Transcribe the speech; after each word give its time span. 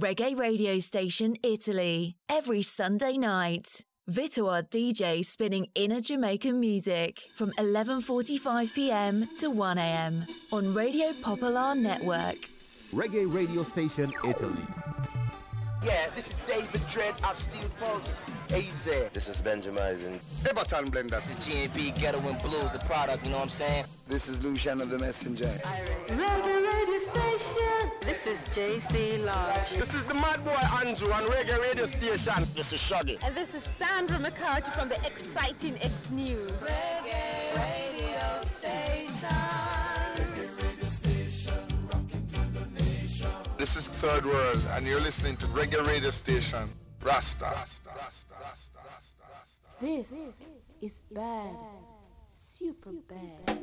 Reggae 0.00 0.34
radio 0.34 0.78
station 0.78 1.34
Italy, 1.42 2.16
every 2.26 2.62
Sunday 2.62 3.18
night. 3.18 3.84
Vitoar 4.10 4.62
DJ 4.70 5.22
spinning 5.22 5.66
inner 5.74 6.00
Jamaican 6.00 6.58
music 6.58 7.20
from 7.34 7.50
11:45 7.58 8.72
p.m. 8.72 9.26
to 9.40 9.50
1 9.50 9.76
a.m. 9.76 10.24
on 10.52 10.72
Radio 10.72 11.12
Popular 11.22 11.74
Network. 11.74 12.38
Reggae 12.94 13.26
radio 13.30 13.62
station 13.62 14.10
Italy. 14.24 14.64
Yeah, 15.82 16.10
this 16.14 16.30
is 16.30 16.38
David 16.46 16.80
Dredd 16.92 17.30
of 17.30 17.36
Steel 17.38 17.70
Pulse. 17.80 18.20
AZ. 18.50 18.84
This 19.14 19.28
is 19.28 19.38
Benjamin. 19.38 20.20
Everton 20.46 20.90
Blender. 20.90 21.10
This 21.12 21.30
is 21.30 21.36
GNP 21.36 21.98
Ghetto 21.98 22.18
and 22.28 22.38
Blues, 22.42 22.70
the 22.72 22.80
product, 22.80 23.24
you 23.24 23.30
know 23.30 23.38
what 23.38 23.44
I'm 23.44 23.48
saying? 23.48 23.84
This 24.06 24.28
is 24.28 24.42
Lucian 24.42 24.82
of 24.82 24.90
the 24.90 24.98
Messenger. 24.98 25.44
Reggae 25.44 26.66
radio 26.66 26.98
station. 26.98 27.90
This 28.02 28.26
is 28.26 28.48
JC 28.48 29.24
Lodge. 29.24 29.70
This 29.70 29.94
is 29.94 30.04
the 30.04 30.14
Mad 30.14 30.44
Boy 30.44 30.58
Andrew 30.84 31.12
on 31.12 31.24
Reggae 31.24 31.58
radio 31.58 31.86
station. 31.86 32.34
This 32.54 32.74
is 32.74 32.80
Shaggy. 32.80 33.18
And 33.22 33.34
this 33.34 33.54
is 33.54 33.62
Sandra 33.78 34.18
McCarthy 34.18 34.70
from 34.72 34.90
the 34.90 34.96
exciting 35.06 35.76
X 35.76 36.10
News. 36.10 36.50
Reggae 36.50 37.89
This 43.60 43.76
is 43.76 43.88
Third 44.00 44.24
World, 44.24 44.66
and 44.74 44.86
you're 44.86 45.02
listening 45.02 45.36
to 45.36 45.46
Reggae 45.48 45.86
Radio 45.86 46.10
Station. 46.10 46.66
Rasta. 47.02 47.44
Rasta. 47.44 47.90
Rasta. 47.94 48.34
Rasta. 48.40 48.78
Rasta. 48.88 49.24
Rasta. 49.28 49.84
This 49.84 50.14
is 50.80 51.02
bad. 51.10 51.58
Super 52.30 52.94
bad. 53.06 53.58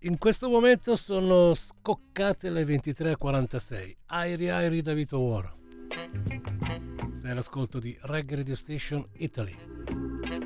In 0.00 0.18
questo 0.18 0.48
momento 0.48 0.96
sono 0.96 1.54
scoccate 1.54 2.50
le 2.50 2.64
23.46. 2.64 3.96
Airi 4.06 4.50
Airi 4.50 4.82
da 4.82 4.92
Vito 4.92 5.20
War. 5.20 5.54
Sei 7.14 7.30
all'ascolto 7.30 7.78
di 7.78 7.96
Reggae 8.00 8.34
Radio 8.34 8.56
Station 8.56 9.06
Italy. 9.12 10.45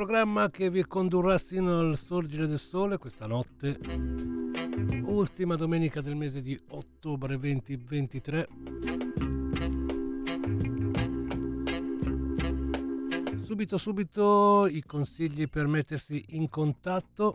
Programma 0.00 0.48
che 0.48 0.70
vi 0.70 0.82
condurrà 0.86 1.36
sino 1.36 1.78
al 1.78 1.98
sorgere 1.98 2.46
del 2.46 2.58
sole 2.58 2.96
questa 2.96 3.26
notte, 3.26 3.78
ultima 5.04 5.56
domenica 5.56 6.00
del 6.00 6.16
mese 6.16 6.40
di 6.40 6.58
ottobre 6.68 7.38
2023. 7.38 8.48
Subito 13.42 13.76
subito 13.76 14.66
i 14.66 14.82
consigli 14.84 15.46
per 15.50 15.66
mettersi 15.66 16.24
in 16.28 16.48
contatto. 16.48 17.34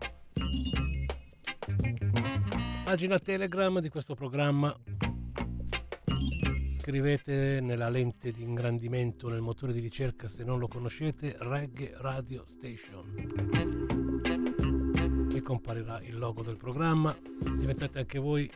Pagina 2.84 3.20
Telegram 3.20 3.78
di 3.78 3.88
questo 3.88 4.16
programma. 4.16 4.76
Scrivete 6.86 7.58
nella 7.60 7.88
lente 7.88 8.30
di 8.30 8.44
ingrandimento 8.44 9.28
nel 9.28 9.40
motore 9.40 9.72
di 9.72 9.80
ricerca 9.80 10.28
se 10.28 10.44
non 10.44 10.60
lo 10.60 10.68
conoscete 10.68 11.34
Reggae 11.36 11.96
Radio 11.96 12.44
Station. 12.46 13.10
Vi 15.26 15.42
comparirà 15.42 16.00
il 16.02 16.16
logo 16.16 16.44
del 16.44 16.56
programma. 16.56 17.12
Diventate 17.58 17.98
anche 17.98 18.20
voi 18.20 18.48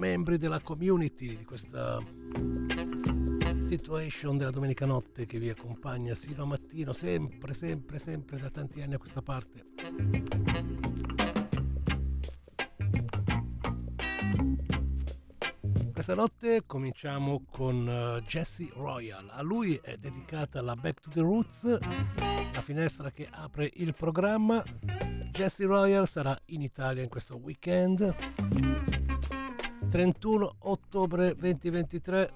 membri 0.00 0.38
della 0.38 0.58
community 0.58 1.36
di 1.36 1.44
questa 1.44 2.02
situation 3.68 4.36
della 4.36 4.50
domenica 4.50 4.84
notte 4.84 5.24
che 5.24 5.38
vi 5.38 5.50
accompagna 5.50 6.16
sino 6.16 6.42
a 6.42 6.46
mattino, 6.46 6.92
sempre, 6.92 7.54
sempre, 7.54 8.00
sempre 8.00 8.40
da 8.40 8.50
tanti 8.50 8.82
anni 8.82 8.94
a 8.94 8.98
questa 8.98 9.22
parte. 9.22 10.81
Questa 16.04 16.20
notte 16.20 16.64
cominciamo 16.66 17.44
con 17.48 17.86
uh, 17.86 18.20
Jesse 18.22 18.68
Royal. 18.74 19.28
A 19.30 19.40
lui 19.40 19.78
è 19.80 19.96
dedicata 19.96 20.60
la 20.60 20.74
Back 20.74 21.00
to 21.00 21.10
the 21.10 21.20
Roots, 21.20 21.78
la 21.78 22.60
finestra 22.60 23.12
che 23.12 23.28
apre 23.30 23.70
il 23.74 23.94
programma. 23.94 24.64
Jesse 25.30 25.64
Royal 25.64 26.08
sarà 26.08 26.36
in 26.46 26.60
Italia 26.60 27.04
in 27.04 27.08
questo 27.08 27.36
weekend. 27.36 28.16
31 29.90 30.56
ottobre 30.58 31.36
2023 31.36 32.32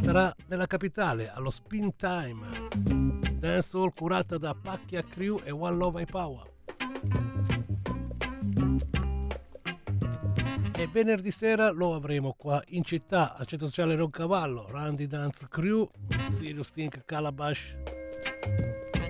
sarà 0.00 0.34
nella 0.46 0.66
capitale 0.66 1.28
allo 1.28 1.50
Spin 1.50 1.96
Time, 1.96 2.46
dancehall 3.34 3.92
curata 3.94 4.38
da 4.38 4.54
Pacchia 4.54 5.02
Crew 5.02 5.38
e 5.44 5.50
One 5.50 5.76
Love 5.76 6.00
I 6.00 6.06
Power. 6.06 7.43
E 10.84 10.88
venerdì 10.92 11.30
sera 11.30 11.70
lo 11.70 11.94
avremo 11.94 12.34
qua 12.36 12.62
in 12.66 12.84
città 12.84 13.34
al 13.34 13.46
centro 13.46 13.68
sociale 13.68 13.96
Roncavallo, 13.96 14.66
Randy 14.68 15.06
Dance 15.06 15.46
Crew, 15.48 15.88
Sirius 16.28 16.72
Think 16.72 17.06
Calabash, 17.06 17.74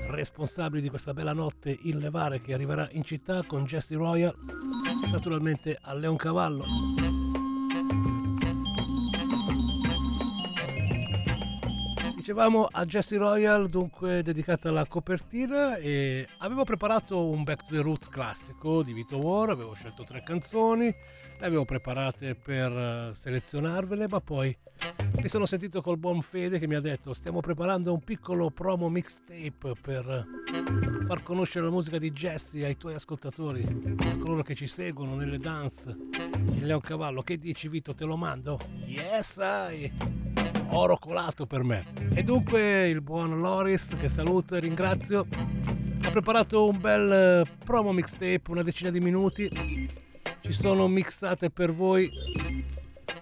responsabili 0.06 0.80
di 0.80 0.88
questa 0.88 1.12
bella 1.12 1.32
notte 1.32 1.76
in 1.82 1.98
levare 1.98 2.40
che 2.40 2.54
arriverà 2.54 2.88
in 2.92 3.02
città 3.02 3.42
con 3.42 3.64
Jesse 3.64 3.96
Royal, 3.96 4.32
naturalmente 5.10 5.76
a 5.82 5.94
Leoncavallo. 5.94 6.64
Dicevamo 12.14 12.68
a 12.70 12.84
Jesse 12.86 13.16
Royal, 13.16 13.68
dunque 13.68 14.22
dedicata 14.22 14.68
alla 14.68 14.86
copertina 14.86 15.76
e 15.76 16.26
avevo 16.38 16.62
preparato 16.62 17.28
un 17.28 17.42
Back 17.42 17.66
to 17.66 17.74
the 17.74 17.82
Roots 17.82 18.08
classico 18.08 18.84
di 18.84 18.92
Vito 18.92 19.18
War, 19.18 19.50
avevo 19.50 19.74
scelto 19.74 20.04
tre 20.04 20.22
canzoni, 20.22 20.94
le 21.44 21.50
avevo 21.50 21.64
preparate 21.66 22.34
per 22.34 23.14
selezionarvele, 23.14 24.08
ma 24.08 24.20
poi 24.20 24.56
mi 25.20 25.28
sono 25.28 25.44
sentito 25.44 25.82
col 25.82 25.98
buon 25.98 26.22
fede 26.22 26.58
che 26.58 26.66
mi 26.66 26.74
ha 26.74 26.80
detto 26.80 27.12
stiamo 27.12 27.40
preparando 27.40 27.92
un 27.92 28.02
piccolo 28.02 28.50
promo 28.50 28.88
mixtape 28.88 29.74
per 29.80 30.26
far 31.06 31.22
conoscere 31.22 31.66
la 31.66 31.70
musica 31.70 31.98
di 31.98 32.10
Jesse 32.12 32.64
ai 32.64 32.78
tuoi 32.78 32.94
ascoltatori, 32.94 33.62
a 33.62 34.16
coloro 34.16 34.42
che 34.42 34.54
ci 34.54 34.66
seguono 34.66 35.16
nelle 35.16 35.36
dance, 35.36 35.94
il 36.52 36.64
Leon 36.64 36.80
Cavallo, 36.80 37.22
che 37.22 37.36
dici 37.36 37.68
Vito 37.68 37.94
te 37.94 38.04
lo 38.04 38.16
mando? 38.16 38.58
Yes 38.86 39.38
I! 39.38 39.92
oro 40.70 40.96
colato 40.96 41.46
per 41.46 41.62
me. 41.62 41.84
E 42.14 42.22
dunque 42.22 42.88
il 42.88 43.02
buon 43.02 43.38
Loris, 43.40 43.94
che 44.00 44.08
saluto 44.08 44.56
e 44.56 44.60
ringrazio, 44.60 45.26
ha 46.02 46.10
preparato 46.10 46.66
un 46.66 46.80
bel 46.80 47.46
promo 47.64 47.92
mixtape, 47.92 48.42
una 48.48 48.62
decina 48.62 48.90
di 48.90 49.00
minuti. 49.00 50.12
Ci 50.44 50.52
sono 50.52 50.88
mixate 50.88 51.48
per 51.48 51.72
voi 51.72 52.12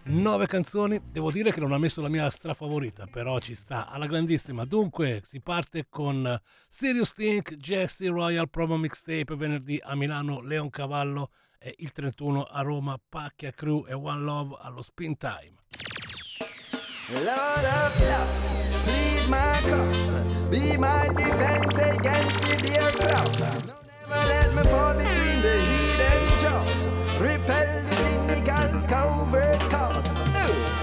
nove 0.07 0.49
canzoni. 0.49 1.01
Devo 1.13 1.31
dire 1.31 1.53
che 1.53 1.61
non 1.61 1.71
ha 1.71 1.79
messo 1.79 2.01
la 2.01 2.09
mia 2.09 2.29
strafavorita, 2.29 3.07
però 3.07 3.39
ci 3.39 3.55
sta 3.55 3.89
alla 3.89 4.07
grandissima. 4.07 4.65
Dunque 4.65 5.23
si 5.25 5.39
parte 5.41 5.87
con 5.89 6.37
Sirius 6.69 7.13
Think, 7.13 7.55
Jesse 7.55 8.09
Royal 8.09 8.51
promo 8.51 8.77
mixtape 8.77 9.37
venerdì 9.37 9.79
a 9.81 9.95
Milano, 9.95 10.41
Leon 10.41 10.69
Cavallo 10.69 11.31
e 11.61 11.77
il 11.79 11.93
31 11.93 12.43
a 12.43 12.61
Roma, 12.63 12.99
Pacchia 13.09 13.53
Crew 13.53 13.87
e 13.87 13.93
One 13.93 14.23
Love 14.23 14.57
allo 14.61 14.83
Spin 14.83 15.17
Time. 15.17 15.55
Lord 17.09 17.65
of 17.65 18.01
love, 18.01 18.83
plead 18.83 19.29
my 19.29 19.71
cause, 19.71 20.49
be 20.51 20.77
my 20.77 21.07
defense 21.15 21.79
against 21.79 22.41
the 22.41 22.57
dear 22.67 22.91
clouds. 22.91 23.82
Let 24.13 24.55
me 24.55 24.63
fall 24.65 24.95
between 24.95 25.43
the 25.43 25.57
hidden 25.69 26.23
jaws, 26.43 26.89
repel 27.21 27.83
the 27.85 27.95
cynical 27.97 28.71
covert. 28.89 29.63
Ooh. 30.39 30.83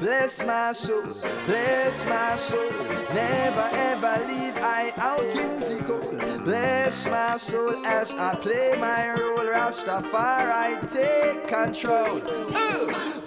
Bless 0.00 0.44
my 0.46 0.72
soul, 0.72 1.02
bless 1.46 2.06
my 2.06 2.36
soul, 2.36 2.70
never 3.12 3.68
ever 3.72 4.14
leave 4.28 4.56
I 4.58 4.92
out 4.96 5.34
in 5.34 5.58
the 5.58 5.82
cold. 5.84 6.44
Bless 6.44 7.06
my 7.06 7.36
soul 7.36 7.84
as 7.84 8.12
I 8.14 8.34
play 8.36 8.76
my 8.80 9.10
role, 9.14 9.44
Rastafari 9.44 10.80
take 10.90 11.48
control. 11.48 12.20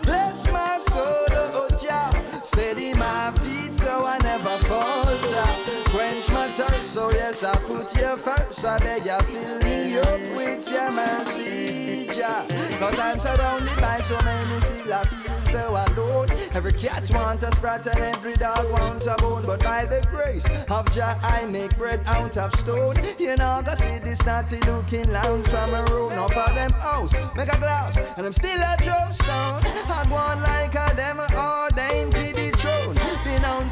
Bless 0.04 0.50
my 0.52 0.80
soul, 0.90 1.28
oh, 1.32 1.68
oh 1.70 1.78
Jah. 1.82 2.12
Steady 2.42 2.94
my 2.94 3.32
feet 3.40 3.61
so 3.82 4.06
I 4.06 4.18
never 4.20 4.58
falter. 4.70 5.48
Quench 5.92 6.30
my 6.30 6.48
thirst, 6.48 6.94
so 6.94 7.12
yes, 7.12 7.44
I 7.44 7.56
put 7.68 7.94
you 7.96 8.16
first. 8.18 8.64
I 8.64 8.78
beg 8.80 9.06
you, 9.06 9.20
fill 9.32 9.60
me 9.60 9.98
up 9.98 10.22
with 10.38 10.72
your 10.72 10.92
mercy, 10.92 12.08
Jah. 12.08 12.46
Cause 12.80 12.98
I'm 13.00 13.20
surrounded 13.20 13.78
by 13.80 13.98
so 13.98 14.18
many, 14.22 14.60
still 14.62 14.94
I 14.94 15.04
feel 15.06 15.42
so 15.52 15.70
alone. 15.86 16.30
Every 16.54 16.74
cat 16.74 17.10
wants 17.12 17.44
a 17.44 17.52
sprat 17.56 17.86
and 17.88 18.00
every 18.00 18.36
dog 18.36 18.70
wants 18.72 19.08
a 19.08 19.16
bone. 19.16 19.44
But 19.46 19.64
by 19.64 19.86
the 19.86 20.06
grace 20.12 20.46
of 20.70 20.92
Jah, 20.94 21.18
I 21.24 21.46
make 21.46 21.76
bread 21.78 22.02
out 22.06 22.38
of 22.38 22.54
stone. 22.56 22.96
You 23.20 23.36
know, 23.36 23.62
I 23.66 23.76
see 23.76 24.00
this 24.00 24.22
looking 24.68 25.12
lounge 25.12 25.48
from 25.48 25.74
a 25.74 25.84
room. 25.86 26.12
Up 26.14 26.36
of 26.36 26.56
them 26.56 26.72
house, 26.72 27.14
make 27.36 27.52
a 27.52 27.58
glass, 27.58 27.98
and 28.18 28.26
I'm 28.26 28.34
still 28.34 28.60
a 28.60 28.76
drop 28.84 29.14
stone. 29.14 29.62
I 29.92 30.06
go 30.10 30.16
on 30.16 30.42
like 30.42 30.76
a 30.76 30.96
them 30.96 31.20
ordained 31.20 32.14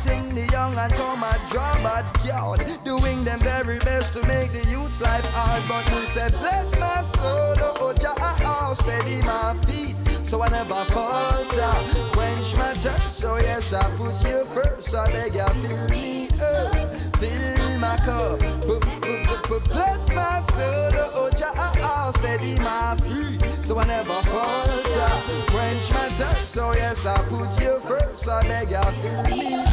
to 0.03 0.33
the 0.33 0.47
young 0.51 0.77
and 0.77 0.93
come 0.93 1.23
a 1.23 1.33
job 1.51 1.85
at 1.85 2.25
yard. 2.25 2.65
Doing 2.85 3.23
them 3.23 3.39
very 3.39 3.79
best 3.79 4.13
to 4.13 4.25
make 4.27 4.51
the 4.51 4.65
youth's 4.69 5.01
life 5.01 5.25
hard, 5.33 5.63
but 5.67 5.89
me 5.91 6.05
said, 6.05 6.31
bless 6.31 6.79
my 6.79 7.01
soul, 7.01 7.55
oh 7.81 7.93
Jah, 7.93 8.13
oh, 8.17 8.21
ah, 8.21 8.37
ah, 8.43 8.73
steady 8.73 9.21
my 9.23 9.53
feet, 9.65 9.95
so 10.23 10.41
I 10.41 10.49
never 10.49 10.85
falter. 10.85 11.73
Quench 12.13 12.55
my 12.55 12.73
thirst, 12.75 13.19
so 13.19 13.37
yes, 13.37 13.73
I 13.73 13.83
put 13.97 14.15
you 14.23 14.43
first. 14.45 14.93
I 14.95 15.11
beg 15.11 15.35
you, 15.35 15.45
fill 15.67 15.89
me 15.89 16.29
up, 16.39 17.15
fill 17.17 17.79
my 17.79 17.97
cup. 17.97 18.39
Bless 19.67 20.09
my 20.09 20.41
soul, 20.53 21.09
oh 21.13 21.29
Jah, 21.37 21.53
oh, 21.55 21.73
ah, 21.81 22.11
steady 22.17 22.57
my 22.59 22.95
feet, 22.97 23.41
so 23.65 23.77
I 23.77 23.85
never 23.85 24.21
falter. 24.31 25.11
Quench 25.51 25.91
my 25.91 26.09
thirst, 26.15 26.51
so 26.51 26.73
yes, 26.73 27.05
I 27.05 27.17
put 27.27 27.61
you 27.61 27.79
first. 27.79 28.27
I 28.27 28.43
beg 28.43 28.71
you, 28.71 28.83
fill 29.01 29.37
me 29.37 29.68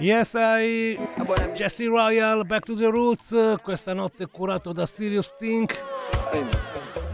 Yes, 0.00 0.34
I 0.34 0.96
Jesse 1.54 1.86
Royal, 1.86 2.42
Back 2.44 2.64
to 2.64 2.74
the 2.74 2.90
Roots, 2.90 3.34
questa 3.62 3.92
notte 3.92 4.26
curato 4.28 4.72
da 4.72 4.86
Sirius 4.86 5.34
Think. 5.36 5.76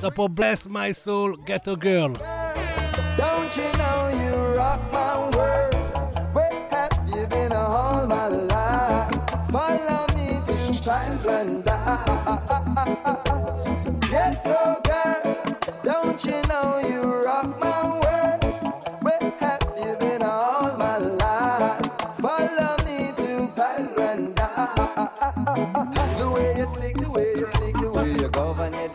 Dopo 0.00 0.28
Bless 0.28 0.66
My 0.66 0.92
Soul, 0.92 1.42
Ghetto 1.42 1.74
Girl. 1.74 2.12
Don't 3.16 3.56
you 3.56 3.72
know 3.76 4.08
you 4.10 4.54
rock 4.56 4.80
my 4.92 5.16
world? 5.36 5.74
Where 6.32 6.52
have 6.70 6.96
you 7.08 7.26
been 7.26 7.50
all 7.52 8.06
my 8.06 8.28
life? 8.28 9.10
Follow 9.50 10.06
me 10.14 10.40
to 10.46 10.54
paradise. 10.84 13.05
The 25.56 26.30
way 26.34 26.54
you 26.58 26.66
slick, 26.66 26.96
the 26.96 27.10
way 27.10 27.32
you 27.34 27.46
flick, 27.46 27.74
the 27.76 27.90
way 27.90 28.10
you 28.12 28.28
govern 28.28 28.74
it. 28.74 28.92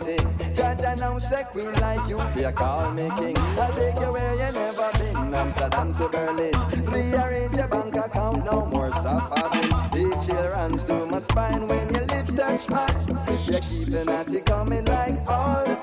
Judge 0.56 0.80
announce 0.86 1.32
a 1.32 1.44
queen 1.46 1.74
like 1.82 2.08
you, 2.08 2.20
fear 2.36 2.52
call 2.52 2.92
me 2.92 3.10
king. 3.18 3.36
I'll 3.58 3.74
take 3.74 3.96
you 3.96 4.14
where 4.14 4.34
you 4.36 4.54
never 4.54 4.92
been, 5.00 5.34
Amsterdam 5.34 5.94
to 5.96 6.08
Berlin. 6.10 6.54
Rearrange 6.86 7.56
your 7.56 7.68
bank 7.68 7.96
account, 7.96 8.46
no 8.46 8.68
more 8.68 8.92
suffering. 8.92 9.72
Each 9.98 10.28
chill 10.28 10.50
runs 10.50 10.84
to 10.84 11.08
my 11.08 11.18
spine 11.18 11.68
when 11.68 11.90
your 11.90 12.06
lips 12.06 12.36
touch 12.36 12.70
mine. 12.70 13.18
You 13.48 13.60
keep 13.60 13.88
the 13.90 14.06
natty 14.06 14.42
coming 14.42 14.86
like 14.86 15.28
all 15.28 15.66
the 15.66 15.81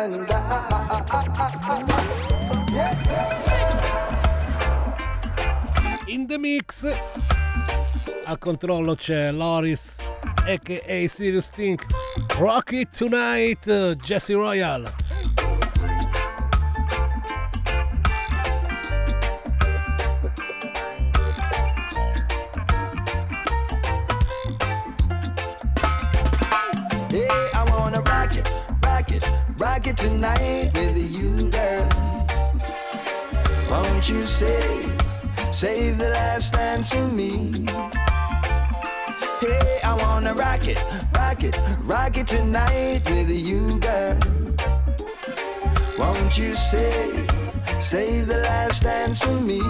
paradise. 0.00 0.40
In 6.06 6.26
the 6.26 6.38
mix 6.38 6.86
al 8.24 8.38
controllo 8.38 8.94
c'è 8.94 9.30
Loris 9.30 9.96
aka 10.46 11.06
Sirius 11.06 11.50
Think 11.50 11.84
Rock 12.38 12.72
It 12.72 12.96
Tonight 12.96 13.96
Jesse 13.96 14.34
Royal 14.34 14.92
you 34.10 34.22
save, 34.24 34.92
save 35.52 35.98
the 35.98 36.08
last 36.08 36.52
dance 36.52 36.90
for 36.90 37.06
me? 37.08 37.64
Hey, 39.40 39.78
I 39.84 39.96
wanna 39.98 40.34
rock 40.34 40.66
it, 40.66 40.78
rock 41.14 41.44
it, 41.44 41.56
rock 41.84 42.16
it 42.16 42.26
tonight 42.26 43.02
with 43.04 43.30
you, 43.30 43.78
girl. 43.78 44.18
Won't 45.96 46.36
you 46.36 46.54
save, 46.54 47.30
save 47.80 48.26
the 48.26 48.38
last 48.38 48.82
dance 48.82 49.20
for 49.22 49.40
me? 49.40 49.60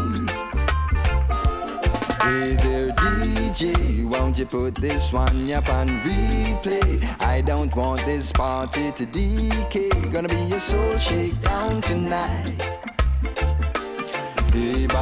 Hey 2.23 2.57
there, 2.57 2.93
DJ, 2.93 4.05
won't 4.11 4.39
you 4.39 4.47
put 4.47 4.75
this 4.75 5.13
one 5.13 5.53
up 5.53 5.69
on 5.69 5.89
replay? 6.01 7.05
I 7.21 7.43
don't 7.43 7.75
want 7.77 8.01
this 8.07 8.33
party 8.33 8.91
to 8.93 9.05
decay. 9.05 9.91
Gonna 10.11 10.29
be 10.29 10.53
a 10.53 10.61
soul 10.61 10.97
shakedown 10.99 11.83
tonight. 11.83 12.80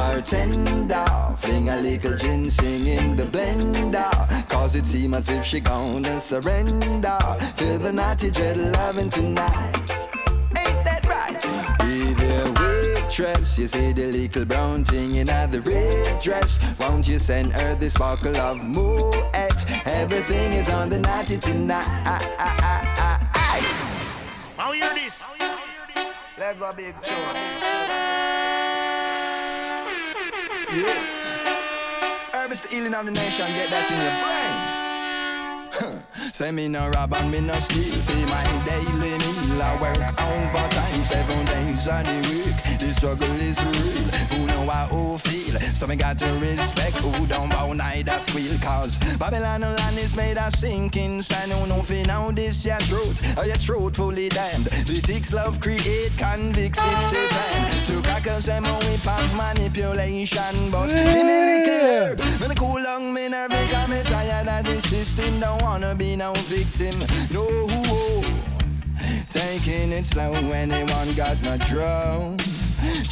Hey 0.09 0.15
bartender, 0.15 1.37
fling 1.37 1.69
a 1.69 1.77
little 1.77 2.17
ginseng 2.17 2.87
in 2.87 3.15
the 3.15 3.25
blender. 3.25 4.49
Cause 4.49 4.73
it 4.75 4.87
seems 4.87 5.13
as 5.13 5.29
if 5.29 5.45
she 5.45 5.59
gonna 5.59 6.19
surrender 6.19 7.19
to 7.57 7.77
the 7.77 7.91
naughty 7.93 8.31
dread 8.31 8.57
loving 8.57 9.11
tonight. 9.11 9.75
Ain't 10.57 10.83
that 10.83 11.05
right? 11.05 11.37
Hey 11.83 12.13
there, 12.13 12.51
waitress, 12.53 13.59
you 13.59 13.67
see 13.67 13.93
the 13.93 14.07
little 14.07 14.45
brown 14.45 14.83
thing 14.83 15.15
in 15.15 15.27
the 15.27 15.61
red 15.63 16.19
dress. 16.19 16.57
Won't 16.79 17.07
you 17.07 17.19
send 17.19 17.53
her 17.53 17.75
this 17.75 17.93
sparkle 17.93 18.35
of 18.37 18.63
Moet? 18.63 19.15
Everything 19.85 20.53
is 20.53 20.69
on 20.69 20.89
the 20.89 20.97
naughty 20.97 21.37
tonight. 21.37 21.85
How 24.57 24.71
hear 24.71 24.91
this? 24.95 25.23
Let's 26.35 26.57
go 26.57 26.73
big 26.73 26.95
Yeah. 30.71 30.93
Herb 32.31 32.51
is 32.51 32.61
the 32.61 32.69
healing 32.69 32.93
of 32.93 33.05
the 33.05 33.11
nation, 33.11 33.47
get 33.47 33.69
that 33.71 33.89
in 33.89 33.97
your 33.97 34.13
brain. 34.21 34.68
Say 36.13 36.51
me 36.51 36.67
no 36.67 36.89
rob 36.89 37.13
and 37.13 37.31
me 37.31 37.41
no 37.41 37.53
steal. 37.55 38.01
Feel 38.01 38.27
my 38.27 38.43
daily 38.65 39.17
meal. 39.17 39.61
I 39.61 39.77
work 39.81 39.97
overtime 39.97 41.03
seven 41.05 41.45
days 41.45 41.85
the 41.85 42.19
week. 42.31 42.79
The 42.79 42.89
struggle 42.95 43.31
is 43.31 43.57
real. 43.63 44.09
Who 44.31 44.47
know 44.47 44.69
how 44.69 44.87
who 44.87 45.17
feel? 45.17 45.59
So 45.73 45.87
me 45.87 45.95
got 45.95 46.19
to 46.19 46.31
respect 46.39 46.97
Who 46.97 47.27
don't 47.27 47.49
bow 47.49 47.73
neither 47.73 48.19
squeal. 48.19 48.57
Cause 48.59 48.97
Babylon 49.17 49.61
land 49.61 49.97
is 49.97 50.15
made 50.15 50.37
of 50.37 50.53
sinking 50.55 51.21
sand. 51.21 51.51
Who 51.51 51.67
know 51.67 51.81
fi 51.81 52.03
now 52.03 52.31
this 52.31 52.65
your 52.65 52.79
truth? 52.79 53.37
Or 53.37 53.45
your 53.45 53.57
truthfully 53.57 54.29
damned? 54.29 54.67
The 54.67 55.01
ticks 55.01 55.33
love 55.33 55.59
create 55.59 56.17
convicts 56.17 56.79
It's 56.81 57.11
a 57.11 57.27
plan 57.33 57.85
To 57.85 58.01
crackers 58.01 58.45
them 58.45 58.65
a 58.65 58.73
whip 58.73 59.07
of 59.07 59.35
manipulation. 59.35 60.71
But 60.71 60.89
give 60.89 61.05
me 61.05 61.23
little 61.23 61.79
herb. 61.85 62.19
Me 62.41 62.55
cool 62.55 62.83
down 62.83 63.13
me 63.13 63.29
nerve 63.29 63.49
Because 63.49 63.87
me 63.87 64.03
tired 64.03 64.47
of 64.47 64.65
the 64.65 64.87
system. 64.87 65.39
Don't 65.39 65.61
wanna 65.69 65.93
be 65.93 66.15
no 66.15 66.33
victim. 66.47 66.95
No 67.29 67.45
Taking 69.29 69.91
it 69.91 70.05
slow 70.07 70.33
Anyone 70.33 71.13
got 71.13 71.37
drum 71.69 72.37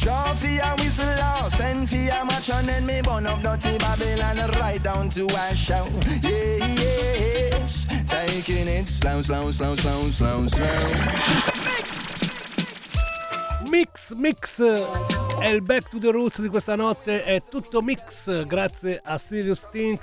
Draw 0.02 0.34
for 0.34 0.46
your 0.46 0.74
whistle 0.78 1.14
law 1.16 1.48
Send 1.48 1.88
for 1.88 1.94
your 1.94 2.24
match 2.24 2.50
And 2.50 2.84
me 2.84 3.00
burn 3.02 3.26
up 3.26 3.40
dirty 3.40 3.78
Babylon 3.78 4.50
Right 4.60 4.82
down 4.82 5.08
to 5.10 5.26
a 5.26 5.54
show. 5.54 5.86
Yeah, 6.22 6.66
yes. 6.82 7.86
Taking 8.06 8.66
it 8.66 8.88
slow, 8.88 9.22
slow, 9.22 9.52
slow, 9.52 9.76
slow, 9.76 10.10
slow, 10.10 10.46
slow. 10.48 10.90
Mix 13.70 14.12
Mix. 14.16 14.60
È 15.40 15.46
il 15.46 15.62
back 15.62 15.88
to 15.90 15.98
the 15.98 16.10
roots 16.10 16.40
di 16.40 16.48
questa 16.48 16.74
notte. 16.74 17.22
È 17.22 17.42
tutto 17.48 17.80
mix 17.80 18.44
grazie 18.46 19.00
a 19.04 19.16
Sirius 19.16 19.66
Think 19.70 20.02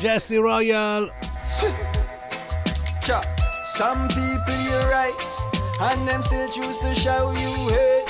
Jesse 0.00 0.36
Royal. 0.36 1.12
Some 3.76 4.08
people 4.08 4.60
you're 4.62 4.88
right, 4.90 5.14
and 5.80 6.06
them 6.06 6.22
still 6.22 6.48
choose 6.50 6.78
to 6.78 6.94
show 6.94 7.32
you 7.32 7.68
hate. 7.68 8.02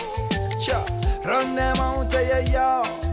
Run 1.24 1.54
them 1.54 1.76
out 1.76 2.12
of 2.12 2.26
your 2.26 2.40
yard. 2.40 3.04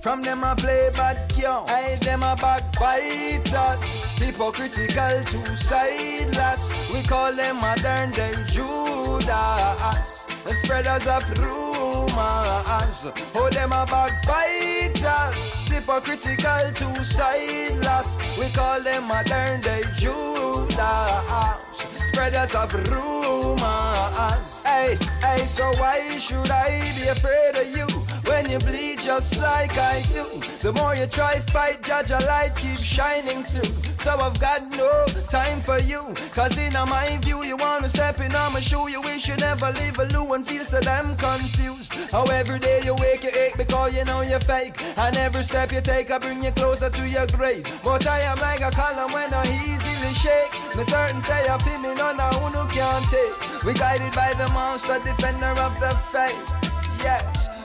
From 0.00 0.22
them 0.22 0.44
I 0.44 0.54
play 0.54 0.88
bad 0.94 1.28
game, 1.34 1.64
I 1.66 1.96
them 2.00 2.22
a 2.22 2.36
backbiters. 2.36 3.82
Hypocritical, 4.18 5.24
two-sideless. 5.24 6.72
We 6.92 7.02
call 7.02 7.32
them 7.34 7.56
modern 7.56 8.12
day 8.12 8.34
Judas. 8.46 10.17
The 10.48 10.54
spreaders 10.54 11.06
of 11.06 11.28
rumors. 11.40 13.04
Oh, 13.34 13.50
them 13.50 13.70
a 13.70 13.84
backbiters, 13.84 15.34
hypocritical, 15.68 16.72
two-sideless. 16.72 18.18
We 18.38 18.48
call 18.48 18.82
them 18.82 19.08
modern 19.08 19.60
day 19.60 19.82
Judas, 19.98 21.84
spreaders 21.94 22.54
of 22.54 22.72
rumors. 22.72 24.62
Hey, 24.64 24.96
hey, 25.20 25.44
so 25.46 25.70
why 25.76 26.18
should 26.18 26.50
I 26.50 26.94
be 26.96 27.08
afraid 27.08 27.54
of 27.54 27.76
you 27.76 28.07
when 28.28 28.48
you 28.50 28.58
bleed 28.58 28.98
just 29.00 29.40
like 29.40 29.76
I 29.78 30.02
do? 30.02 30.40
The 30.58 30.72
more 30.72 30.94
you 30.94 31.06
try 31.06 31.40
fight, 31.52 31.82
judge 31.82 32.10
a 32.10 32.18
light 32.26 32.54
keeps 32.56 32.82
shining 32.82 33.42
through. 33.42 33.72
So 34.04 34.12
I've 34.16 34.38
got 34.40 34.70
no 34.70 35.06
time 35.30 35.60
for 35.60 35.78
you. 35.78 36.14
Cause 36.32 36.56
in 36.58 36.72
my 36.72 37.18
view, 37.22 37.42
you 37.44 37.56
wanna 37.56 37.88
step 37.88 38.20
in 38.20 38.34
on 38.34 38.52
my 38.52 38.60
shoe. 38.60 38.88
You 38.88 39.00
wish 39.00 39.28
you 39.28 39.36
never 39.36 39.72
leave 39.72 39.98
a 39.98 40.04
loo 40.04 40.32
and 40.34 40.46
feel 40.46 40.64
so 40.64 40.80
damn 40.80 41.16
confused. 41.16 41.92
How 42.12 42.24
every 42.24 42.58
day 42.58 42.80
you 42.84 42.94
wake, 42.96 43.24
you 43.24 43.30
ache 43.30 43.56
because 43.56 43.96
you 43.96 44.04
know 44.04 44.20
you're 44.22 44.40
fake. 44.40 44.76
And 44.98 45.16
every 45.16 45.42
step 45.42 45.72
you 45.72 45.80
take, 45.80 46.10
I 46.10 46.18
bring 46.18 46.42
you 46.44 46.52
closer 46.52 46.90
to 46.90 47.08
your 47.08 47.26
grave. 47.26 47.64
But 47.82 48.06
I 48.06 48.20
am 48.20 48.38
like 48.38 48.60
a 48.60 48.70
column 48.70 49.12
when 49.12 49.32
I 49.34 49.44
easily 49.66 50.14
shake. 50.14 50.52
Me 50.76 50.84
certain 50.84 51.22
say 51.24 51.48
I 51.48 51.58
feel 51.58 51.78
me, 51.78 51.94
none 51.94 52.20
of 52.20 52.34
who 52.36 52.68
can't 52.74 53.04
take. 53.06 53.64
We 53.64 53.74
guided 53.74 54.14
by 54.14 54.34
the 54.34 54.48
monster, 54.52 54.98
defender 55.00 55.54
of 55.60 55.78
the 55.80 55.90
faith. 56.12 56.68
Yes. 57.02 57.57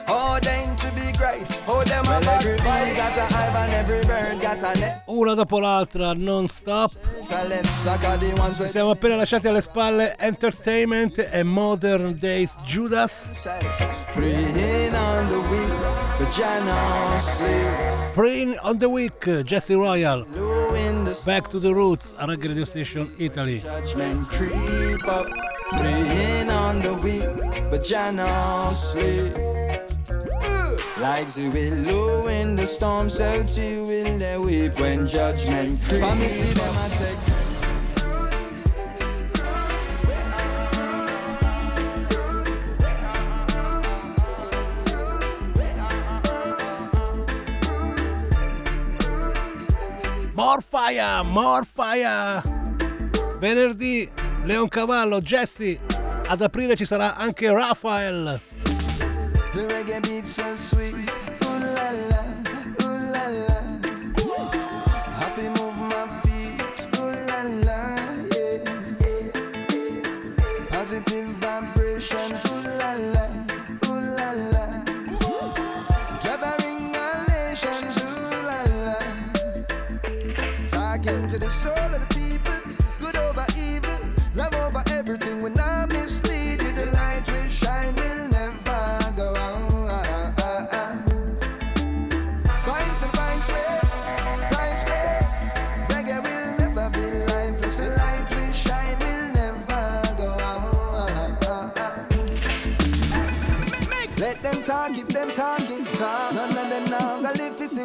Una 5.06 5.34
dopo 5.34 5.58
l'altra, 5.58 6.12
non 6.12 6.46
stop. 6.48 6.92
Siamo 8.68 8.90
appena 8.90 9.16
lasciati 9.16 9.48
alle 9.48 9.60
spalle 9.60 10.16
Entertainment 10.18 11.28
e 11.30 11.42
Modern 11.42 12.18
Days 12.18 12.54
Judas. 12.66 13.28
Preen 18.12 18.56
on 18.62 18.78
the 18.78 18.86
Week, 18.86 19.42
Jesse 19.42 19.74
Royal. 19.74 20.26
Back 21.24 21.48
to 21.48 21.58
the 21.58 21.70
Roots, 21.72 22.14
a 22.18 22.26
Radio 22.26 22.64
Station 22.64 23.14
Italy. 23.16 23.62
Praying 25.70 26.50
on 26.50 26.80
the 26.80 26.92
week, 27.02 27.26
but 27.70 27.82
Like 31.00 31.26
the 31.34 31.48
willow 31.48 32.28
in 32.28 32.54
the 32.54 32.64
storm, 32.64 33.10
so 33.10 33.42
too 33.42 33.84
will 33.84 34.16
they 34.16 34.38
weep 34.38 34.78
when 34.78 35.08
judgment 35.08 35.82
creeps. 35.82 36.14
me 36.14 36.28
see 36.28 36.52
them 36.52 36.74
I 36.78 36.88
take. 36.96 37.18
More 50.34 50.60
fire, 50.60 51.24
more 51.24 51.64
fire! 51.64 52.40
Venerdì 53.40 54.08
Leon 54.44 54.68
Cavallo, 54.68 55.20
Jesse. 55.20 55.80
Ad 56.28 56.40
aprile 56.40 56.76
ci 56.76 56.84
sarà 56.84 57.16
anche 57.16 57.50
Rafael. 57.50 58.40
The 59.54 59.60
reggae 59.68 60.02
beat 60.02 60.26
so 60.26 60.54
sweet, 60.56 60.94
ooh 61.44 61.58
la 61.60 61.90
la, 62.10 62.22
ooh 62.82 62.98
la 63.12 63.26
la. 63.28 63.63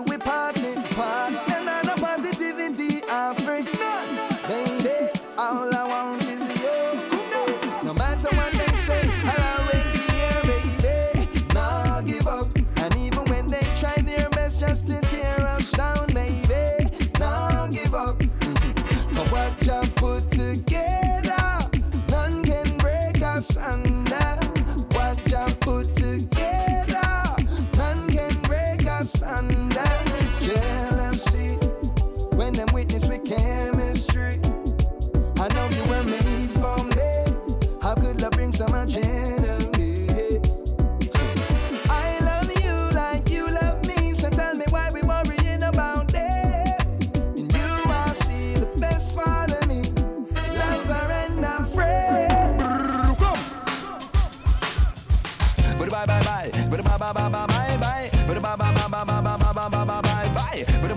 We 0.01 0.17
party 0.17 0.75
part. 0.95 1.28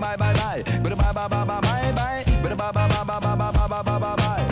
Bye, 0.03 0.17
bye 0.17 0.33
bye 0.33 0.63
bye, 0.63 0.95
bye 0.95 1.13
bye 1.13 1.27
bye 1.29 1.45
bye 1.45 1.61
bye 1.61 1.93
bye, 1.93 2.71
bye 2.71 2.71
bye 2.71 3.07
bye 3.07 3.19
bye 3.19 3.35
bye 3.35 3.67
bye 3.67 3.81
bye 3.83 3.99
bye 3.99 4.15
bye. 4.15 4.47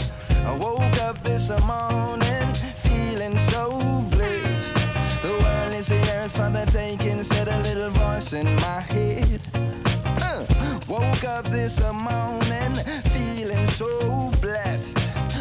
I 0.45 0.55
woke 0.55 0.97
up 1.01 1.21
this 1.23 1.49
morning 1.67 2.47
feeling 2.85 3.37
so 3.51 4.01
blessed. 4.09 4.75
The 5.21 5.33
world 5.43 5.73
is 5.73 5.89
yours 5.89 6.35
for 6.37 6.49
the 6.49 6.65
taking, 6.71 7.21
said 7.23 7.47
a 7.49 7.59
little 7.59 7.91
voice 7.91 8.31
in 8.33 8.55
my 8.55 8.79
head. 8.93 9.41
Uh, 9.53 10.45
woke 10.87 11.23
up 11.25 11.45
this 11.45 11.79
morning 11.91 12.73
feeling 13.15 13.67
so 13.67 14.31
blessed. 14.41 14.95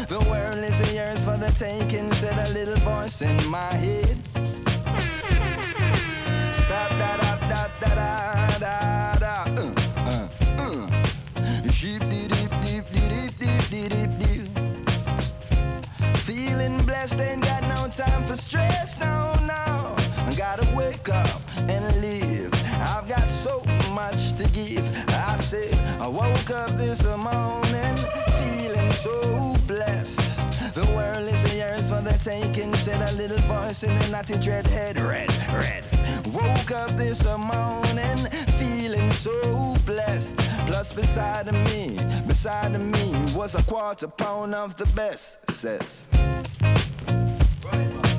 The 0.09 0.19
world 0.29 0.59
is 0.59 0.79
yours 0.93 1.23
for 1.23 1.37
the 1.37 1.51
taking, 1.57 2.11
said 2.13 2.37
a 2.37 2.49
little 2.51 2.75
voice 2.77 3.21
in 3.21 3.37
my 3.49 3.73
head. 3.85 4.17
Stop 6.63 6.89
da 6.99 7.17
da 7.17 7.31
da 7.49 7.67
da 7.79 7.95
da 7.95 8.57
da. 8.59 9.10
Sheep 11.81 11.99
dee 12.11 12.27
deep 12.27 12.51
deep 12.61 12.85
dee 12.91 13.09
deep 13.09 13.39
deep 13.39 13.69
dee 13.71 13.89
deep 13.89 14.11
deep. 14.19 14.45
Feeling 16.17 16.77
blessed, 16.85 17.19
ain't 17.19 17.43
got 17.43 17.63
no 17.63 17.87
time 17.89 18.23
for 18.27 18.35
stress, 18.35 18.99
no, 18.99 19.33
no. 19.47 19.95
I 20.27 20.35
gotta 20.37 20.75
wake 20.75 21.09
up 21.09 21.41
and 21.57 21.83
live. 21.99 22.53
I've 22.79 23.07
got 23.07 23.27
so 23.31 23.63
much 23.95 24.33
to 24.33 24.47
give. 24.53 24.85
I 25.09 25.37
said, 25.37 25.73
I 25.99 26.07
woke 26.07 26.51
up 26.51 26.69
this 26.77 27.03
morning 27.03 27.97
feeling 28.37 28.91
so 28.91 29.55
blessed. 29.65 30.19
The 30.75 30.85
world 30.95 31.27
is 31.27 31.55
yours 31.55 31.89
for 31.89 32.01
the 32.01 32.13
taking, 32.23 32.75
said 32.75 33.01
a 33.11 33.13
little 33.17 33.41
voice 33.49 33.81
in 33.81 33.89
a 33.89 34.07
naughty 34.09 34.37
dread 34.37 34.67
head, 34.67 34.99
red, 34.99 35.31
red. 35.51 35.83
Woke 36.31 36.69
up 36.69 36.91
this 36.91 37.25
morning 37.25 38.27
feeling 38.91 39.11
so 39.11 39.75
blessed. 39.85 40.35
Plus 40.67 40.93
beside 40.93 41.47
of 41.47 41.53
me, 41.53 41.97
beside 42.27 42.75
of 42.75 42.81
me 42.81 43.33
was 43.35 43.55
a 43.55 43.63
quarter 43.63 44.07
pound 44.07 44.53
of 44.53 44.75
the 44.77 44.85
best, 44.95 45.49
sis. 45.51 46.07
Now 47.71 48.10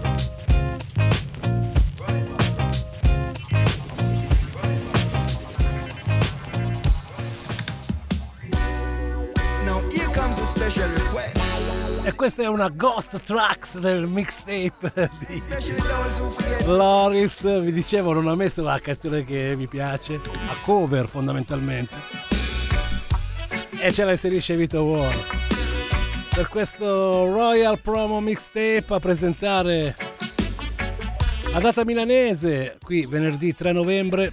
a 12.03 12.11
request. 12.11 12.17
questa 12.17 12.43
è 12.43 12.47
una 12.47 12.69
ghost 12.69 13.21
tracks 13.23 13.79
del 13.79 14.07
mixtape 14.07 15.11
di 15.27 15.43
Loris. 16.67 17.61
Vi 17.61 17.73
dicevo, 17.73 18.13
non 18.13 18.29
ha 18.29 18.35
messo 18.35 18.63
la 18.63 18.79
canzone 18.81 19.25
che 19.25 19.55
mi 19.57 19.67
piace, 19.67 20.21
a 20.49 20.57
cover 20.63 21.07
fondamentalmente. 21.09 21.95
E 23.81 23.93
ce 23.93 24.05
la 24.05 24.13
inserisce 24.13 24.57
Vito 24.57 24.83
War. 24.83 25.15
Per 26.35 26.49
questo 26.49 27.27
Royal 27.27 27.79
Promo 27.81 28.21
Mixtape 28.21 28.87
a 28.89 28.99
presentare 28.99 29.95
la 31.53 31.61
data 31.61 31.85
milanese, 31.85 32.79
qui 32.83 33.07
venerdì 33.07 33.55
3 33.55 33.73
novembre. 33.73 34.33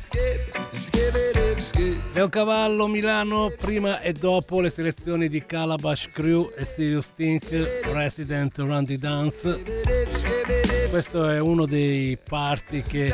Leoncavallo 2.12 2.88
Milano 2.88 3.52
prima 3.60 4.02
e 4.02 4.14
dopo 4.14 4.62
le 4.62 4.70
selezioni 4.70 5.30
di 5.30 5.46
Calabash 5.46 6.10
Crew 6.12 6.50
e 6.58 6.66
Sirius 6.66 7.14
Tink 7.14 7.46
Resident 7.94 8.58
Randy 8.58 8.98
Dance. 8.98 10.59
Questo 10.90 11.30
è 11.30 11.40
uno 11.40 11.66
dei 11.66 12.18
party 12.18 12.82
che 12.82 13.14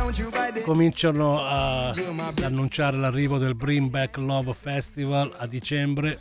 cominciano 0.64 1.44
ad 1.46 1.98
annunciare 2.42 2.98
l'arrivo 2.98 3.38
del 3.38 3.54
Bring 3.54 3.90
Back 3.90 4.18
Love 4.18 4.56
Festival 4.60 5.32
a 5.38 5.46
dicembre. 5.46 6.18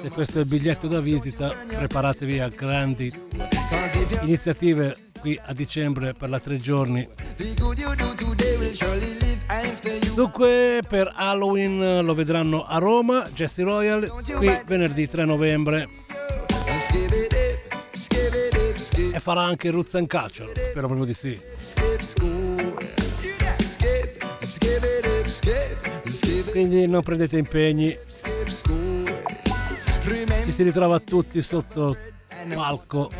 Se 0.00 0.10
questo 0.10 0.38
è 0.38 0.42
il 0.42 0.46
biglietto 0.46 0.86
da 0.86 1.00
visita, 1.00 1.52
preparatevi 1.66 2.38
a 2.38 2.48
grandi 2.48 3.12
iniziative 4.22 4.96
qui 5.18 5.38
a 5.44 5.52
dicembre 5.52 6.14
per 6.14 6.28
la 6.28 6.38
tre 6.38 6.60
giorni. 6.60 7.06
Dunque 10.14 10.80
per 10.88 11.12
Halloween 11.14 12.04
lo 12.04 12.14
vedranno 12.14 12.64
a 12.64 12.78
Roma, 12.78 13.28
Jesse 13.34 13.62
Royal, 13.62 14.08
qui 14.36 14.50
venerdì 14.64 15.08
3 15.08 15.24
novembre. 15.24 15.88
E 19.18 19.20
farà 19.20 19.42
anche 19.42 19.70
Roots 19.70 19.96
and 19.96 20.06
Culture, 20.06 20.48
spero 20.48 20.86
proprio 20.86 21.04
di 21.04 21.12
sì. 21.12 21.36
Quindi 26.52 26.86
non 26.86 27.02
prendete 27.02 27.36
impegni. 27.36 27.98
Ci 30.44 30.52
si 30.52 30.62
ritrova 30.62 31.00
tutti 31.00 31.42
sotto 31.42 31.96
palco, 32.54 33.10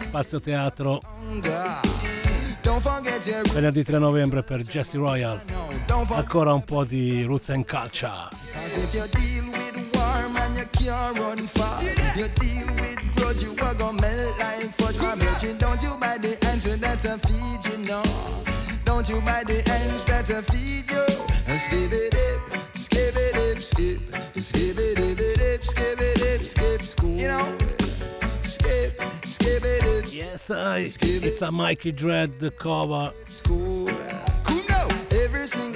Spazio 0.00 0.40
Teatro. 0.40 1.00
Venerdì 3.52 3.84
3 3.84 3.98
novembre 3.98 4.42
per 4.42 4.62
Jesse 4.62 4.96
Royal. 4.98 5.40
Ancora 6.08 6.52
un 6.52 6.64
po' 6.64 6.82
di 6.84 7.22
Roots 7.22 7.50
and 7.50 7.64
Culture. 7.64 8.28
Can't 10.86 11.18
run 11.18 11.46
far. 11.48 11.82
You 12.16 12.28
deal 12.40 12.68
with 12.80 13.16
grudge, 13.16 13.42
you 13.42 13.52
are 13.62 13.74
gonna 13.74 14.00
melt 14.00 14.38
like 14.38 14.70
fudge. 14.78 14.98
My 14.98 15.14
virgin, 15.16 15.58
don't 15.58 15.82
you 15.82 15.96
buy 16.00 16.18
the 16.18 16.38
answer 16.46 16.76
that 16.76 17.04
I 17.04 17.18
feed 17.26 17.60
you, 17.70 17.78
no. 17.86 18.02
Don't 18.84 19.08
you 19.08 19.20
buy 19.22 19.42
the 19.44 19.58
ends 19.68 20.04
that 20.04 20.30
I 20.30 20.40
feed 20.42 20.90
you. 20.90 21.06
Skip 21.64 21.92
it 21.92 22.14
up, 22.26 22.76
skip 22.76 23.16
it 23.16 23.36
up, 23.46 23.62
skip, 23.62 23.98
skip 24.40 24.78
it 24.78 24.98
up, 24.98 25.18
it 25.18 25.60
up, 25.60 25.64
skip 25.66 26.00
it 26.00 26.22
up, 26.22 26.44
skip 26.44 26.82
school. 26.82 27.16
You 27.16 27.28
know, 27.28 27.58
skip, 28.42 29.02
skip 29.24 29.64
it 29.64 30.04
up. 30.04 30.12
Yes, 30.12 30.50
I. 30.50 30.88
It's 31.00 31.42
a 31.42 31.50
Mikey 31.50 31.92
Dread 31.92 32.32
cover. 32.58 33.12
School. 33.28 33.90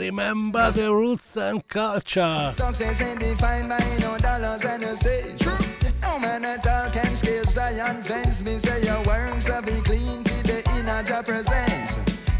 Remember 0.00 0.70
the 0.70 0.94
roots 0.94 1.36
and 1.36 1.60
culture. 1.68 2.52
Success 2.54 3.02
ain't 3.02 3.20
defined 3.20 3.68
by 3.68 3.78
no 4.00 4.16
dollars 4.16 4.64
and 4.64 4.82
a 4.82 4.96
say 4.96 5.36
true. 5.36 5.52
No 6.00 6.18
man 6.18 6.42
at 6.42 6.66
all 6.66 6.88
can 6.88 7.14
scale 7.14 7.44
Zion 7.44 8.02
fence. 8.04 8.42
Me 8.42 8.56
say 8.56 8.82
your 8.82 8.96
works 9.04 9.46
have 9.48 9.66
be 9.66 9.78
clean 9.82 10.24
for 10.24 10.42
the 10.48 10.64
inner 10.74 11.02
to 11.02 11.22
present. 11.22 11.90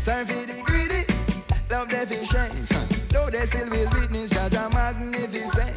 Serve 0.00 0.26
for 0.30 0.46
the 0.48 0.62
greedy, 0.64 1.04
love 1.70 1.90
deficient. 1.90 2.66
Though 3.10 3.28
they 3.28 3.44
still 3.44 3.68
will 3.68 3.90
witness 3.92 4.30
that 4.30 4.54
a 4.56 4.72
magnificent. 4.72 5.76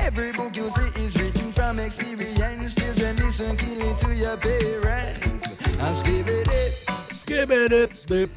Every 0.00 0.32
book 0.32 0.56
you 0.56 0.70
see 0.70 1.04
is 1.04 1.14
written 1.20 1.52
from 1.52 1.80
experience. 1.80 2.74
Children 2.76 3.16
listen 3.16 3.58
keenly 3.58 3.92
to 3.92 4.14
your 4.14 4.38
parents. 4.38 5.44
And 5.68 5.96
skip 5.96 6.28
it, 6.28 6.70
skip 7.12 7.50
it, 7.50 7.94
skip 7.94 8.30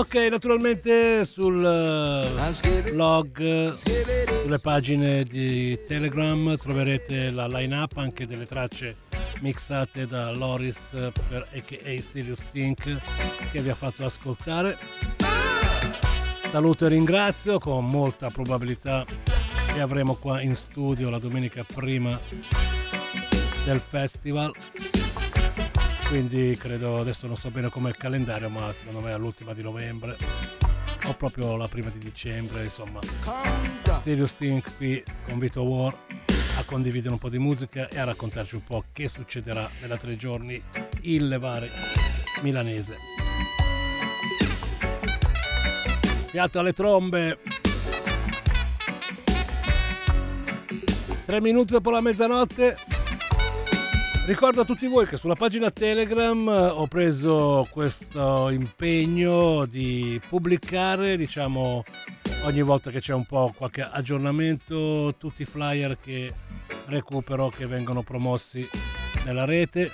Ok, 0.00 0.14
naturalmente 0.30 1.26
sul 1.26 1.62
eh, 1.62 2.90
blog, 2.90 3.70
sulle 3.70 4.58
pagine 4.58 5.24
di 5.24 5.78
Telegram 5.86 6.56
troverete 6.56 7.30
la 7.30 7.46
line-up 7.46 7.98
anche 7.98 8.26
delle 8.26 8.46
tracce 8.46 8.96
mixate 9.42 10.06
da 10.06 10.32
Loris 10.32 10.88
per 11.28 11.46
aka 11.54 12.00
Sirius 12.00 12.40
Think 12.50 12.82
che 13.52 13.60
vi 13.60 13.68
ha 13.68 13.74
fatto 13.74 14.06
ascoltare. 14.06 14.78
Saluto 16.50 16.86
e 16.86 16.88
ringrazio, 16.88 17.58
con 17.58 17.86
molta 17.86 18.30
probabilità 18.30 19.04
che 19.70 19.80
avremo 19.82 20.14
qua 20.14 20.40
in 20.40 20.56
studio 20.56 21.10
la 21.10 21.18
domenica 21.18 21.62
prima 21.62 22.18
del 23.66 23.82
festival 23.86 24.50
quindi 26.10 26.56
credo 26.58 26.98
adesso 26.98 27.28
non 27.28 27.36
so 27.36 27.50
bene 27.50 27.68
com'è 27.68 27.88
il 27.88 27.96
calendario 27.96 28.48
ma 28.48 28.72
secondo 28.72 28.98
me 28.98 29.12
all'ultima 29.12 29.54
di 29.54 29.62
novembre 29.62 30.16
o 31.06 31.14
proprio 31.14 31.56
la 31.56 31.68
prima 31.68 31.88
di 31.88 32.00
dicembre 32.00 32.64
insomma. 32.64 32.98
Serious 34.02 34.36
Think 34.36 34.76
qui 34.76 35.00
con 35.24 35.38
Vito 35.38 35.62
War 35.62 35.96
a 36.56 36.64
condividere 36.64 37.12
un 37.12 37.20
po' 37.20 37.28
di 37.28 37.38
musica 37.38 37.88
e 37.88 38.00
a 38.00 38.04
raccontarci 38.04 38.56
un 38.56 38.64
po' 38.64 38.86
che 38.92 39.06
succederà 39.06 39.70
nella 39.80 39.96
tre 39.96 40.16
giorni 40.16 40.60
il 41.02 41.28
levare 41.28 41.70
milanese. 42.42 42.96
Fiato 46.26 46.58
alle 46.58 46.72
trombe. 46.72 47.38
3 51.24 51.40
minuti 51.40 51.72
dopo 51.72 51.90
la 51.90 52.00
mezzanotte 52.00 52.99
Ricordo 54.30 54.60
a 54.60 54.64
tutti 54.64 54.86
voi 54.86 55.08
che 55.08 55.16
sulla 55.16 55.34
pagina 55.34 55.72
Telegram 55.72 56.48
eh, 56.48 56.66
ho 56.68 56.86
preso 56.86 57.66
questo 57.68 58.48
impegno 58.50 59.66
di 59.66 60.20
pubblicare, 60.28 61.16
diciamo, 61.16 61.82
ogni 62.44 62.62
volta 62.62 62.92
che 62.92 63.00
c'è 63.00 63.12
un 63.12 63.24
po' 63.24 63.52
qualche 63.56 63.82
aggiornamento, 63.82 65.16
tutti 65.18 65.42
i 65.42 65.46
flyer 65.46 65.98
che 66.00 66.32
recupero 66.86 67.48
che 67.48 67.66
vengono 67.66 68.02
promossi 68.02 68.64
nella 69.24 69.44
rete. 69.44 69.90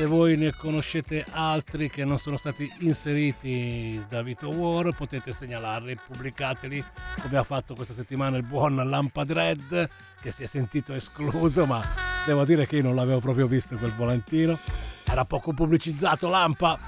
Se 0.00 0.06
voi 0.06 0.38
ne 0.38 0.54
conoscete 0.54 1.26
altri 1.32 1.90
che 1.90 2.06
non 2.06 2.18
sono 2.18 2.38
stati 2.38 2.66
inseriti 2.78 4.02
da 4.08 4.22
Vito 4.22 4.48
War, 4.48 4.94
potete 4.94 5.30
segnalarli, 5.30 5.98
pubblicateli, 6.06 6.82
come 7.20 7.36
ha 7.36 7.44
fatto 7.44 7.74
questa 7.74 7.92
settimana 7.92 8.38
il 8.38 8.42
buon 8.42 8.76
Lampad 8.76 9.30
Red, 9.30 9.90
che 10.22 10.30
si 10.30 10.42
è 10.42 10.46
sentito 10.46 10.94
escluso, 10.94 11.66
ma 11.66 11.82
Devo 12.24 12.46
dire 12.46 12.66
che 12.66 12.76
io 12.76 12.82
non 12.82 12.94
l'avevo 12.94 13.20
proprio 13.20 13.46
visto 13.46 13.76
quel 13.76 13.94
volantino. 13.94 14.58
Era 15.04 15.26
poco 15.26 15.52
pubblicizzato 15.52 16.28
Lampa. 16.28 16.78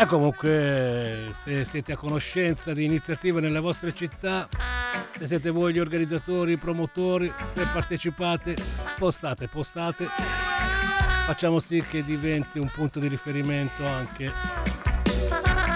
E 0.00 0.06
comunque 0.06 1.32
se 1.32 1.64
siete 1.64 1.94
a 1.94 1.96
conoscenza 1.96 2.72
di 2.72 2.84
iniziative 2.84 3.40
nelle 3.40 3.58
vostre 3.58 3.92
città, 3.92 4.48
se 5.18 5.26
siete 5.26 5.50
voi 5.50 5.72
gli 5.72 5.80
organizzatori, 5.80 6.52
i 6.52 6.58
promotori, 6.58 7.32
se 7.54 7.66
partecipate, 7.72 8.56
postate, 8.96 9.48
postate. 9.48 11.03
Facciamo 11.26 11.58
sì 11.58 11.82
che 11.82 12.04
diventi 12.04 12.58
un 12.58 12.70
punto 12.70 13.00
di 13.00 13.08
riferimento 13.08 13.86
anche 13.86 14.30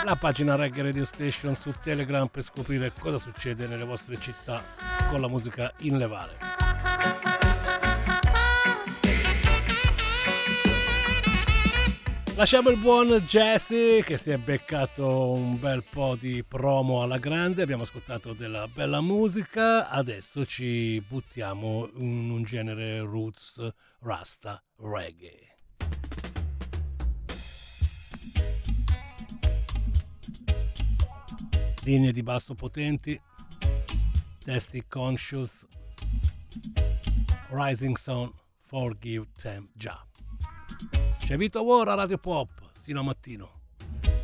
la 0.04 0.14
pagina 0.14 0.56
Reggae 0.56 0.82
Radio 0.82 1.06
Station 1.06 1.56
su 1.56 1.72
Telegram 1.82 2.26
per 2.28 2.42
scoprire 2.42 2.92
cosa 2.98 3.16
succede 3.16 3.66
nelle 3.66 3.84
vostre 3.84 4.18
città 4.18 4.62
con 5.08 5.22
la 5.22 5.28
musica 5.28 5.72
in 5.78 5.96
levare. 5.96 7.37
Lasciamo 12.38 12.70
il 12.70 12.78
buon 12.78 13.08
Jesse 13.26 14.00
che 14.04 14.16
si 14.16 14.30
è 14.30 14.36
beccato 14.36 15.32
un 15.32 15.58
bel 15.58 15.82
po' 15.82 16.14
di 16.14 16.44
promo 16.44 17.02
alla 17.02 17.18
grande, 17.18 17.62
abbiamo 17.62 17.82
ascoltato 17.82 18.32
della 18.32 18.68
bella 18.68 19.00
musica, 19.00 19.88
adesso 19.88 20.46
ci 20.46 21.00
buttiamo 21.00 21.90
in 21.96 22.30
un 22.30 22.44
genere 22.44 23.00
roots 23.00 23.68
rasta 24.02 24.62
reggae. 24.76 25.56
Linee 31.82 32.12
di 32.12 32.22
basso 32.22 32.54
potenti, 32.54 33.20
testi 34.38 34.84
conscious, 34.86 35.66
rising 37.50 37.96
sound, 37.96 38.32
forgive 38.62 39.26
them 39.42 39.68
già. 39.74 40.00
C'è 41.28 41.36
Vito 41.36 41.62
War 41.62 41.86
a 41.88 41.94
Radio 41.94 42.16
Pop, 42.16 42.48
sino 42.72 43.00
a 43.00 43.02
mattino. 43.02 43.50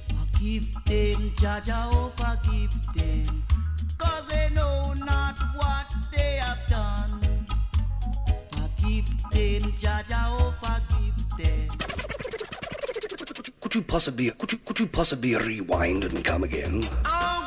Forgive 0.07 0.71
them, 0.87 1.35
Jaja, 1.35 1.91
oh 1.93 2.11
forgive 2.15 2.71
them, 2.95 3.45
cause 3.99 4.25
they 4.29 4.49
know 4.55 4.91
not 4.95 5.39
what 5.55 5.85
they 6.11 6.39
have 6.39 6.65
done. 6.67 7.21
forgive 8.49 9.05
them, 9.33 9.71
Jaja, 9.77 10.31
oh 10.31 10.55
forgive 10.63 11.27
them. 11.37 11.69
Could 13.59 13.75
you 13.75 13.83
possibly 13.83 14.31
could 14.31 14.53
you 14.53 14.59
could 14.65 14.79
you 14.79 14.87
possibly 14.87 15.37
rewind 15.37 16.05
and 16.05 16.25
come 16.25 16.45
again? 16.45 16.79
Okay. 16.79 17.44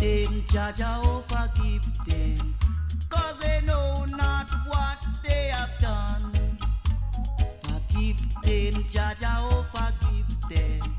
Them, 0.00 0.42
Jaja, 0.48 1.02
oh 1.04 1.22
forgive 1.28 1.84
them, 2.06 2.54
cause 3.10 3.36
they 3.40 3.60
know 3.66 4.04
not 4.08 4.50
what 4.66 5.06
they 5.22 5.50
have 5.52 5.76
done. 5.78 6.32
Forgive 7.62 8.18
them, 8.42 8.84
Jaja, 8.84 9.36
oh 9.50 9.66
forgive 9.72 10.48
them, 10.48 10.96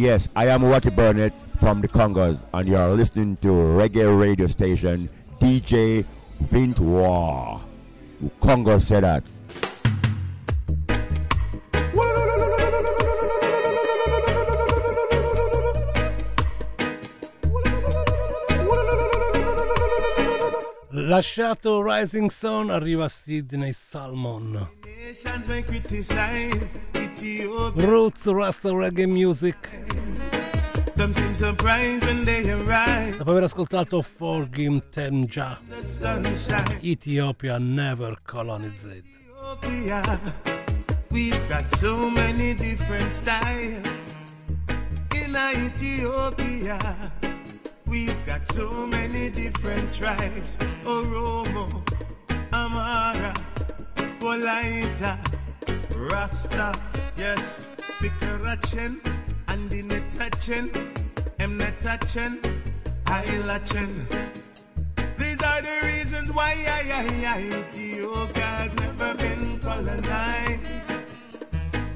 Yes, 0.00 0.30
I 0.34 0.46
am 0.46 0.62
Watty 0.62 0.88
Burnett 0.88 1.34
from 1.60 1.82
the 1.82 1.88
Congos, 1.88 2.42
and 2.54 2.66
you 2.66 2.74
are 2.78 2.88
listening 2.92 3.36
to 3.42 3.48
reggae 3.48 4.18
radio 4.18 4.46
station 4.46 5.10
DJ 5.38 6.06
Vint 6.40 6.80
War. 6.80 7.60
Congo 8.40 8.78
said 8.78 9.04
that. 9.04 9.24
Lasciato 21.10 21.82
Rising 21.82 22.30
Sun 22.30 22.70
arriva 22.70 23.08
Sidney 23.08 23.72
Salmon. 23.72 24.70
Roots 27.74 28.26
Rasta 28.26 28.70
Reggae 28.70 29.08
Music. 29.08 29.56
Dopo 33.16 33.30
aver 33.30 33.42
ascoltato 33.42 34.00
Forgim 34.02 34.80
Temja. 34.88 35.58
Ethiopia 36.80 37.58
never 37.58 38.16
colonized. 38.22 39.02
We've 41.10 41.48
got 41.48 41.64
so 41.80 42.08
many 42.08 42.54
different 42.54 43.10
styles 43.10 43.84
in 45.12 45.34
Ethiopia. 45.34 46.78
We've 47.90 48.24
got 48.24 48.46
so 48.52 48.86
many 48.86 49.30
different 49.30 49.92
tribes. 49.92 50.56
Oromo, 50.84 51.82
Amara, 52.52 53.34
Polaita, 54.20 55.18
Rasta, 55.96 56.72
yes, 57.16 57.66
Fikarachen, 57.98 59.00
Andinetachen, 59.48 60.70
Emnetachen, 61.40 62.38
Ailachen. 63.06 64.06
These 65.18 65.42
are 65.42 65.60
the 65.60 65.80
reasons 65.84 66.32
why 66.32 66.54
I, 66.68 66.82
I, 66.94 67.26
I, 67.26 67.42
Ethiopia's 67.58 68.72
never 68.78 69.14
been 69.16 69.58
colonized. 69.58 70.62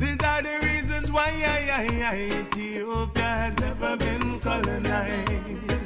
These 0.00 0.22
are 0.24 0.42
the 0.42 0.58
reasons 0.60 1.12
why 1.12 1.30
I, 1.30 1.70
I, 1.70 1.86
I, 2.02 2.40
Ethiopia's 2.40 3.60
never 3.60 3.96
been 3.96 4.40
colonized. 4.40 5.83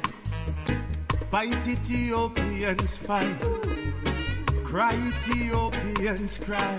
Fight 1.30 1.68
Ethiopians 1.68 2.96
fight. 2.96 3.38
Cry 4.64 4.94
Ethiopians 4.94 6.38
cry. 6.38 6.78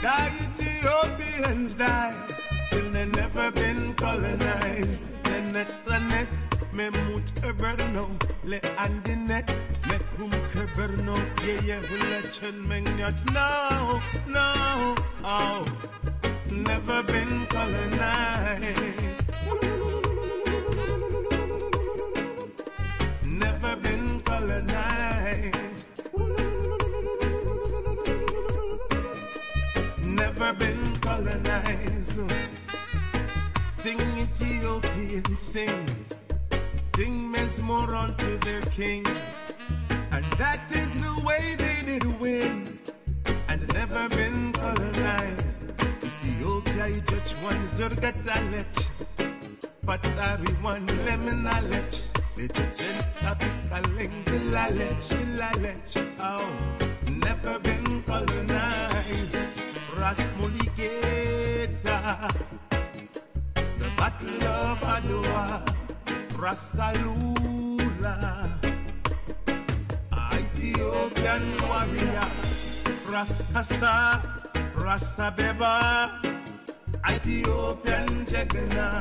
Die 0.00 0.32
Ethiopians 0.44 1.74
die. 1.74 2.14
Till 2.70 2.90
they 2.92 3.06
never 3.06 3.50
been 3.50 3.94
colonized. 3.94 5.02
Nenet 5.24 5.70
Sanet, 5.84 6.28
me 6.72 6.90
mut 6.90 7.26
eberno, 7.42 8.08
le 8.44 8.60
andinet, 8.76 9.48
me 9.88 9.98
kum 10.16 10.30
keberno, 10.52 11.16
ye 11.44 11.54
ye 11.66 11.76
hule 11.88 12.20
chen 12.32 12.54
mengyat. 12.68 13.18
No, 13.34 14.00
no, 14.28 14.94
oh. 15.24 15.64
never 16.50 17.02
been 17.02 17.46
colonized. 17.46 19.07
No. 31.44 32.28
Sing 33.76 34.00
Ethiopian, 34.18 35.24
sing. 35.36 35.86
Sing 36.96 37.32
Mesmoron 37.32 38.16
to 38.18 38.38
their 38.46 38.62
king. 38.62 39.06
And 40.10 40.24
that 40.40 40.60
is 40.72 40.94
the 40.94 41.22
way 41.26 41.54
they 41.56 41.78
did 41.84 42.20
win. 42.20 42.66
And 43.48 43.60
never 43.74 44.08
been 44.08 44.52
colonized. 44.52 45.72
Ethiopia, 46.02 47.00
just 47.10 47.34
one 47.42 47.68
zurgatalet. 47.76 48.74
Patari 49.84 50.62
one 50.62 50.86
lemon 51.06 51.46
alet. 51.46 52.02
Little 52.36 52.68
bilalet, 54.24 54.98
bilalet. 55.08 55.86
Oh, 56.20 56.48
never 57.08 57.58
been 57.58 58.02
colonized. 58.02 58.38
The 61.82 62.30
Battle 63.96 64.44
of 64.44 64.80
Adwa. 64.80 65.62
Rasalula. 66.30 68.14
Ethiopian 70.34 71.44
warrior. 71.68 72.28
Rastasa. 73.06 74.22
Rastabeba. 74.74 75.74
Ethiopian 77.08 78.26
Jagana. 78.26 78.92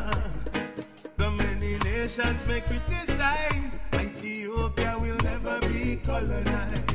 The 1.18 1.32
many 1.32 1.78
nations 1.80 2.46
may 2.48 2.62
criticize. 2.62 3.80
Ethiopia 3.96 4.98
will 5.00 5.18
never 5.24 5.60
be 5.62 5.98
colonized. 5.98 6.94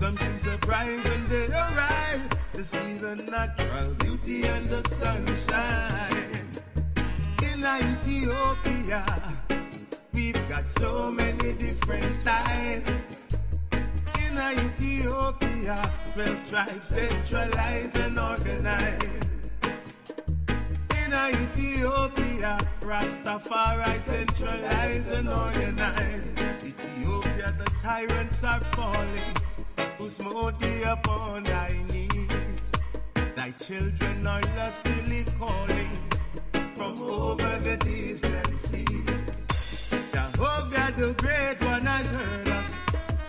Some 0.00 0.16
seem 0.16 0.40
surprised 0.40 1.08
when 1.08 1.28
they 1.28 1.46
arrive 1.46 2.31
to 2.52 2.64
see 2.64 2.94
the 2.94 3.14
natural 3.30 3.94
beauty 3.94 4.44
and 4.44 4.68
the 4.68 4.86
sunshine. 4.90 6.48
In 7.42 7.64
Ethiopia, 7.64 9.04
we've 10.12 10.48
got 10.48 10.70
so 10.70 11.10
many 11.10 11.54
different 11.54 12.12
styles. 12.12 12.82
In 14.24 14.38
Ethiopia, 14.38 15.78
12 16.14 16.50
tribes 16.50 16.88
centralized 16.88 17.96
and 17.96 18.18
organized. 18.18 19.30
In 21.00 21.12
Ethiopia, 21.12 22.58
Rastafari 22.80 24.00
centralized 24.00 25.12
and 25.12 25.28
organized. 25.28 26.32
Ethiopia, 26.62 27.54
the 27.56 27.70
tyrants 27.82 28.44
are 28.44 28.64
falling, 28.76 29.36
who 29.98 30.10
smote 30.10 30.60
thee 30.60 30.82
upon 30.82 31.44
thy 31.44 31.72
knees. 31.88 32.11
Thy 33.42 33.50
children 33.50 34.24
are 34.24 34.40
lustily 34.56 35.24
calling 35.36 35.98
from 36.76 36.96
over 37.02 37.58
the 37.58 37.76
distant 37.76 38.60
seas. 38.60 39.90
Jehovah 40.12 40.94
the 40.96 41.12
Great 41.14 41.60
One 41.64 41.84
has 41.84 42.06
heard 42.06 42.48
us. 42.48 42.70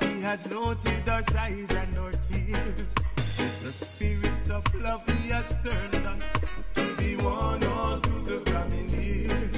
He 0.02 0.22
has 0.22 0.48
noted 0.52 1.10
our 1.10 1.24
sighs 1.24 1.72
and 1.72 1.98
our 1.98 2.12
tears. 2.12 2.94
The 3.16 3.74
spirit 3.74 4.52
of 4.52 4.64
love 4.76 5.04
he 5.08 5.30
has 5.30 5.50
turned 5.64 6.06
us 6.06 6.34
to 6.76 6.96
be 6.98 7.16
one 7.16 7.64
all 7.64 7.98
through 7.98 8.22
the 8.22 8.52
coming 8.52 8.90
year. 8.90 9.50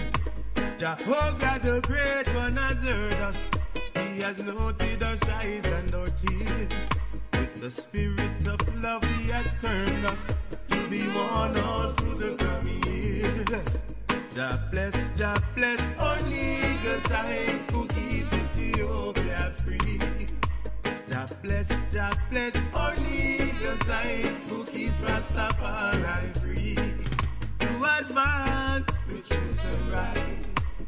Jehovah 0.77 1.59
the 1.61 1.81
Great 1.81 2.33
One 2.33 2.55
has 2.55 2.77
heard 2.77 3.13
us. 3.15 3.49
He 3.93 4.21
has 4.21 4.41
noted 4.41 5.03
our 5.03 5.17
sighs 5.17 5.65
and 5.65 5.93
our 5.93 6.07
tears. 6.07 6.71
The 7.59 7.71
spirit 7.71 8.47
of 8.47 8.83
love 8.83 9.03
he 9.03 9.31
has 9.31 9.55
turned 9.59 10.05
us 10.05 10.27
to 10.67 10.89
be 10.89 11.01
one 11.01 11.57
all 11.59 11.93
through 11.93 12.15
the 12.15 12.35
coming 12.35 12.83
years. 12.83 13.81
Jah 14.35 14.61
bless, 14.71 14.93
Jah 15.17 15.35
bless 15.55 15.79
our 15.97 16.21
legal 16.29 16.99
sign 17.07 17.63
who 17.71 17.87
keeps 17.87 18.33
Ethiopia 18.33 19.53
free. 19.63 19.99
Jah 21.07 21.25
bless, 21.41 21.69
Jah 21.91 22.11
bless 22.29 22.55
our 22.73 22.93
legal 22.97 23.77
sign 23.85 24.35
who 24.47 24.63
keeps 24.65 24.97
Rastafari 24.99 26.37
free. 26.37 26.75
To 27.59 27.99
advance 27.99 28.91
with 29.07 29.27
truth 29.27 29.65
and 29.73 29.91
right. 29.91 30.43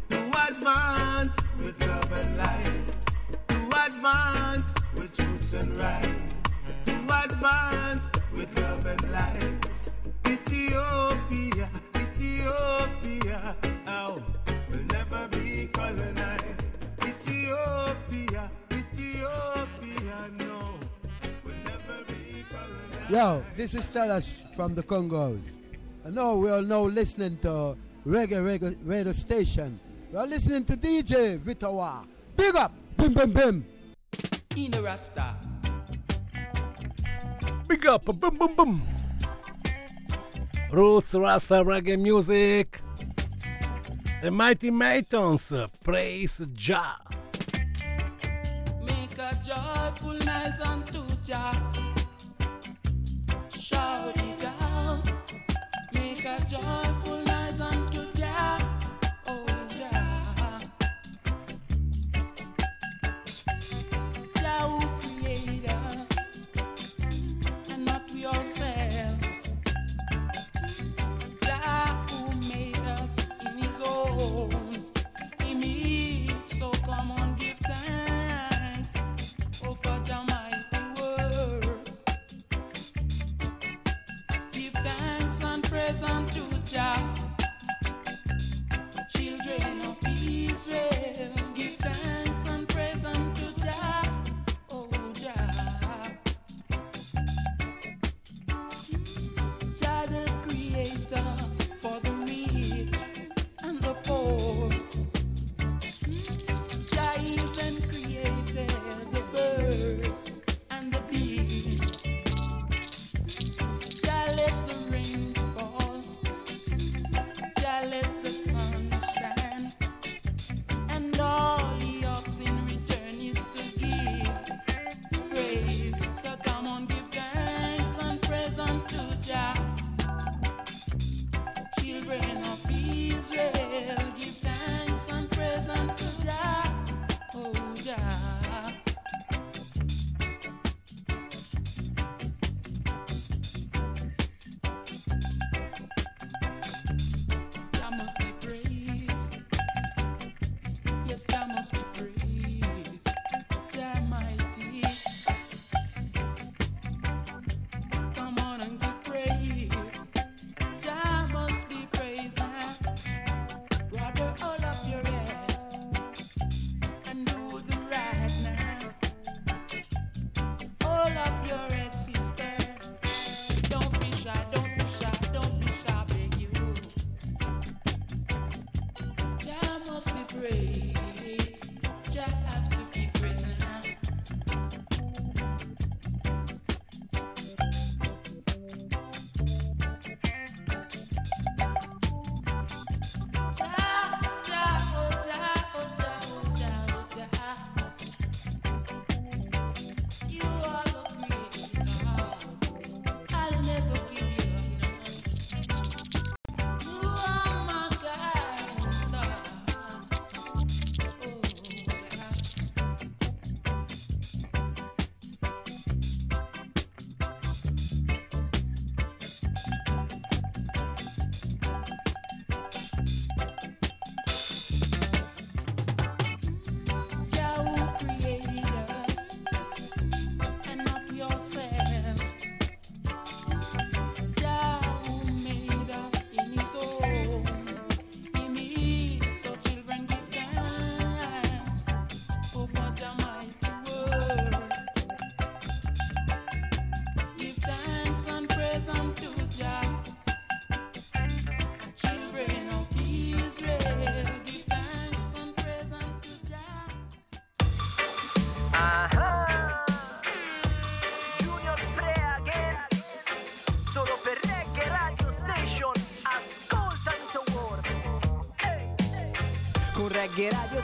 To 0.10 0.20
advance 0.48 1.38
with 1.64 1.88
love 1.88 2.12
and 2.12 2.38
light. 2.38 3.48
To 3.48 3.86
advance 3.88 4.74
with 4.96 5.16
truth 5.16 5.54
and 5.54 5.80
right. 5.80 6.17
To 7.28 7.34
advance 7.34 8.10
with 8.34 8.58
love 8.60 8.86
and 8.86 9.12
light. 9.12 9.70
Ethiopia, 10.28 11.70
Ethiopia, 11.96 13.56
oh, 13.88 14.24
will 14.70 14.84
never 14.94 15.28
be 15.30 15.68
colonized. 15.74 16.68
Ethiopia, 17.04 18.50
Ethiopia, 18.72 20.30
no, 20.40 20.80
will 21.44 21.54
never 21.66 22.04
be 22.08 22.46
colonized. 22.50 23.12
Yo, 23.12 23.44
this 23.58 23.74
is 23.74 23.90
Stalash 23.90 24.56
from 24.56 24.74
the 24.74 24.84
Congos. 24.84 25.42
I 26.06 26.10
know 26.10 26.38
we 26.38 26.50
are 26.50 26.62
now 26.62 26.84
listening 26.84 27.38
to 27.40 27.76
reggae, 28.06 28.40
reggae 28.40 28.78
radio 28.86 29.12
station. 29.12 29.80
We 30.12 30.18
are 30.18 30.28
listening 30.28 30.64
to 30.66 30.78
DJ 30.78 31.40
Vitawa. 31.40 32.08
Big 32.38 32.56
up! 32.56 32.72
Bim 32.96 33.14
bim 33.14 33.32
bim! 33.32 33.66
In 34.56 34.72
the 34.72 34.82
Rasta. 34.82 35.57
Big 37.68 37.86
up, 37.86 38.06
boom, 38.06 38.38
boom, 38.38 38.56
boom. 38.56 38.82
Roots 40.72 41.14
Rasta 41.14 41.56
Reggae 41.56 42.00
Music. 42.00 42.82
The 44.22 44.32
Mighty 44.32 44.72
Matons, 44.72 45.70
praise 45.84 46.42
Jah. 46.54 46.98
Make 48.82 49.18
a 49.20 49.32
joyful 49.44 50.14
noise 50.14 50.60
unto 50.66 51.04
Jah. 51.26 51.54
Shout 53.60 54.16
it 54.18 54.46
out. 54.62 55.12
Make 55.94 56.26
a 56.26 56.38
joyful 56.50 56.87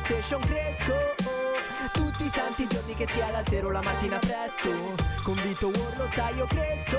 Reggae 0.04 0.20
Radio 0.20 0.22
Station 0.22 0.42
cresco. 0.42 0.94
Tutti 1.94 2.26
i 2.26 2.32
santi 2.32 2.68
giorni 2.68 2.94
che 2.94 3.08
sia 3.08 3.32
la 3.32 3.44
sera 3.48 3.68
o 3.68 3.72
la 3.72 3.82
mattina 3.82 4.20
presto. 4.20 4.96
Con 5.24 5.36
Vito 5.36 5.68
War 5.68 5.98
lo 5.98 6.08
sai 6.12 6.36
io 6.36 6.46
cresco. 6.46 6.98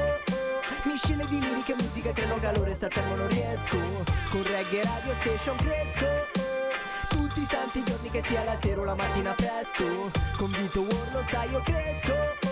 Miscele 0.84 1.26
di 1.26 1.40
liriche 1.40 1.72
e 1.72 1.76
musica 1.76 2.12
creano 2.12 2.36
calore, 2.36 2.74
sta 2.74 2.88
fermo 2.88 3.16
non 3.16 3.28
riesco. 3.28 3.78
Con 4.30 4.42
Reggae 4.42 4.82
Radio 4.82 5.14
Station 5.20 5.56
cresco. 5.56 6.06
Tutti 7.08 7.42
i 7.42 7.46
santi 7.48 7.82
giorni 7.82 8.10
che 8.10 8.22
sia 8.24 8.42
la 8.44 8.56
sera 8.60 8.80
o 8.80 8.84
la 8.84 8.94
mattina 8.94 9.32
presto 9.34 10.10
Con 10.36 10.50
Vito 10.50 10.80
War 10.80 11.12
lo 11.12 11.22
sai 11.28 11.50
io 11.50 11.60
cresco 11.62 12.43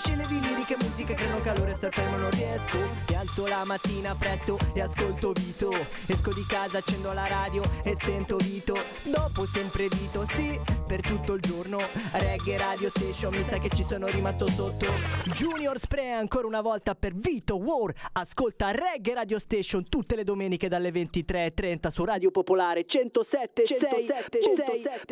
Miscele 0.00 0.26
di 0.28 0.40
liriche 0.40 0.72
e 0.72 0.76
musica 0.82 1.12
creano 1.12 1.42
calore 1.42 1.74
star 1.74 1.92
fermo 1.92 2.16
non 2.16 2.30
riesco 2.30 2.78
E 3.06 3.16
alzo 3.16 3.46
la 3.46 3.66
mattina 3.66 4.14
presto 4.14 4.56
e 4.72 4.80
ascolto 4.80 5.32
Vito 5.32 5.72
Esco 5.72 6.32
di 6.32 6.46
casa, 6.46 6.78
accendo 6.78 7.12
la 7.12 7.26
radio 7.26 7.60
e 7.84 7.98
sento 8.00 8.38
Vito 8.38 8.78
Dopo 9.04 9.44
sempre 9.44 9.88
Vito, 9.88 10.24
sì, 10.30 10.58
per 10.86 11.02
tutto 11.02 11.34
il 11.34 11.42
giorno 11.42 11.80
Reggae 12.12 12.56
Radio 12.56 12.88
Station, 12.88 13.34
mi 13.34 13.44
sa 13.46 13.58
che 13.58 13.68
ci 13.68 13.84
sono 13.86 14.06
rimasto 14.06 14.48
sotto 14.48 14.86
Junior 15.34 15.78
Spray 15.78 16.12
ancora 16.12 16.46
una 16.46 16.62
volta 16.62 16.94
per 16.94 17.14
Vito 17.14 17.58
War 17.58 17.92
Ascolta 18.12 18.70
Reggae 18.70 19.12
Radio 19.12 19.38
Station 19.38 19.86
tutte 19.86 20.16
le 20.16 20.24
domeniche 20.24 20.68
dalle 20.68 20.92
23.30 20.92 21.90
su 21.90 22.06
Radio 22.06 22.30
Popolare 22.30 22.86
107 22.86 23.66
107 23.66 24.38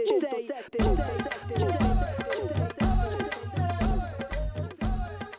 107 0.07 2.68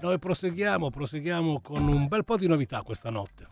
Noi 0.04 0.20
proseguiamo, 0.20 0.89
proseguiamo 0.89 1.62
con 1.62 1.88
un 1.88 2.10
bel 2.10 2.26
po' 2.26 2.36
di 2.36 2.46
novità 2.46 2.82
questa 2.82 3.10
notte. 3.10 3.48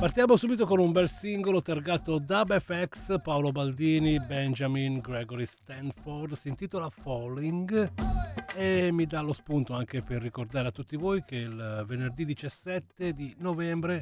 Partiamo 0.00 0.36
subito 0.38 0.64
con 0.64 0.78
un 0.78 0.92
bel 0.92 1.10
singolo 1.10 1.60
targato 1.60 2.18
Dub 2.18 2.58
FX, 2.58 3.20
Paolo 3.20 3.52
Baldini, 3.52 4.18
Benjamin, 4.18 4.98
Gregory 4.98 5.44
Stanford, 5.44 6.32
si 6.32 6.48
intitola 6.48 6.88
Falling 6.88 7.92
e 8.56 8.90
mi 8.92 9.04
dà 9.04 9.20
lo 9.20 9.34
spunto 9.34 9.74
anche 9.74 10.00
per 10.00 10.22
ricordare 10.22 10.68
a 10.68 10.70
tutti 10.70 10.96
voi 10.96 11.22
che 11.22 11.36
il 11.36 11.84
venerdì 11.86 12.24
17 12.24 13.12
di 13.12 13.34
novembre 13.40 14.00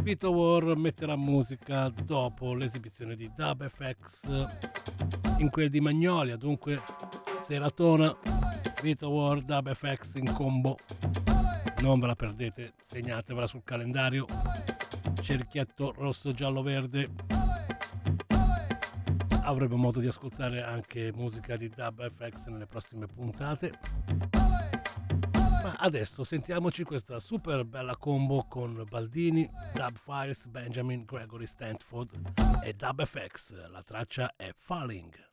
Vito 0.00 0.30
War 0.30 0.74
metterà 0.76 1.16
musica 1.16 1.90
dopo 1.90 2.54
l'esibizione 2.54 3.14
di 3.14 3.30
Dub 3.36 3.68
FX 3.68 4.46
in 5.36 5.50
quel 5.50 5.68
di 5.68 5.80
Magnolia, 5.80 6.36
dunque 6.36 6.80
seratona 7.42 8.16
Vito 8.82 9.10
War 9.10 9.42
Dub 9.42 9.70
FX 9.70 10.14
in 10.14 10.32
combo. 10.32 10.78
Non 11.82 11.98
ve 11.98 12.06
la 12.06 12.16
perdete, 12.16 12.72
segnatevela 12.82 13.46
sul 13.46 13.62
calendario. 13.64 14.24
Cerchietto 15.22 15.92
rosso, 15.96 16.32
giallo, 16.32 16.62
verde. 16.62 17.10
Avremo 19.42 19.76
modo 19.76 20.00
di 20.00 20.06
ascoltare 20.06 20.62
anche 20.62 21.12
musica 21.12 21.56
di 21.56 21.68
Dub 21.68 22.08
FX 22.10 22.46
nelle 22.46 22.66
prossime 22.66 23.06
puntate. 23.06 23.72
Ma 25.62 25.74
adesso 25.78 26.24
sentiamoci 26.24 26.84
questa 26.84 27.20
super 27.20 27.64
bella 27.64 27.96
combo 27.96 28.46
con 28.48 28.84
Baldini, 28.88 29.50
Dub 29.74 29.96
Files, 29.96 30.46
Benjamin, 30.46 31.04
Gregory 31.04 31.46
Stanford 31.46 32.62
e 32.62 32.72
Dub 32.72 33.04
FX. 33.04 33.68
La 33.68 33.82
traccia 33.82 34.34
è 34.36 34.52
Falling. 34.54 35.29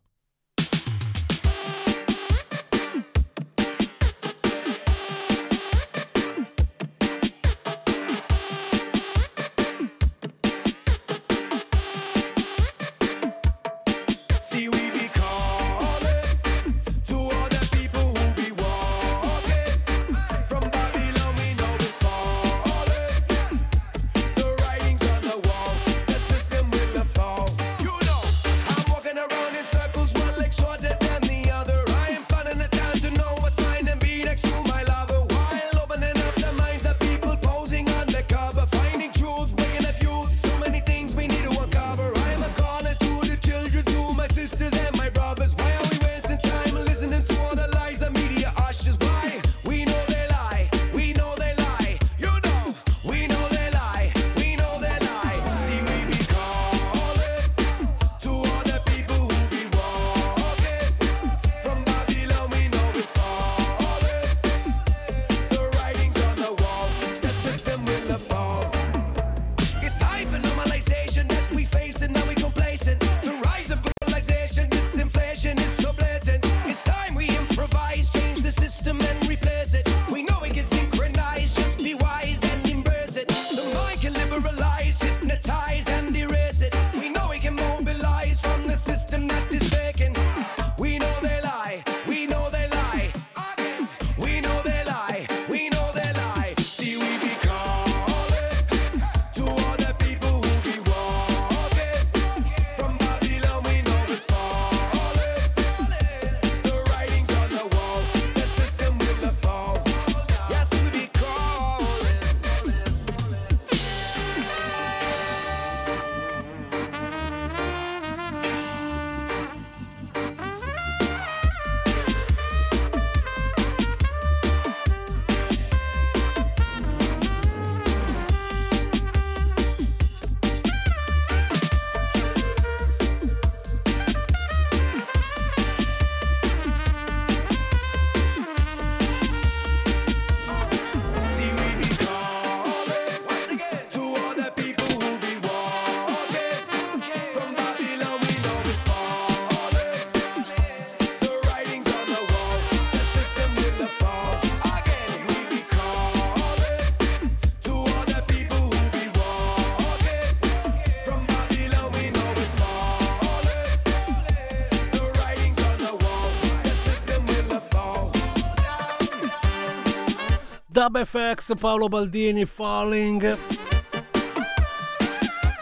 Dub 170.89 171.03
FX, 171.03 171.57
Paolo 171.59 171.89
Baldini, 171.89 172.45
Falling. 172.45 173.37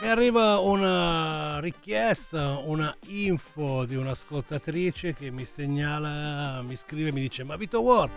Mi 0.03 0.07
arriva 0.07 0.59
una 0.59 1.59
richiesta, 1.59 2.61
una 2.63 2.95
info 3.07 3.85
di 3.85 3.95
un'ascoltatrice 3.95 5.15
che 5.15 5.31
mi 5.31 5.45
segnala, 5.45 6.61
mi 6.61 6.75
scrive, 6.75 7.11
mi 7.11 7.21
dice 7.21 7.43
ma 7.43 7.55
Vito 7.55 7.81
War, 7.81 8.11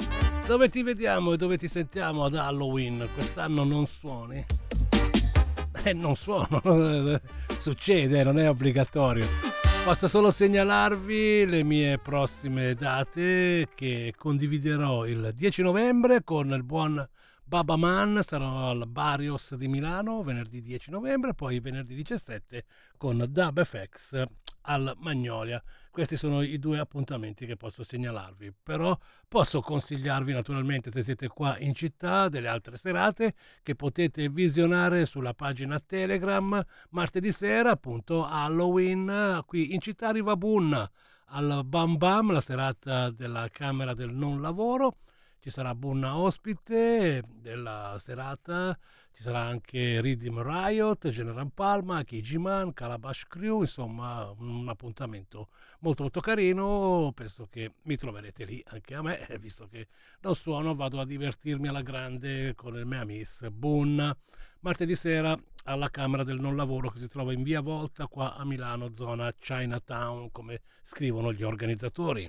dove 0.47 0.69
ti 0.69 0.83
vediamo 0.83 1.33
e 1.33 1.39
dove 1.39 1.57
ti 1.57 1.67
sentiamo 1.67 2.27
ad 2.27 2.35
Halloween? 2.35 3.09
Quest'anno 3.15 3.65
non 3.65 3.87
suoni? 3.87 4.45
Eh, 5.85 5.93
non 5.93 6.17
suono, 6.17 6.61
succede, 7.59 8.25
non 8.25 8.39
è 8.39 8.49
obbligatorio. 8.49 9.48
Posso 9.89 10.07
solo 10.07 10.31
segnalarvi 10.31 11.47
le 11.47 11.65
mie 11.65 11.97
prossime 11.97 12.75
date 12.75 13.69
che 13.75 14.13
condividerò 14.15 15.07
il 15.07 15.33
10 15.35 15.63
novembre 15.63 16.23
con 16.25 16.51
il 16.51 16.63
buon 16.63 17.09
Baba 17.43 17.75
Man, 17.77 18.21
sarò 18.23 18.69
al 18.69 18.87
Barrios 18.87 19.55
di 19.55 19.67
Milano 19.67 20.23
venerdì 20.23 20.61
10 20.61 20.91
novembre, 20.91 21.33
poi 21.33 21.59
venerdì 21.61 21.95
17 21.95 22.65
con 22.99 23.25
Dub 23.31 23.65
FX 23.65 24.27
al 24.69 24.95
Magnolia. 24.99 25.63
Questi 25.91 26.17
sono 26.17 26.43
i 26.43 26.59
due 26.59 26.79
appuntamenti 26.79 27.47
che 27.47 27.57
posso 27.57 27.83
segnalarvi, 27.83 28.53
però 28.63 28.97
posso 29.27 29.61
consigliarvi 29.61 30.33
naturalmente 30.33 30.93
se 30.93 31.03
siete 31.03 31.27
qua 31.29 31.59
in 31.59 31.75
città 31.75 32.29
delle 32.29 32.49
altre 32.49 32.77
serate 32.77 33.35
che 33.63 33.75
potete 33.75 34.29
visionare 34.29 35.07
sulla 35.07 35.35
pagina 35.35 35.81
Telegram 35.81 36.65
martedì 36.91 37.33
sera 37.33 37.73
appunto 37.73 38.25
Halloween 38.25 39.43
qui 39.47 39.75
in 39.75 39.81
città 39.81 40.11
Rivabun 40.11 40.89
al 41.31 41.63
Bam 41.65 41.97
Bam, 41.97 42.33
la 42.33 42.41
serata 42.41 43.11
della 43.11 43.49
Camera 43.51 43.93
del 43.93 44.11
Non 44.11 44.41
Lavoro. 44.41 44.97
Ci 45.41 45.51
sarà 45.51 45.73
Bunna 45.75 46.19
ospite 46.19 47.23
della 47.29 47.97
serata, 48.01 48.77
ci 49.13 49.23
sarà 49.23 49.41
anche 49.41 50.01
Rhythm 50.01 50.43
Riot, 50.43 51.09
General 51.11 51.49
Palma, 51.53 52.03
KG 52.03 52.35
Man, 52.35 52.73
Calabash 52.73 53.27
Crew, 53.29 53.61
insomma 53.61 54.35
un 54.39 54.69
appuntamento 54.69 55.49
molto 55.81 56.03
molto 56.03 56.19
carino, 56.21 57.13
penso 57.15 57.47
che 57.49 57.75
mi 57.83 57.97
troverete 57.97 58.45
lì 58.45 58.63
anche 58.67 58.95
a 58.95 59.03
me, 59.03 59.27
visto 59.39 59.69
che 59.69 59.87
non 60.23 60.35
suono, 60.35 60.75
vado 60.75 61.01
a 61.01 61.07
divertirmi 61.07 61.69
alla 61.69 61.83
grande 61.83 62.55
con 62.57 62.77
il 62.77 62.85
mio 62.85 63.01
amis 63.01 63.49
Bunna. 63.51 64.17
Martedì 64.61 64.97
sera 64.97 65.41
alla 65.65 65.89
Camera 65.89 66.25
del 66.25 66.41
Non 66.41 66.57
Lavoro 66.57 66.91
che 66.91 66.99
si 66.99 67.07
trova 67.07 67.33
in 67.33 67.45
via 67.45 67.61
Volta 67.61 68.09
qua 68.09 68.35
a 68.35 68.45
Milano, 68.45 68.93
zona 68.93 69.31
Chinatown, 69.39 70.33
come 70.33 70.63
scrivono 70.83 71.33
gli 71.33 71.45
organizzatori. 71.45 72.29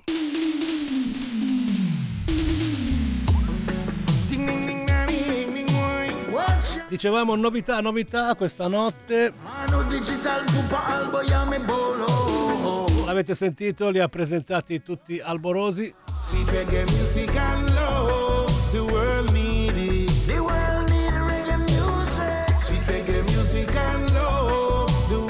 Dicevamo 6.90 7.36
novità, 7.36 7.80
novità 7.80 8.34
questa 8.34 8.66
notte. 8.66 9.32
L'avete 13.06 13.34
sentito, 13.36 13.90
li 13.90 14.00
ha 14.00 14.08
presentati 14.08 14.82
tutti 14.82 15.20
alborosi. 15.20 15.94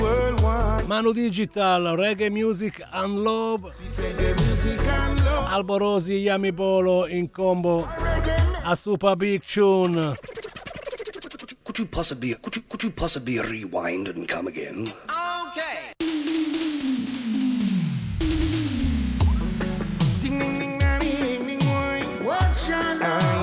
World 0.00 0.42
want. 0.42 0.86
Manu 0.86 1.12
Digital, 1.12 1.94
Reggae 1.94 2.30
Music 2.30 2.86
and 2.90 3.18
Love. 3.18 3.70
Reggae 3.96 4.34
music 4.34 4.80
and 4.86 5.20
love. 5.20 5.52
Alborosi, 5.52 6.14
Yami 6.14 6.52
Bolo 6.52 7.06
in 7.06 7.30
combo 7.30 7.86
a 8.62 8.74
Super 8.74 9.14
Big 9.14 9.42
Tune. 9.44 10.16
Could 11.70 11.78
you 11.78 11.86
possibly 11.86 12.34
could 12.34 12.56
you 12.56 12.62
could 12.68 12.82
you 12.82 12.90
possibly 12.90 13.38
rewind 13.38 14.08
and 14.08 14.26
come 14.26 14.48
again? 14.48 14.88
Okay. 15.52 15.92
Ding 20.20 20.36
ding 20.40 20.58
ding 20.58 20.78
da, 20.80 20.98
ding 20.98 21.46
ding 21.46 21.58
boy. 21.60 22.26
Watch 22.26 22.70
out. 22.70 23.39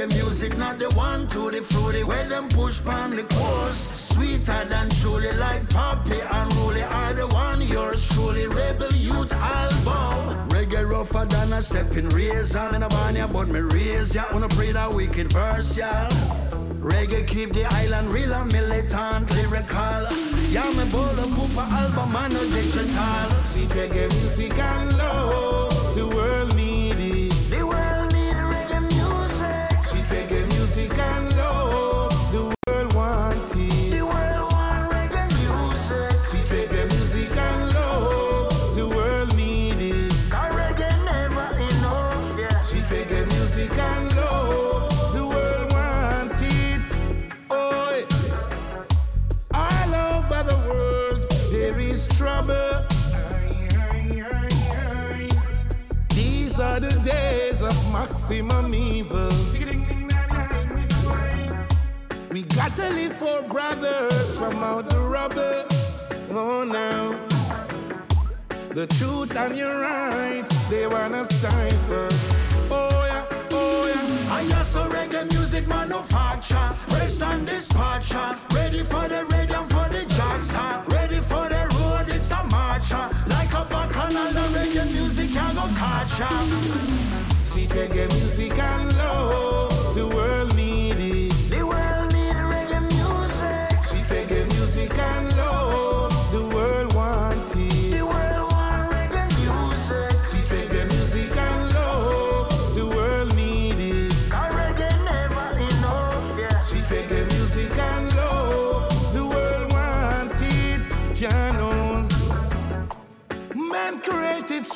Reggae 0.00 0.22
music, 0.22 0.56
not 0.56 0.78
the 0.78 0.88
one 0.90 1.26
to 1.28 1.50
the 1.50 1.62
fruity. 1.62 2.04
Where 2.04 2.28
them 2.28 2.48
push 2.48 2.82
pan 2.82 3.16
the 3.16 3.24
course, 3.24 3.90
sweeter 3.94 4.64
than 4.68 4.88
truly, 5.00 5.32
like 5.32 5.68
Poppy 5.70 6.20
and 6.20 6.54
Rolly 6.56 6.82
are 6.82 7.12
the 7.12 7.26
one 7.28 7.62
yours 7.62 8.08
truly. 8.10 8.46
Rebel 8.46 8.92
youth 8.94 9.32
album. 9.32 10.48
Reggae 10.50 10.88
rougher 10.88 11.26
than 11.26 11.52
a 11.52 11.62
stepping 11.62 12.08
razor. 12.10 12.58
I'm 12.58 12.74
in 12.74 12.82
a 12.82 12.88
barn, 12.88 13.16
but 13.32 13.48
me 13.48 13.60
raise 13.60 14.14
ya. 14.14 14.24
Wanna 14.32 14.48
pray 14.48 14.72
that 14.72 14.92
wicked 14.92 15.32
verse, 15.32 15.76
ya. 15.76 16.08
Reggae 16.80 17.26
keep 17.26 17.52
the 17.52 17.64
island 17.74 18.08
real 18.08 18.32
and 18.32 18.52
militant, 18.52 19.30
lyrical. 19.34 20.06
Yeah, 20.48 20.70
me 20.72 20.82
of 20.82 21.30
Cooper 21.36 21.60
album 21.60 22.16
and 22.16 22.34
no 22.34 22.42
digital. 22.50 23.30
Sweet 23.48 23.70
reggae 23.70 24.08
music 24.08 24.58
and 24.58 24.96
love, 24.98 25.69
maximum 58.00 58.74
evil. 58.74 59.28
We 62.30 62.42
got 62.42 62.74
to 62.76 62.88
live 62.98 63.14
for 63.22 63.42
brothers 63.42 64.36
from 64.36 64.56
out 64.70 64.86
the 64.86 65.00
rubble. 65.00 65.64
Oh, 66.30 66.64
now. 66.64 67.04
The 68.70 68.86
truth 68.98 69.36
and 69.36 69.54
your 69.54 69.80
rights, 69.80 70.52
they 70.70 70.86
wanna 70.86 71.24
stifle. 71.24 72.08
Oh, 72.70 73.04
yeah, 73.10 73.24
oh, 73.50 73.92
yeah. 73.92 74.34
I 74.36 74.44
hear 74.44 74.64
so 74.64 74.82
reggae 74.88 75.30
music 75.32 75.66
manufacture. 75.68 76.70
Race 76.94 77.20
and 77.20 77.46
dispatcher. 77.46 78.38
Ready 78.54 78.82
for 78.92 79.08
the 79.08 79.26
radio 79.34 79.60
for 79.72 79.88
the 79.94 80.02
jackson. 80.16 80.76
Ready 80.96 81.20
for 81.30 81.46
the 81.54 81.62
road, 81.76 82.08
it's 82.16 82.30
a 82.30 82.42
marcher. 82.44 83.06
Like 83.34 83.52
a 83.60 83.62
bacchanal, 83.72 84.32
the 84.36 84.46
reggae 84.56 84.86
music 84.96 85.32
can 85.32 85.54
go 85.54 85.66
catch 85.82 86.20
She 87.52 87.66
drinking 87.66 88.08
music 88.08 88.56
and 88.56 88.96
love. 88.96 89.69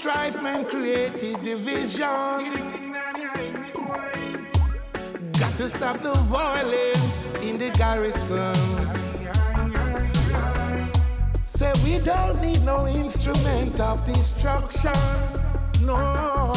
strife, 0.05 0.43
man 0.43 0.67
created 0.67 1.43
division. 1.43 2.03
Got 5.41 5.57
to 5.57 5.67
stop 5.67 5.97
the 6.03 6.13
violence 6.29 7.25
in 7.41 7.57
the 7.57 7.71
garrisons. 7.79 8.89
Say 11.47 11.73
we 11.85 12.05
don't 12.05 12.39
need 12.43 12.63
no 12.67 12.87
instrument 12.87 13.81
of 13.81 14.05
destruction. 14.05 14.93
No. 15.81 16.53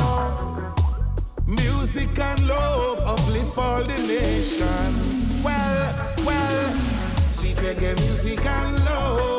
Music 1.48 2.20
and 2.20 2.48
love 2.50 3.00
uplift 3.14 3.58
all 3.58 3.82
the 3.82 3.98
nation. 4.16 5.42
Well, 5.42 6.16
well, 6.26 6.76
sweet 7.32 7.56
reggae 7.64 7.96
music 7.96 8.46
and 8.46 8.84
love. 8.84 9.37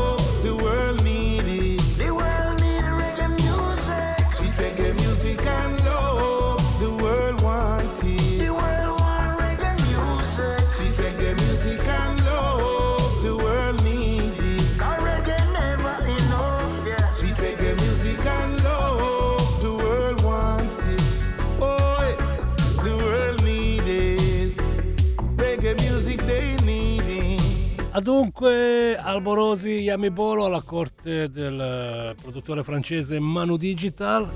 Adunque, 27.98 28.94
Alborosi 28.94 29.80
Yamibolo 29.80 30.44
alla 30.44 30.62
corte 30.62 31.28
del 31.28 31.60
eh, 31.60 32.14
produttore 32.14 32.62
francese 32.62 33.18
Manu 33.18 33.56
Digital. 33.56 34.30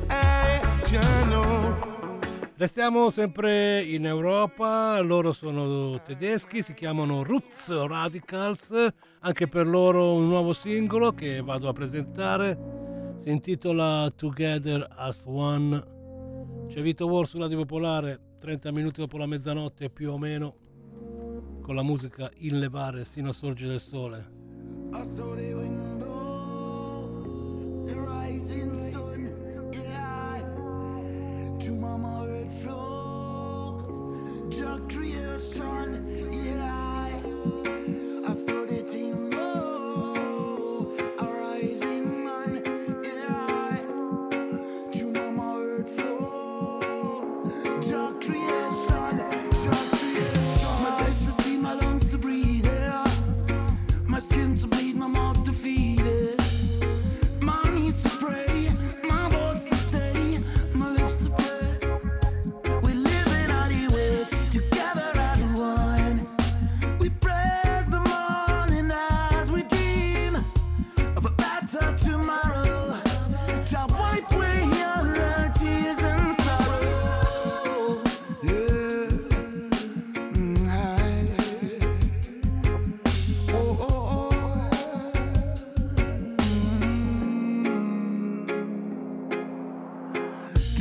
Restiamo 2.57 3.11
sempre 3.11 3.81
in 3.83 4.05
Europa, 4.05 5.01
loro 5.01 5.31
sono 5.31 6.01
tedeschi, 6.03 6.61
si 6.61 6.75
chiamano 6.75 7.23
Roots 7.23 7.71
Radicals, 7.87 8.89
anche 9.21 9.47
per 9.47 9.69
loro 9.69 10.15
un 10.15 10.27
nuovo 10.27 10.53
singolo 10.53 11.13
che 11.13 11.41
vado 11.41 11.69
a 11.69 11.73
presentare, 11.73 12.59
si 13.21 13.31
intitola 13.31 14.11
Together 14.11 14.89
as 14.97 15.23
One. 15.25 16.67
C'è 16.67 16.83
Vito 16.83 17.07
War 17.07 17.29
sulla 17.29 17.47
di 17.47 17.55
Popolare, 17.55 18.19
30 18.41 18.73
minuti 18.73 18.99
dopo 18.99 19.19
la 19.19 19.27
mezzanotte 19.27 19.89
più 19.89 20.11
o 20.11 20.19
meno 20.19 20.62
con 21.63 21.75
la 21.75 21.83
musica 21.83 22.31
in 22.39 22.59
levare 22.59 23.05
sino 23.05 23.31
a 23.31 23.33
sorgere 23.33 23.71
del 23.71 23.81
sole. 23.81 24.41
Creation, 34.89 36.07
yeah. 36.31 37.21
I 38.29 38.35
saw 38.35 38.62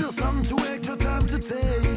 still 0.02 0.12
some 0.14 0.44
to 0.44 0.56
wait 0.56 0.88
your 0.88 0.98
time 0.98 1.28
to 1.28 1.38
take. 1.38 1.91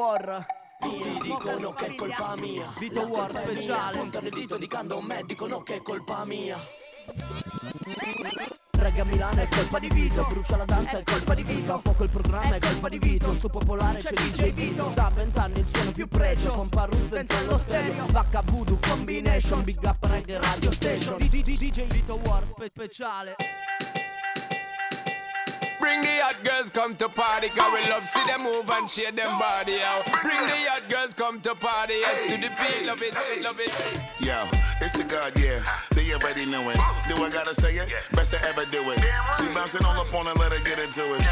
War. 0.00 0.46
Tutti 0.80 1.18
dicono 1.20 1.72
che 1.74 1.86
è 1.88 1.94
colpa 1.94 2.34
mia. 2.34 2.72
Vito 2.78 3.02
War 3.02 3.30
speciale. 3.30 3.98
Puntano 3.98 4.28
il 4.28 4.32
dito 4.32 4.54
indicando 4.54 4.96
un 4.96 5.20
Dicono 5.26 5.62
che 5.62 5.74
è 5.74 5.82
colpa 5.82 6.24
mia. 6.24 6.58
Regga 8.70 9.04
Milano 9.04 9.42
è 9.42 9.48
colpa 9.48 9.78
di 9.78 9.88
Vito. 9.88 10.24
Brucia 10.26 10.56
la 10.56 10.64
danza 10.64 11.00
è 11.00 11.02
colpa 11.02 11.34
di 11.34 11.42
Vito. 11.42 11.74
A 11.74 11.78
fuoco 11.80 12.04
il 12.04 12.10
programma 12.10 12.54
è 12.54 12.58
colpa 12.60 12.88
di 12.88 12.98
Vito. 12.98 13.34
Su 13.34 13.50
popolare 13.50 13.98
c'è 13.98 14.14
DJ 14.14 14.54
Vito. 14.54 14.90
Da 14.94 15.12
vent'anni 15.14 15.58
il 15.58 15.66
suono 15.66 15.92
più 15.92 16.08
pregio. 16.08 16.50
Con 16.52 16.70
Parruzza 16.70 17.16
dentro 17.16 17.36
allo 17.36 17.58
stereo. 17.58 18.06
Vacca 18.06 18.40
Voodoo 18.42 18.78
Combination. 18.80 19.62
Big 19.62 19.82
Up 19.82 20.02
Reggae 20.06 20.40
Radio 20.40 20.70
Station. 20.70 21.18
DJ 21.18 21.86
Vito 21.88 22.18
War 22.24 22.42
speciale. 22.46 23.36
Bring 25.80 26.02
the 26.02 26.20
hot 26.20 26.36
girls 26.44 26.70
come 26.70 26.94
to 26.96 27.08
party, 27.08 27.48
cause 27.48 27.72
we 27.72 27.88
love 27.90 28.06
see 28.06 28.22
them 28.26 28.42
move 28.44 28.68
and 28.70 28.88
shake 28.88 29.16
them 29.16 29.38
body 29.38 29.80
out. 29.80 30.04
Bring 30.22 30.44
the 30.44 30.58
hot 30.68 30.84
girls 30.88 31.14
come 31.14 31.40
to 31.40 31.54
party, 31.54 31.94
yes 31.94 32.22
to 32.30 32.36
the 32.36 32.52
beat, 32.52 32.86
love 32.86 33.02
it, 33.02 33.14
love 33.42 33.58
it. 33.58 33.72
Yo, 34.20 34.44
it's 34.80 34.92
the 34.92 35.04
God, 35.04 35.32
yeah. 35.40 35.64
They 35.96 36.12
already 36.12 36.44
know 36.44 36.68
it. 36.68 36.76
Do 37.08 37.16
I 37.24 37.30
gotta 37.32 37.54
say 37.54 37.74
it? 37.76 37.92
Best 38.12 38.32
to 38.32 38.42
ever 38.44 38.66
do 38.66 38.90
it. 38.90 39.00
She 39.38 39.48
bouncing 39.54 39.84
all 39.84 39.98
up 39.98 40.12
on 40.12 40.26
her, 40.26 40.34
let 40.34 40.52
her 40.52 40.62
get 40.62 40.78
into 40.78 41.14
it. 41.14 41.24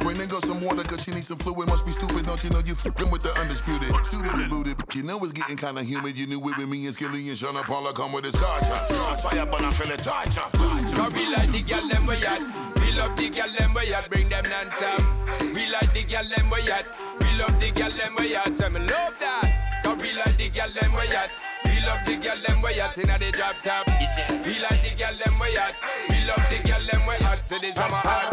Bring 0.00 0.18
the 0.18 0.26
girl 0.26 0.40
some 0.40 0.60
water 0.62 0.84
cause 0.84 1.02
she 1.02 1.10
needs 1.10 1.26
some 1.26 1.38
fluid. 1.38 1.68
Must 1.68 1.84
be 1.84 1.90
stupid, 1.90 2.26
don't 2.26 2.42
you 2.44 2.50
know 2.50 2.60
you 2.60 2.74
f***ing 2.74 3.10
with 3.10 3.22
the 3.22 3.34
undisputed? 3.40 3.90
Suited 4.06 4.38
and 4.38 4.48
booted. 4.48 4.76
You 4.94 5.02
know 5.02 5.18
it's 5.24 5.32
getting 5.32 5.56
kinda 5.56 5.82
humid. 5.82 6.16
You 6.16 6.28
knew 6.28 6.38
it 6.38 6.56
with 6.56 6.68
me 6.68 6.86
and 6.86 6.94
Skilly 6.94 7.28
and 7.28 7.36
Sean 7.36 7.54
Paula 7.64 7.92
come 7.92 8.12
with 8.12 8.24
his 8.24 8.34
scotch. 8.34 8.70
On 8.70 9.18
fire, 9.18 9.46
but 9.46 9.62
I 9.62 9.72
feel 9.72 9.90
it 9.90 10.02
torture. 10.02 10.46
Cause 10.52 11.12
we 11.12 11.34
like 11.34 11.50
the 11.50 11.62
girl 11.62 11.88
them 11.88 12.06
we 12.06 12.14
at. 12.24 12.75
We 12.96 13.02
love 13.02 13.16
the 13.18 13.28
girl 13.28 13.52
them 13.58 13.74
we 13.74 13.92
at. 13.92 14.08
Bring 14.08 14.26
them 14.26 14.44
non-stop. 14.48 15.04
We 15.52 15.68
like 15.68 15.92
the 15.92 16.02
girl 16.08 16.24
them 16.24 16.48
we 16.48 16.72
at. 16.72 16.86
We 17.20 17.36
love 17.36 17.60
the 17.60 17.70
girl 17.76 17.90
them 17.90 18.14
we 18.18 18.34
at. 18.34 18.56
Say 18.56 18.68
me 18.70 18.80
love 18.88 19.18
that. 19.20 19.82
Cause 19.84 20.00
we 20.00 20.14
like 20.14 20.36
the 20.38 20.48
girl 20.48 20.70
them 20.72 20.92
we 20.96 21.06
at. 21.12 21.28
We 21.66 21.84
love 21.84 22.00
the 22.06 22.16
girl 22.16 22.40
them 22.40 22.62
we 22.62 22.80
at 22.80 22.96
inna 22.96 23.18
the 23.18 23.30
drop 23.36 23.60
top. 23.60 23.86
We 24.48 24.56
like 24.64 24.80
the 24.80 24.96
girl 24.96 25.12
them 25.12 25.38
we 25.38 25.58
at. 25.58 25.76
We 26.08 26.24
love 26.24 26.40
the 26.48 26.56
girl 26.66 26.80
them 26.88 27.02
we 27.06 27.14
at. 27.26 27.46
Say 27.46 27.58
this 27.58 27.74
summer 27.74 28.00
hot. 28.00 28.32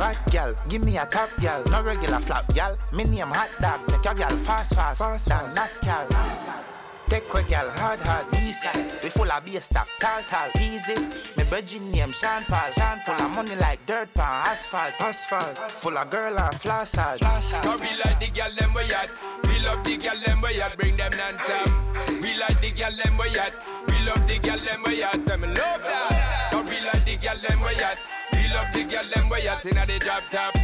Hot 0.00 0.32
gal, 0.32 0.54
give 0.70 0.86
me 0.86 0.96
a 0.96 1.04
top 1.04 1.28
gal, 1.42 1.62
no 1.64 1.82
regular 1.82 2.20
flap 2.20 2.48
gal. 2.54 2.78
Me 2.94 3.04
name 3.04 3.28
hot 3.28 3.50
dog, 3.60 3.86
take 3.88 4.04
your 4.06 4.14
gal 4.14 4.36
fast, 4.38 4.74
fast, 4.74 5.00
fast, 5.00 5.28
down 5.28 5.42
NASCAR. 5.52 6.77
Take 7.08 7.32
a 7.34 7.42
gal 7.44 7.70
hard, 7.70 8.00
hard, 8.00 8.26
easy. 8.34 8.68
We 9.02 9.08
full 9.08 9.30
of 9.30 9.44
bass 9.44 9.64
stock, 9.64 9.88
tall, 9.98 10.22
tall, 10.22 10.50
easy. 10.60 10.94
Me 11.36 11.44
virgin 11.44 11.90
name 11.90 12.12
Sean 12.12 12.44
Paul, 12.44 12.70
Sean 12.72 13.00
full 13.00 13.14
of 13.14 13.30
money 13.34 13.56
like 13.56 13.84
dirt 13.86 14.12
pan, 14.14 14.30
asphalt, 14.46 14.92
asphalt. 15.00 15.56
Full 15.70 15.96
of 15.96 16.10
girl 16.10 16.38
and 16.38 16.54
hard. 16.62 17.20
Cause 17.20 17.80
we 17.80 17.88
like 18.04 18.20
the 18.20 18.30
girl 18.34 18.52
them 18.58 18.72
we 18.74 18.82
at. 18.92 19.10
We 19.44 19.58
love 19.64 19.82
the 19.84 19.96
girl 19.96 20.20
them 20.24 20.40
we 20.42 20.60
at. 20.60 20.76
Bring 20.76 20.96
them 20.96 21.12
non-stop. 21.16 21.68
We 22.20 22.36
like 22.36 22.60
the 22.60 22.70
girl 22.76 22.92
them 22.92 23.16
we 23.16 23.38
at. 23.38 23.54
We 23.88 24.04
love 24.04 24.28
the 24.28 24.38
girl 24.38 24.58
them 24.58 24.82
we 24.86 25.02
at. 25.02 25.22
Say 25.22 25.36
me 25.36 25.46
love 25.46 25.82
that. 25.82 26.52
We 26.68 26.80
like 26.84 27.04
the 27.04 27.16
girl 27.16 27.38
them 27.40 27.60
we 27.60 27.82
at. 27.82 27.98
We 28.32 28.48
love 28.52 28.72
the 28.74 28.84
girl 28.84 29.08
them 29.14 29.28
we 29.30 29.48
at 29.48 29.64
inna 29.64 29.86
the 29.86 29.98
drop 29.98 30.24
top. 30.30 30.54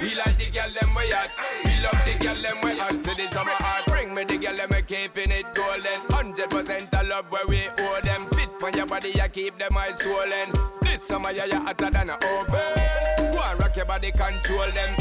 We 0.00 0.14
like 0.14 0.36
the 0.36 0.50
girl 0.52 0.70
them 0.78 0.94
we 0.94 1.12
at. 1.12 1.30
We 1.64 1.80
love 1.82 2.00
the 2.04 2.24
girl 2.24 2.36
them 2.42 2.58
we 2.62 2.80
at. 2.80 3.04
Say 3.04 3.14
this 3.14 3.30
summer 3.30 3.50
hot. 3.52 3.84
Bring 3.86 4.14
me 4.14 4.24
the 4.24 4.36
girl 4.36 4.56
them 4.56 4.68
we 4.70 4.82
keeping 4.82 5.30
it 5.30 5.46
golden. 5.54 6.00
Hundred 6.10 6.50
percent 6.50 6.94
of 6.94 7.08
love 7.08 7.26
where 7.30 7.46
we 7.48 7.62
owe 7.78 8.00
them. 8.02 8.28
Fit 8.30 8.50
on 8.62 8.74
your 8.74 8.86
body, 8.86 9.10
you 9.10 9.28
keep 9.32 9.58
them 9.58 9.76
eyes 9.76 9.98
swollen. 9.98 10.52
This 10.82 11.02
summer 11.02 11.30
yeah, 11.30 11.46
you 11.46 11.60
hotter 11.60 11.90
than 11.90 12.10
a 12.10 12.14
oven. 12.14 13.32
Go 13.32 13.40
and 13.40 13.58
rock 13.60 13.76
your 13.76 13.86
body, 13.86 14.12
control 14.12 14.70
them. 14.72 14.96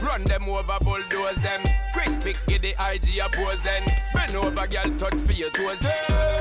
Run 0.00 0.24
them 0.24 0.48
over, 0.48 0.78
bulldoze 0.80 1.36
them. 1.42 1.60
Quick 1.92 2.10
pick, 2.24 2.46
get 2.46 2.62
the 2.62 2.74
IG 2.80 3.20
oppose 3.20 3.62
then. 3.62 3.84
Bend 4.14 4.34
over, 4.36 4.66
girl, 4.66 4.88
touch 4.96 5.20
for 5.20 5.32
your 5.32 5.50
toes. 5.50 5.78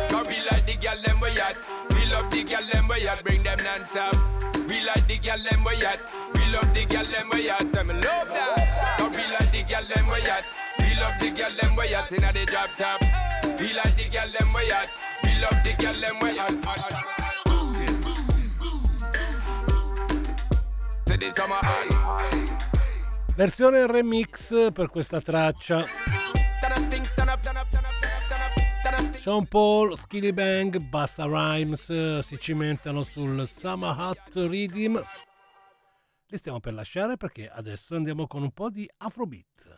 Cause 0.10 0.28
we 0.28 0.40
like 0.50 0.66
the 0.66 0.78
girl 0.80 1.00
them 1.04 1.20
we 1.22 1.30
at. 1.40 1.58
We 1.92 2.06
love 2.12 2.32
the 2.32 2.44
girl 2.44 2.64
them 2.72 2.88
we 2.88 3.08
at. 3.08 3.24
Bring 3.24 3.42
them 3.42 3.60
non-stop. 3.64 4.16
We 4.70 4.86
like 4.86 5.08
the 5.08 5.18
girl 5.18 5.42
them 5.50 5.64
we 5.66 5.84
at. 5.84 6.00
We 6.36 6.46
love 6.54 6.72
the 6.76 6.86
girl 6.86 7.04
them 7.04 7.30
we 7.34 7.50
at. 7.50 7.68
Say 7.70 7.84
me 7.84 7.94
love 7.94 8.30
that. 8.30 8.98
Cause 9.00 9.12
we 9.18 9.26
like 9.34 9.52
the 9.52 9.64
girl 9.66 9.86
them 9.90 10.06
we 10.14 10.22
at. 10.30 10.46
We 10.78 10.94
love 11.02 11.18
the 11.20 11.30
girl 11.32 11.54
them 11.60 11.76
we 11.76 11.96
at 11.96 12.12
inna 12.12 12.32
the 12.32 12.46
drop 12.46 12.70
top. 12.78 13.02
We 13.60 13.74
like 13.74 13.96
the 13.98 14.06
girl 14.14 14.30
them 14.30 14.54
we 14.54 14.72
at. 14.72 14.90
We 15.24 15.42
love 15.42 15.58
the 15.66 15.74
girl 15.82 16.00
them 16.00 16.20
we 16.22 16.38
at. 16.38 16.54
Versione 23.36 23.88
remix 23.88 24.54
per 24.74 24.90
questa 24.90 25.20
traccia. 25.22 25.86
Sean 29.20 29.46
Paul, 29.48 29.98
Skilly 29.98 30.32
Bang, 30.32 30.78
Basta 30.80 31.26
Rhymes 31.26 31.90
eh, 31.90 32.22
si 32.24 32.40
cimentano 32.40 33.04
sul 33.04 33.46
Summer 33.46 33.94
Hot 34.00 34.34
Rhythm. 34.34 34.98
Li 36.28 36.38
stiamo 36.38 36.62
per 36.62 36.74
lasciare 36.74 37.18
perché 37.18 37.50
adesso 37.50 37.98
andiamo 37.98 38.28
con 38.28 38.44
un 38.44 38.52
po' 38.52 38.70
di 38.70 38.90
Afrobeat. 38.96 39.74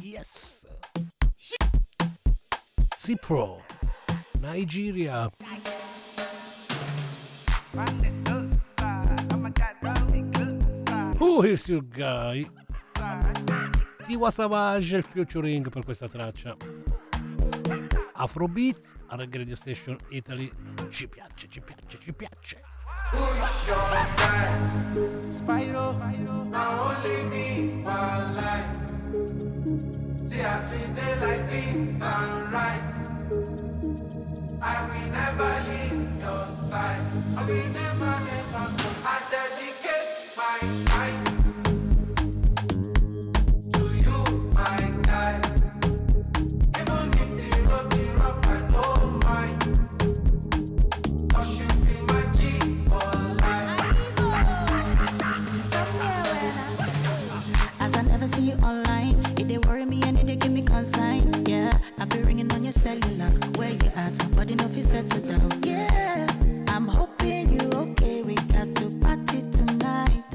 Yes! 0.00 0.68
C-Pro, 2.96 3.60
Nigeria. 4.38 5.28
Who 11.18 11.42
is 11.42 11.66
your 11.66 11.82
guy? 11.82 12.48
Tiwa 14.06 14.30
Savage 14.30 14.96
il 14.96 15.02
featuring 15.02 15.68
per 15.70 15.82
questa 15.82 16.06
traccia. 16.08 16.56
Afrobeat 18.24 18.78
a 19.08 19.16
Reggae 19.16 19.36
Radio 19.36 19.54
Station 19.54 19.98
Italy 20.08 20.50
ci 20.88 21.06
piace, 21.06 21.46
ci 21.46 21.60
piace, 21.60 21.98
ci 22.00 22.12
piace. 22.14 22.62
Spyro, 25.28 25.92
now 26.48 26.88
only 26.88 27.22
me 27.28 27.82
one 27.84 28.34
life. 28.34 28.80
See 30.16 30.40
us 30.40 30.70
we 30.70 30.78
day 30.94 31.20
like 31.20 31.48
this 31.48 31.98
sunrise. 31.98 33.10
I 34.62 34.86
will 34.88 35.10
never 35.10 35.52
leave 35.68 36.18
your 36.18 36.48
side. 36.70 37.04
I 37.36 37.44
will 37.44 37.68
never, 37.76 38.20
never 38.24 38.72
go. 38.72 38.88
I 39.04 39.20
dedicate 39.28 40.32
my 40.34 40.84
time 40.86 41.33
cellular. 62.74 63.30
Where 63.56 63.70
you 63.70 63.90
at? 63.94 64.18
My 64.18 64.26
body 64.36 64.56
fit 64.56 64.84
settle 64.84 65.20
down. 65.20 65.62
Yeah, 65.64 66.26
I'm 66.68 66.86
hoping 66.88 67.52
you 67.54 67.70
okay. 67.72 68.22
We 68.22 68.34
got 68.34 68.72
to 68.74 68.90
party 68.98 69.42
tonight. 69.50 70.30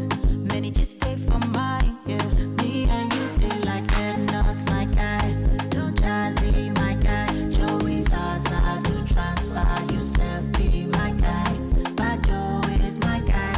Many 0.51 0.71
just 0.71 0.91
stay 0.91 1.15
for 1.15 1.39
mine. 1.47 1.97
Yeah, 2.05 2.25
me 2.59 2.87
and 2.89 3.13
you 3.13 3.27
they 3.37 3.59
like 3.61 3.89
head 3.91 4.19
not 4.31 4.57
my 4.67 4.85
guy. 4.85 5.33
Don't 5.69 5.95
jazzy, 6.01 6.75
my 6.75 6.93
guy. 6.95 7.27
Joey's 7.49 8.05
Zaza 8.09 8.81
do 8.83 8.95
transfer. 9.13 9.93
Yourself 9.93 10.43
be 10.53 10.85
my 10.97 11.11
guy. 11.11 11.51
Bado 11.97 12.41
is 12.85 12.99
my 12.99 13.19
guy, 13.21 13.57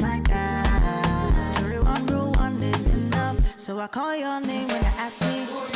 my 0.00 0.18
guy. 0.20 1.52
Three 1.56 1.78
one 1.78 2.62
is 2.62 2.86
enough. 2.94 3.36
So 3.58 3.78
I 3.78 3.86
call 3.88 4.16
your 4.16 4.40
name 4.40 4.68
when 4.68 4.82
you 4.82 4.92
ask 4.98 5.20
me. 5.22 5.71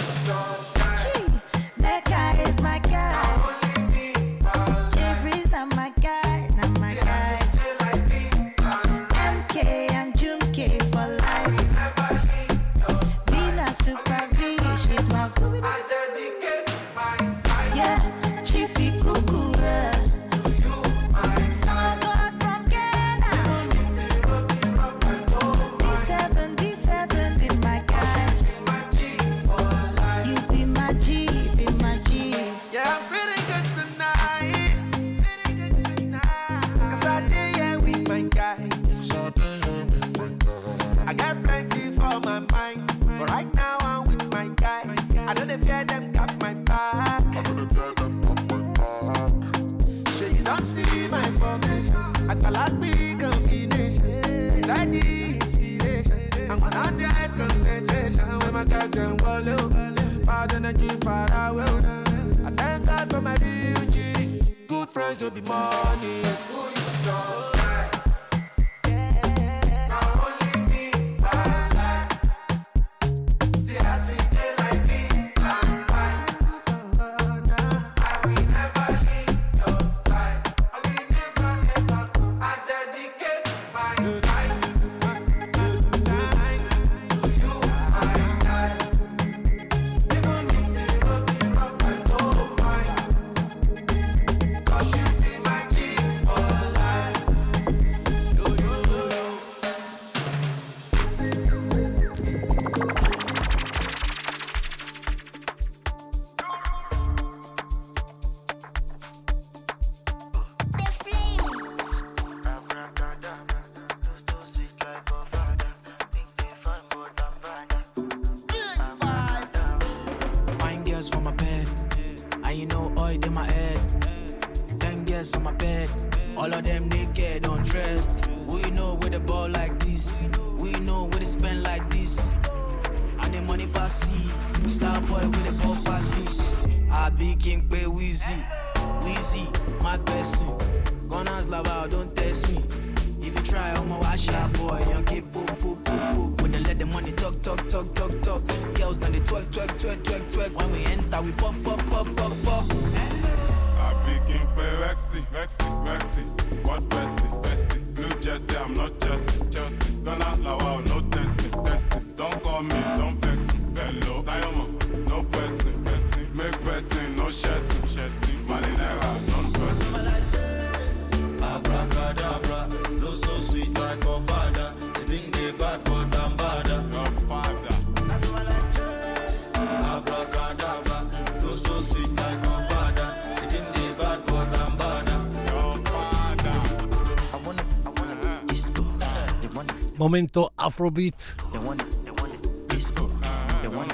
momento 190.07 190.52
Afrobeat. 190.54 191.34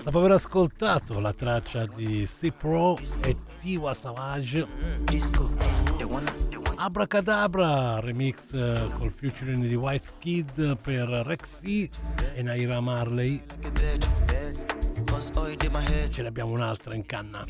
Dopo 0.02 0.18
aver 0.18 0.32
ascoltato 0.32 1.18
la 1.20 1.32
traccia 1.32 1.86
di 1.86 2.26
Cipro 2.26 2.98
e 3.22 3.34
Tiwa 3.58 3.94
Savage, 3.94 4.66
Abracadabra, 6.74 8.00
remix 8.00 8.52
eh, 8.52 8.90
col 8.98 9.10
featuring 9.10 9.66
di 9.66 9.74
White 9.74 10.08
Kid 10.18 10.76
per 10.76 11.08
Rexy 11.08 11.88
e 12.34 12.42
Naira 12.42 12.80
Marley. 12.80 13.42
Ce 16.10 16.22
n'abbiamo 16.22 16.52
un'altra 16.52 16.94
in 16.94 17.06
canna. 17.06 17.46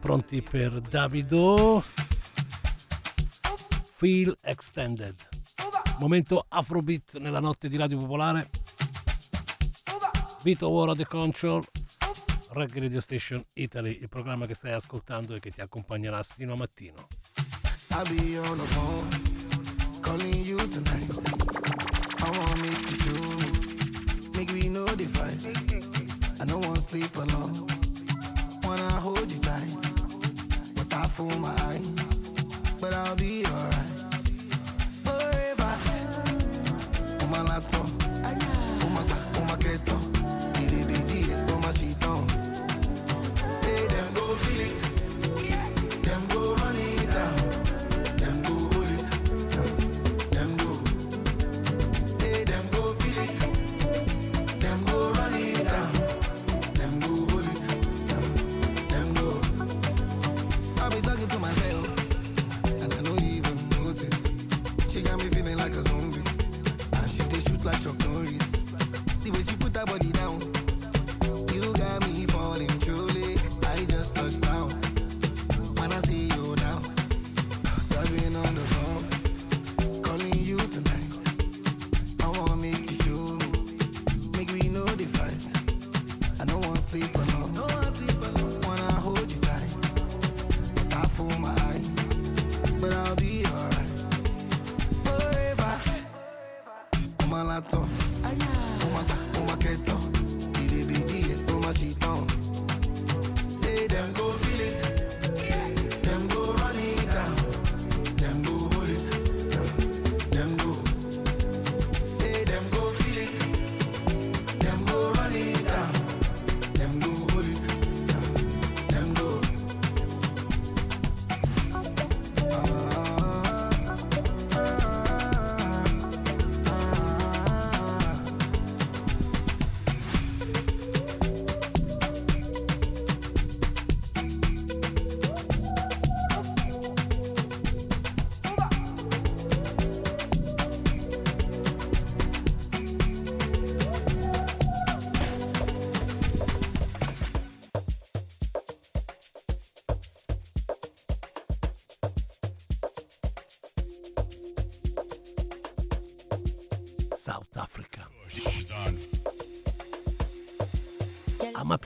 Pronti 0.00 0.40
per 0.40 0.80
Davido? 0.80 1.82
Feel 3.94 4.38
Extended. 4.40 5.27
Momento 5.98 6.44
Afrobeat 6.48 7.16
nella 7.18 7.40
notte 7.40 7.68
di 7.68 7.76
Radio 7.76 7.98
Popolare. 7.98 8.50
Vito 10.42 10.68
War 10.70 10.94
The 10.94 11.06
Control, 11.06 11.64
Reggae 12.50 12.80
Radio 12.80 13.00
Station 13.00 13.44
Italy, 13.54 13.98
il 14.00 14.08
programma 14.08 14.46
che 14.46 14.54
stai 14.54 14.72
ascoltando 14.72 15.34
e 15.34 15.40
che 15.40 15.50
ti 15.50 15.60
accompagnerà 15.60 16.22
sino 16.22 16.52
a 16.52 16.56
mattino. 16.56 17.08
I'll 17.90 18.04
be 18.14 18.38
on 18.38 18.56
the 18.56 18.64
phone, 18.66 20.00
calling 20.00 20.44
you 20.44 20.56
tonight. 20.68 21.10
I 22.20 22.30
wanna 22.30 22.60
make 22.60 22.90
you 22.90 22.96
feel 22.96 24.30
make 24.36 24.52
me 24.52 24.68
no 24.68 24.84
divide. 24.94 25.44
I 26.40 26.44
don't 26.44 26.64
wanna 26.64 26.80
sleep 26.80 27.16
alone, 27.16 27.66
wanna 28.62 29.00
hold 29.00 29.28
you 29.28 29.40
tight. 29.40 29.74
But 30.74 30.92
I 30.92 31.08
fool 31.08 31.36
my 31.38 31.52
eyes, 31.66 31.90
but 32.78 32.94
I'll 32.94 33.16
be 33.16 33.44
alright. 33.44 33.87
malato. 37.42 37.84
Ay, 38.24 38.36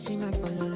she 0.00 0.16
my 0.16 0.30
balloon. 0.30 0.69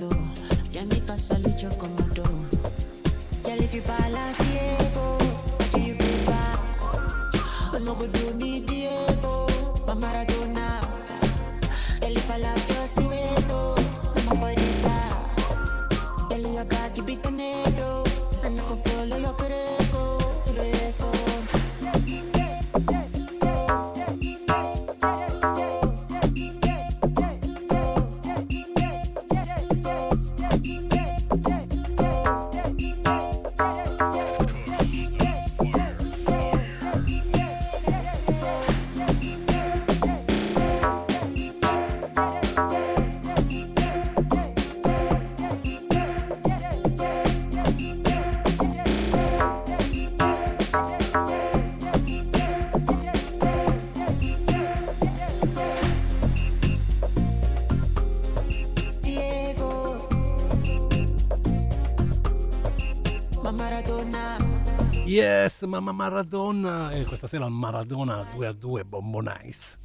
Mamma 65.66 65.92
Maradona 65.92 66.90
e 66.90 67.04
questa 67.04 67.26
sera 67.26 67.46
il 67.46 67.52
Maradona 67.52 68.26
2 68.34 68.46
a 68.46 68.52
2 68.52 68.84
Bombo 68.84 69.20
Nice 69.20 69.78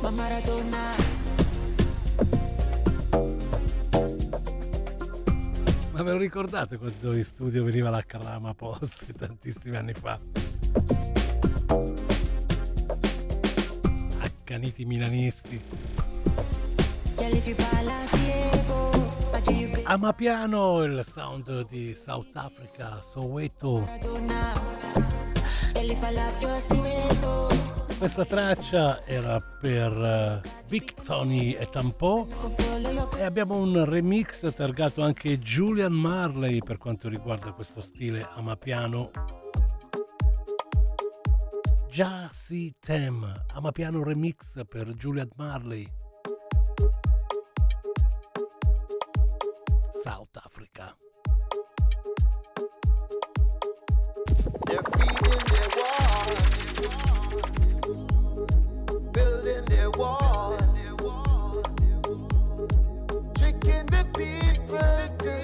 Ma 0.00 0.10
Maradona, 0.10 0.78
Ma 5.92 6.02
ve 6.02 6.12
lo 6.12 6.18
ricordate 6.18 6.76
quando 6.76 7.16
in 7.16 7.24
studio 7.24 7.64
veniva 7.64 7.88
la 7.88 8.02
Calama 8.02 8.52
Post 8.52 9.10
tantissimi 9.16 9.76
anni 9.76 9.94
fa? 9.94 10.20
Accaniti 14.18 14.84
milanisti. 14.84 15.60
Amapiano, 19.84 20.82
il 20.82 21.04
sound 21.04 21.68
di 21.68 21.94
South 21.94 22.34
Africa, 22.34 23.00
Soweto. 23.02 23.86
Questa 27.98 28.24
traccia 28.24 29.04
era 29.04 29.38
per 29.40 29.92
eh, 29.92 30.48
Big 30.68 30.92
Tony 31.04 31.52
e 31.52 31.68
Tampò 31.68 32.26
e 33.16 33.22
abbiamo 33.22 33.56
un 33.56 33.84
remix 33.84 34.54
targato 34.54 35.02
anche 35.02 35.38
Julian 35.38 35.92
Marley 35.92 36.60
per 36.60 36.78
quanto 36.78 37.08
riguarda 37.08 37.52
questo 37.52 37.80
stile 37.80 38.26
amapiano. 38.34 39.10
Già 41.90 42.28
si 42.32 42.74
tem, 42.78 43.42
amapiano 43.54 44.02
remix 44.02 44.62
per 44.66 44.88
Julian 44.94 45.28
Marley. 45.36 45.86
South 50.06 50.28
Africa. 50.44 50.94
They're 54.66 54.86
feeding 54.96 55.42
their 55.52 55.70
walls, 55.78 56.46
building 59.12 59.64
their 59.64 59.90
walls, 59.90 60.62
tricking 63.34 63.86
the 63.86 64.04
people 64.14 64.98
to 65.24 65.34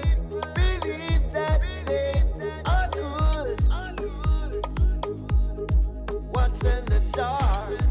believe 0.55 1.23
that 1.33 1.59
they 1.85 2.13
are 2.65 2.87
good. 2.93 3.59
What's 6.31 6.63
in 6.63 6.85
the 6.85 7.01
dark 7.11 7.82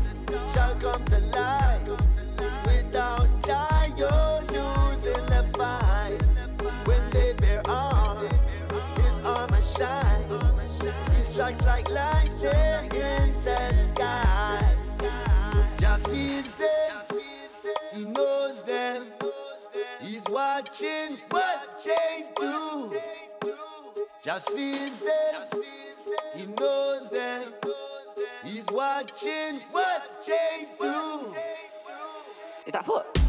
shines. 9.83 11.17
He 11.17 11.23
strikes 11.23 11.65
like 11.67 11.91
lightning 11.91 12.91
in 12.95 13.35
the 13.43 13.73
sky. 13.89 14.75
Just 15.79 16.09
sees 16.09 16.55
them, 16.55 17.21
he 17.95 18.05
knows 18.05 18.63
them. 18.63 19.07
He's 20.01 20.25
watching 20.31 21.17
what 21.31 21.85
they 21.85 22.27
do. 22.37 23.01
Just 24.25 24.51
sees 24.55 25.01
them, 25.01 25.63
he 26.37 26.47
knows 26.61 27.11
them. 27.11 27.43
He's 28.45 28.67
watching 28.71 29.61
what 29.73 30.03
they 30.27 30.67
do. 30.81 31.35
Is 32.67 32.73
that 32.73 32.85
foot? 32.85 33.22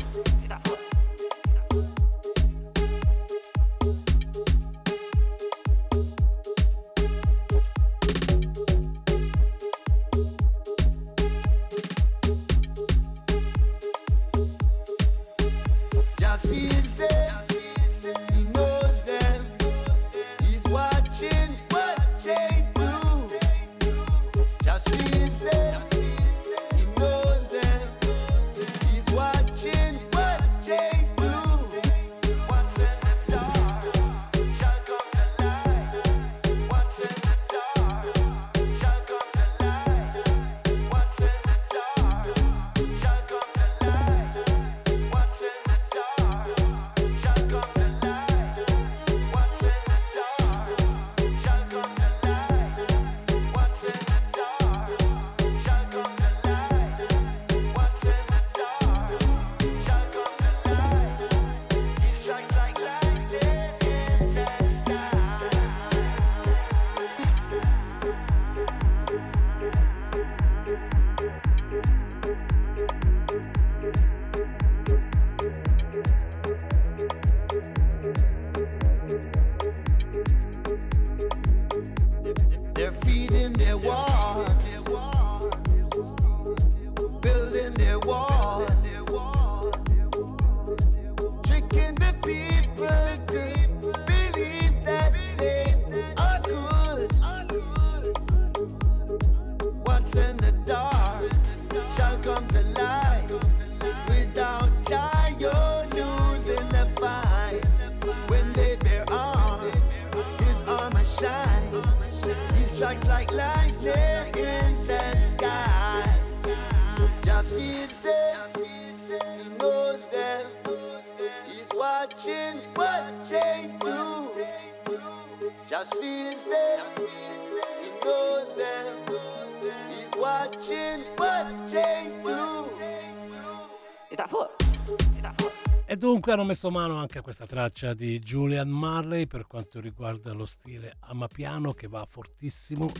hanno 136.34 136.46
messo 136.46 136.72
mano 136.72 136.98
anche 136.98 137.20
a 137.20 137.22
questa 137.22 137.46
traccia 137.46 137.94
di 137.94 138.18
Julian 138.18 138.68
Marley 138.68 139.28
per 139.28 139.46
quanto 139.46 139.80
riguarda 139.80 140.34
lo 140.34 140.46
stile 140.46 140.96
amapiano 141.02 141.74
che 141.74 141.88
va 141.88 142.08
fortissimo. 142.10 142.92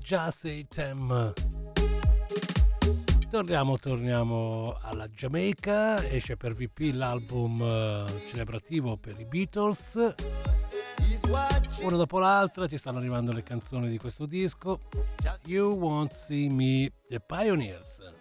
Già 0.00 0.30
sei 0.32 0.66
tem. 0.66 1.32
Torniamo, 3.30 3.78
torniamo 3.78 4.76
alla 4.80 5.08
Giamaica, 5.08 6.04
esce 6.08 6.36
per 6.36 6.54
VP 6.54 6.90
l'album 6.92 7.62
eh, 7.62 8.04
celebrativo 8.30 8.96
per 8.96 9.20
i 9.20 9.24
Beatles. 9.24 10.14
Una 11.82 11.96
dopo 11.96 12.18
l'altra 12.18 12.66
ci 12.66 12.78
stanno 12.78 12.98
arrivando 12.98 13.32
le 13.32 13.44
canzoni 13.44 13.88
di 13.88 13.98
questo 13.98 14.26
disco. 14.26 14.80
You 15.44 15.74
Won't 15.76 16.12
See 16.12 16.48
Me, 16.48 16.90
The 17.06 17.20
Pioneers. 17.20 18.17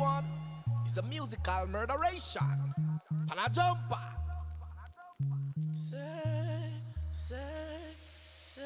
one 0.00 0.24
is 0.86 0.96
a 0.96 1.02
musical 1.02 1.66
murderation. 1.68 2.74
Pana 3.28 3.48
jumper. 3.52 4.00
Say, 5.74 6.72
say, 7.12 7.36
say. 8.38 8.62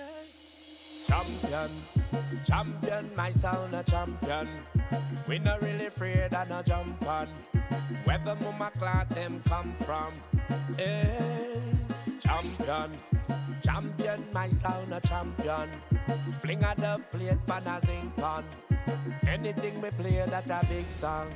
Champion, 1.06 1.70
champion, 2.44 3.10
my 3.16 3.30
sound 3.30 3.74
a 3.74 3.82
champion. 3.82 4.48
We 5.28 5.38
not 5.38 5.60
really 5.60 5.86
afraid 5.86 6.32
and 6.32 6.48
no 6.48 6.62
jump 6.62 7.06
on. 7.06 7.28
Where 8.04 8.18
the 8.18 8.36
mama 8.36 8.70
clan 8.78 9.06
them 9.10 9.42
come 9.46 9.72
from? 9.74 10.12
Hey, 10.78 11.60
champion, 12.20 12.90
champion, 13.62 14.24
my 14.32 14.48
sound 14.48 14.92
a 14.94 15.00
champion. 15.00 15.68
Fling 16.44 16.62
at 16.62 16.76
the 16.76 17.00
plate, 17.10 17.38
pan 17.46 17.66
a 17.66 17.80
zinc 17.86 18.16
pan. 18.16 18.44
Anything 19.26 19.80
we 19.80 19.90
play 19.92 20.22
that 20.28 20.44
a 20.50 20.66
big 20.66 20.86
song. 20.90 21.28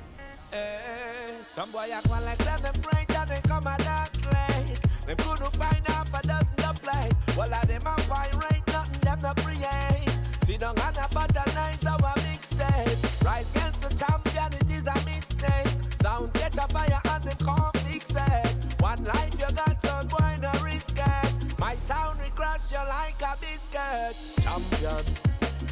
Eh, 0.52 1.32
some 1.47 1.70
boy 1.70 1.89
act 1.90 2.06
one 2.10 2.22
like 2.26 2.36
seven 2.43 2.72
break 2.82 3.09
and 3.16 3.30
they 3.30 3.40
come 3.48 3.66
a 3.66 3.74
dance 3.78 4.20
late. 4.26 4.78
Them 5.06 5.16
couldn't 5.16 5.56
find 5.56 5.86
half 5.86 6.12
a 6.12 6.20
dozen 6.26 6.55
to 6.56 6.74
play. 6.82 7.09
Well, 7.39 7.55
of 7.55 7.66
them 7.66 7.86
a 7.86 7.97
pirate, 8.02 8.66
nothing 8.66 9.01
them 9.01 9.20
no 9.22 9.32
create. 9.43 10.10
Sit 10.44 10.60
down 10.60 10.78
and 10.78 10.97
a 10.98 11.09
bottleize 11.09 11.86
our 11.86 12.14
mixtape. 12.26 13.24
Rise 13.24 13.48
against 13.56 13.80
the 13.80 13.97
champion, 13.97 14.52
it 14.60 14.70
is 14.70 14.86
a 14.86 14.94
mistake. 15.09 16.02
Sound 16.02 16.35
catch 16.35 16.59
a 16.59 16.68
fire 16.68 17.01
and 17.12 17.24
they 17.24 17.44
can't 17.47 17.76
fix 17.78 18.14
it. 18.14 18.80
One 18.82 19.02
life 19.05 19.32
you 19.40 19.56
got, 19.56 19.80
so 19.80 20.02
boy 20.06 20.36
no 20.43 20.52
risk 20.62 20.98
it. 20.98 21.59
My 21.59 21.76
sound 21.76 22.18
crush 22.59 22.72
you 22.72 22.89
like 22.89 23.22
a 23.22 23.36
biscuit. 23.40 24.16
Champion, 24.40 25.05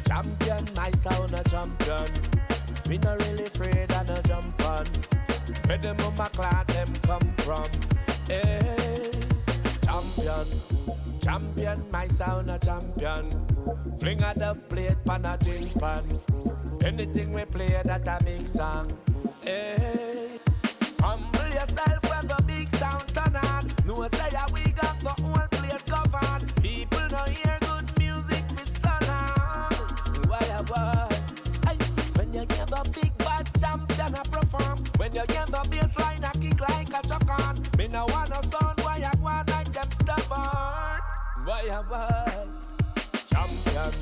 champion, 0.05 0.75
my 0.75 0.91
sound 0.91 1.33
a 1.33 1.43
champion. 1.49 2.07
We 2.89 2.97
not 2.97 3.21
really 3.23 3.45
afraid 3.45 3.91
of 3.91 4.07
no 4.07 4.21
jump 4.23 4.63
on. 4.65 4.85
Where 5.65 5.77
them 5.77 5.97
mama 5.97 6.29
clan 6.31 6.65
them 6.67 6.93
come 7.03 7.33
from? 7.37 7.69
Eh, 8.29 9.11
champion, 9.83 10.47
champion, 11.21 11.83
my 11.91 12.07
sound 12.07 12.49
a 12.49 12.59
champion. 12.59 13.45
Fling 13.99 14.21
at 14.21 14.35
the 14.39 14.55
plate 14.69 14.97
pan 15.05 15.25
a 15.25 15.37
tin 15.37 15.69
pan. 15.79 16.19
Anything 16.83 17.33
we 17.33 17.45
play 17.45 17.81
that 17.83 18.07
a 18.07 18.23
big 18.23 18.45
song. 18.47 18.91
Eh, 19.45 19.86
no 37.97 38.05
want 38.13 38.29
no 38.29 38.41
sound 38.41 38.79
why 38.81 38.99
go 38.99 39.27
on 39.27 39.45
like 39.47 39.71
them 39.73 39.89
stubborn. 39.99 40.99
Why 41.45 41.63
a 41.77 41.81
boy? 41.89 42.47
Champion, 43.31 43.93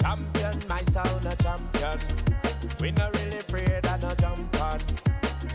champion, 0.00 0.56
my 0.68 0.82
sound 0.94 1.24
a 1.26 1.34
champion. 1.42 1.98
We 2.80 2.92
not 2.92 3.10
really 3.16 3.38
afraid 3.38 3.84
of 3.84 4.02
no 4.02 4.10
jump 4.22 4.60
on. 4.60 4.78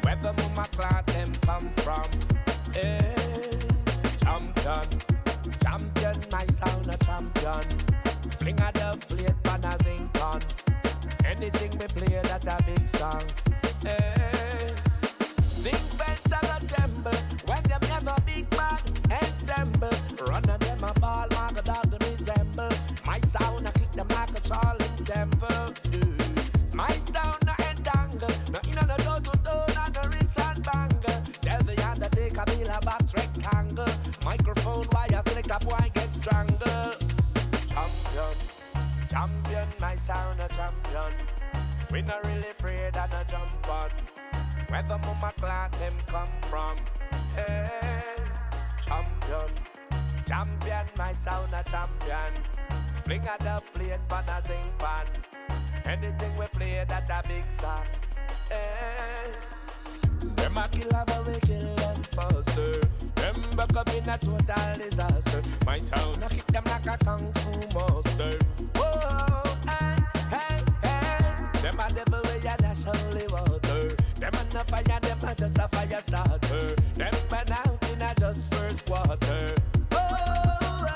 Where 0.03 0.17
the 0.17 0.33
mama 0.39 0.65
clan 0.75 1.03
them 1.13 1.31
come 1.47 1.69
from? 1.83 2.07
Eh, 2.75 3.15
champion, 4.23 4.87
champion, 5.63 6.17
my 6.29 6.45
sound 6.57 6.87
a 6.93 6.97
champion. 7.05 7.63
Fling 8.39 8.59
at 8.59 8.73
the 8.73 8.89
plate, 9.07 9.37
pan 9.43 9.63
a 9.63 9.73
zinc 9.83 10.21
on. 10.21 10.41
Anything 11.23 11.71
we 11.79 11.87
play 11.95 12.19
that 12.23 12.45
a 12.53 12.63
big 12.65 12.85
song. 12.87 13.23
Eh, 13.85 14.67
zinc 15.63 15.85
fence 15.97 16.33
a 16.33 16.65
tremble 16.65 17.30
Where 44.81 44.97
the 44.97 45.05
mama 45.05 45.31
clan 45.37 45.71
them 45.71 45.93
come 46.07 46.29
from. 46.49 46.77
Hey, 47.35 47.69
champion, 48.81 49.51
champion, 50.25 50.85
my 50.97 51.13
sound 51.13 51.53
a 51.53 51.63
champion. 51.69 52.33
Fling 53.05 53.27
at 53.27 53.39
the 53.41 53.61
plate, 53.73 53.99
pan 54.09 54.29
a 54.29 54.41
zinc 54.47 54.79
pan. 54.79 55.05
Anything 55.85 56.35
we 56.35 56.47
play 56.47 56.83
that 56.87 57.09
a 57.09 57.27
big 57.27 57.51
song. 57.51 57.85
Eh. 58.49 59.27
Them 60.35 60.57
a 60.57 60.67
killer 60.69 61.03
but 61.05 61.27
we 61.27 61.39
kill 61.41 61.75
them 61.75 62.01
faster. 62.15 62.81
Them 63.15 63.35
back 63.55 63.77
up 63.77 63.89
in 63.93 64.09
a 64.09 64.17
total 64.17 64.73
disaster. 64.79 65.41
My 65.63 65.77
sound 65.77 66.23
a 66.23 66.27
kick 66.27 66.47
them 66.47 66.63
like 66.65 66.87
a 66.87 66.97
kung 67.05 67.31
fu 67.33 67.51
master. 67.77 68.39
Whoa, 68.75 69.57
hey, 69.67 69.95
hey, 70.31 70.63
hey. 70.81 71.61
Them 71.61 71.79
a 71.79 71.93
devil 71.93 72.21
way 72.23 72.41
a 72.47 72.57
water. 73.29 73.30
Them 74.51 74.59
a 74.59 74.63
fire, 74.65 74.99
them 74.99 75.29
a 75.29 75.33
just 75.33 75.57
a 75.57 75.67
fire 75.69 75.99
starter. 76.01 76.75
Them 76.95 77.13
burn 77.29 77.51
out 77.51 77.89
in 77.89 78.01
a 78.01 78.13
just 78.15 78.53
first 78.53 78.85
quarter. 78.85 79.55
Oh, 79.93 80.87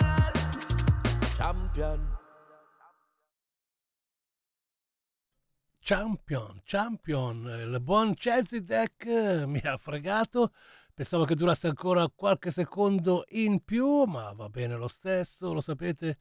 champion. 1.38 2.02
Champion, 5.80 6.62
champion, 6.66 7.46
il 7.46 7.80
buon 7.80 8.16
Chelsea 8.16 8.60
Deck 8.60 9.06
eh, 9.06 9.46
mi 9.46 9.62
ha 9.64 9.78
fregato, 9.78 10.52
pensavo 10.94 11.24
che 11.24 11.36
durasse 11.36 11.68
ancora 11.68 12.10
qualche 12.14 12.52
secondo 12.52 13.24
in 13.30 13.64
più, 13.64 14.04
ma 14.04 14.34
va 14.34 14.50
bene 14.50 14.76
lo 14.76 14.90
stesso, 14.90 15.54
lo 15.54 15.62
sapete, 15.62 16.18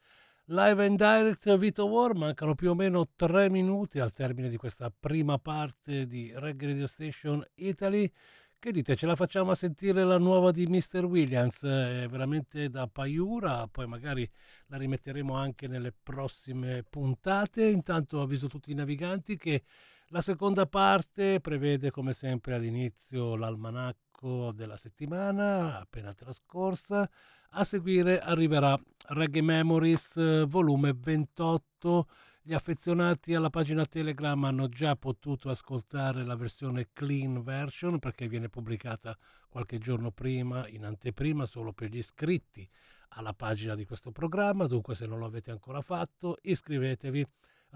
live 0.49 0.85
and 0.85 0.99
direct 0.99 1.57
Vito 1.57 1.87
War, 1.87 2.15
mancano 2.15 2.55
più 2.55 2.71
o 2.71 2.75
meno 2.75 3.09
tre 3.17 3.49
minuti 3.49 3.99
al 3.99 4.13
termine 4.13 4.51
di 4.51 4.59
questa 4.59 4.91
prima 4.91 5.39
parte 5.39 6.07
di 6.07 6.33
Reggae 6.35 6.69
Radio 6.69 6.87
Station 6.87 7.43
Italy. 7.55 8.11
Che 8.59 8.71
dite, 8.71 8.95
ce 8.97 9.07
la 9.07 9.17
facciamo 9.17 9.53
a 9.53 9.55
sentire 9.55 10.05
la 10.05 10.19
nuova 10.19 10.51
di 10.51 10.67
Mr. 10.67 11.05
Williams? 11.05 11.63
È 11.63 12.07
veramente 12.09 12.69
da 12.69 12.87
paiura, 12.87 13.67
poi 13.69 13.87
magari 13.87 14.29
la 14.67 14.77
rimetteremo 14.77 15.35
anche 15.35 15.67
nelle 15.67 15.93
prossime 15.93 16.83
puntate. 16.83 17.65
Intanto 17.65 18.21
avviso 18.21 18.47
tutti 18.47 18.71
i 18.71 18.75
naviganti 18.75 19.37
che 19.37 19.65
la 20.09 20.21
seconda 20.21 20.67
parte 20.67 21.41
prevede 21.41 21.91
come 21.91 22.13
sempre 22.13 22.55
all'inizio 22.55 23.37
l'almanacco 23.37 24.53
della 24.53 24.77
settimana 24.77 25.81
appena 25.81 26.13
trascorsa. 26.13 27.09
A 27.57 27.63
seguire 27.63 28.19
arriverà 28.19 28.77
Reggae 29.11 29.41
Memories 29.41 30.17
eh, 30.17 30.45
volume 30.45 30.93
28. 30.93 32.09
Gli 32.43 32.53
affezionati 32.53 33.33
alla 33.33 33.49
pagina 33.49 33.87
Telegram 33.87 34.43
hanno 34.43 34.69
già 34.69 34.97
potuto 34.97 35.51
ascoltare 35.51 36.25
la 36.25 36.35
versione 36.35 36.89
clean 36.93 37.45
version 37.45 38.01
perché 38.01 38.27
viene 38.27 38.49
pubblicata 38.49 39.17
qualche 39.49 39.79
giorno 39.79 40.11
prima 40.11 40.67
in 40.67 40.85
anteprima 40.85 41.47
solo 41.47 41.73
per 41.73 41.91
gli 41.91 41.99
iscritti 41.99 42.69
alla 43.11 43.35
pagina 43.35 43.77
di 43.77 43.85
questo 43.85 44.11
programma. 44.11 44.67
Dunque, 44.67 44.97
se 44.97 45.07
non 45.07 45.21
lo 45.21 45.27
avete 45.27 45.53
ancora 45.53 45.81
fatto, 45.81 46.39
iscrivetevi. 46.43 47.25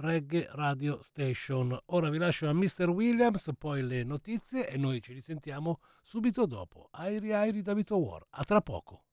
Reggae 0.01 0.49
Radio 0.51 1.03
Station. 1.03 1.79
Ora 1.87 2.11
vi 2.11 2.19
lascio 2.19 2.49
a 2.49 2.53
Mr. 2.53 2.89
Williams, 2.89 3.51
poi 3.57 3.87
le 3.87 4.03
notizie 4.03 4.69
e 4.69 4.77
noi 4.77 5.01
ci 5.01 5.13
risentiamo 5.13 5.79
subito 6.03 6.47
dopo. 6.47 6.89
Airi 6.91 7.33
Airi 7.33 7.63
da 7.63 7.75
Vito 7.75 7.97
War. 7.97 8.27
A 8.31 8.43
tra 8.43 8.61
poco. 8.61 9.05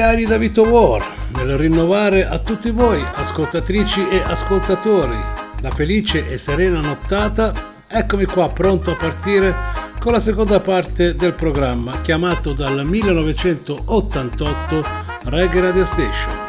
Aeri 0.00 0.26
da 0.26 0.38
Vito 0.38 0.62
War, 0.62 1.04
nel 1.34 1.56
rinnovare 1.56 2.26
a 2.26 2.38
tutti 2.38 2.70
voi, 2.70 3.04
ascoltatrici 3.14 4.08
e 4.08 4.20
ascoltatori, 4.20 5.16
la 5.60 5.70
felice 5.70 6.30
e 6.30 6.38
serena 6.38 6.80
nottata, 6.80 7.52
eccomi 7.86 8.24
qua 8.24 8.48
pronto 8.48 8.90
a 8.90 8.96
partire 8.96 9.54
con 9.98 10.12
la 10.12 10.20
seconda 10.20 10.60
parte 10.60 11.14
del 11.14 11.32
programma 11.32 12.00
chiamato 12.00 12.52
dal 12.52 12.84
1988 12.84 14.84
Reggae 15.24 15.60
Radio 15.60 15.84
Station. 15.84 16.40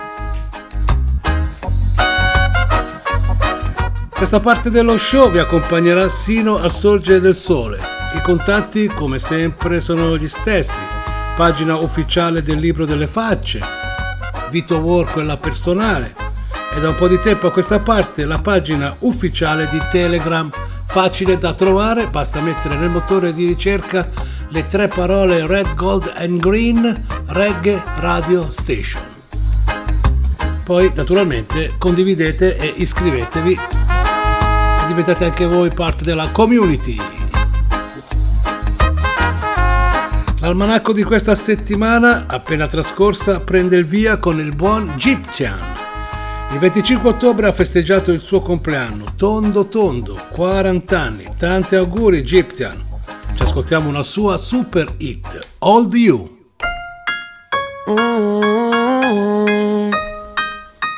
Questa 4.09 4.39
parte 4.39 4.69
dello 4.69 4.97
show 4.97 5.29
vi 5.29 5.39
accompagnerà 5.39 6.09
sino 6.09 6.57
al 6.57 6.71
sorgere 6.71 7.19
del 7.19 7.35
sole. 7.35 7.77
I 8.15 8.21
contatti, 8.21 8.87
come 8.87 9.19
sempre, 9.19 9.81
sono 9.81 10.17
gli 10.17 10.27
stessi. 10.27 10.92
Pagina 11.35 11.77
ufficiale 11.77 12.43
del 12.43 12.59
libro 12.59 12.85
delle 12.85 13.07
facce, 13.07 13.59
Vito 14.51 14.77
War 14.77 15.11
quella 15.11 15.35
personale 15.35 16.13
e 16.75 16.79
da 16.79 16.89
un 16.89 16.95
po' 16.95 17.07
di 17.07 17.19
tempo 17.19 17.47
a 17.47 17.51
questa 17.51 17.79
parte 17.79 18.23
la 18.23 18.37
pagina 18.37 18.95
ufficiale 18.99 19.67
di 19.71 19.81
Telegram, 19.89 20.49
facile 20.85 21.39
da 21.39 21.53
trovare, 21.53 22.05
basta 22.05 22.39
mettere 22.39 22.75
nel 22.75 22.89
motore 22.89 23.33
di 23.33 23.47
ricerca 23.47 24.07
le 24.49 24.67
tre 24.67 24.87
parole 24.87 25.47
Red, 25.47 25.73
Gold 25.73 26.13
and 26.15 26.39
Green 26.39 27.03
Reggae 27.27 27.81
Radio 27.99 28.51
Station. 28.51 29.01
Poi 30.63 30.91
naturalmente 30.93 31.73
condividete 31.79 32.57
e 32.57 32.73
iscrivetevi 32.77 33.53
e 33.53 34.87
diventate 34.87 35.25
anche 35.25 35.45
voi 35.47 35.71
parte 35.71 36.03
della 36.03 36.29
community. 36.29 37.12
L'almanacco 40.43 40.91
di 40.91 41.03
questa 41.03 41.35
settimana, 41.35 42.25
appena 42.27 42.67
trascorsa, 42.67 43.39
prende 43.39 43.77
il 43.77 43.85
via 43.85 44.17
con 44.17 44.41
il 44.41 44.53
buon 44.53 44.95
Gyptian. 44.97 45.57
Il 46.51 46.59
25 46.59 47.11
ottobre 47.11 47.47
ha 47.47 47.53
festeggiato 47.53 48.11
il 48.11 48.19
suo 48.19 48.41
compleanno, 48.41 49.05
tondo 49.15 49.67
tondo, 49.67 50.21
40 50.31 50.99
anni. 50.99 51.25
Tanti 51.37 51.77
auguri 51.77 52.23
Gyptian. 52.23 52.77
Ci 53.33 53.41
ascoltiamo 53.41 53.87
una 53.87 54.03
sua 54.03 54.37
super 54.37 54.93
hit, 54.97 55.47
Old 55.59 55.93
You. 55.93 56.29
Mm, 57.89 59.93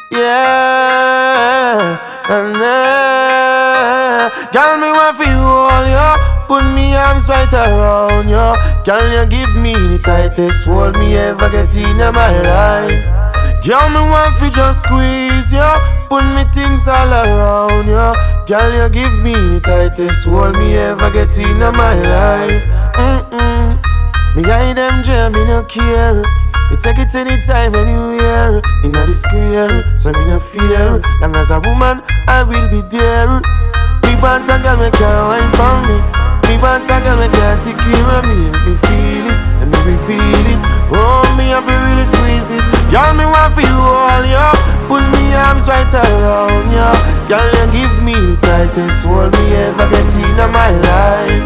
yeah, 0.09 1.99
and 2.29 2.55
uh, 2.55 4.31
girl, 4.51 4.77
me 4.79 4.89
want 4.89 5.15
for 5.15 5.29
you 5.29 5.37
all, 5.37 5.87
yo. 5.87 6.15
Put 6.47 6.63
me 6.73 6.95
arms 6.95 7.27
right 7.27 7.53
around 7.53 8.27
you. 8.27 8.74
Girl, 8.85 9.01
you 9.09 9.25
give 9.25 9.55
me 9.57 9.73
the 9.73 9.97
tightest 9.97 10.67
hold 10.67 10.93
me 10.97 11.17
ever 11.17 11.49
get 11.49 11.73
in 11.75 11.97
my 11.97 12.29
life. 12.45 13.01
Girl, 13.65 13.89
me 13.89 13.97
want 13.97 14.37
for 14.37 14.49
just 14.53 14.85
squeeze 14.85 15.49
you. 15.49 15.71
Put 16.05 16.21
me 16.37 16.45
things 16.53 16.87
all 16.87 17.09
around 17.09 17.89
you. 17.89 18.13
Girl, 18.45 18.69
you 18.69 18.87
give 18.93 19.15
me 19.25 19.33
the 19.33 19.59
tightest 19.59 20.29
hold 20.29 20.53
me 20.53 20.77
ever 20.77 21.09
get 21.09 21.33
in 21.33 21.57
my 21.57 21.97
life. 21.97 22.61
Mm-mm. 22.93 23.73
Me 24.37 24.43
hide 24.45 24.77
them 24.77 25.01
jam, 25.01 25.33
me 25.33 25.43
no 25.45 25.63
care. 25.65 26.21
You 26.69 26.77
take 26.77 26.99
it 27.01 27.13
anytime 27.15 27.73
hear 27.73 28.61
Inna 28.85 29.05
the 29.05 29.13
square, 29.13 29.97
so 29.99 30.11
me 30.11 30.25
no 30.25 30.39
fear 30.39 30.99
Long 31.21 31.35
as 31.35 31.51
a 31.51 31.59
woman, 31.59 32.01
I 32.27 32.41
will 32.41 32.67
be 32.69 32.81
there 32.89 33.41
want 34.25 34.49
a 34.49 34.57
girl 34.57 34.77
me 34.77 34.89
can 34.89 35.27
wine 35.29 35.53
for 35.53 35.75
me 35.85 36.24
Me 36.47 36.61
want 36.61 36.85
a 36.85 36.97
girl 37.01 37.17
me 37.17 37.27
can 37.33 37.57
take 37.65 37.81
me. 37.81 37.97
Let 38.05 38.61
me 38.65 38.73
feel 38.77 39.25
it, 39.25 39.39
let 39.65 39.81
me 39.85 39.95
feel 40.05 40.45
it. 40.53 40.61
Oh, 40.93 41.25
me 41.37 41.49
have 41.49 41.65
to 41.65 41.73
really 41.73 42.05
squeeze 42.05 42.53
it. 42.53 42.63
Girl, 42.93 43.13
me 43.17 43.25
want 43.25 43.53
for 43.53 43.65
you 43.65 43.79
all, 43.81 44.23
yo 44.23 44.75
Put 44.85 45.01
me 45.09 45.33
arms 45.33 45.67
right 45.67 45.89
around 45.89 46.69
you 46.69 46.91
Girl, 47.25 47.41
you 47.41 47.65
give 47.73 47.95
me 48.05 48.13
the 48.13 48.37
tightest 48.45 49.03
hold 49.03 49.33
me 49.33 49.45
ever 49.65 49.89
get 49.89 50.05
in 50.13 50.37
my 50.53 50.69
life. 50.69 51.45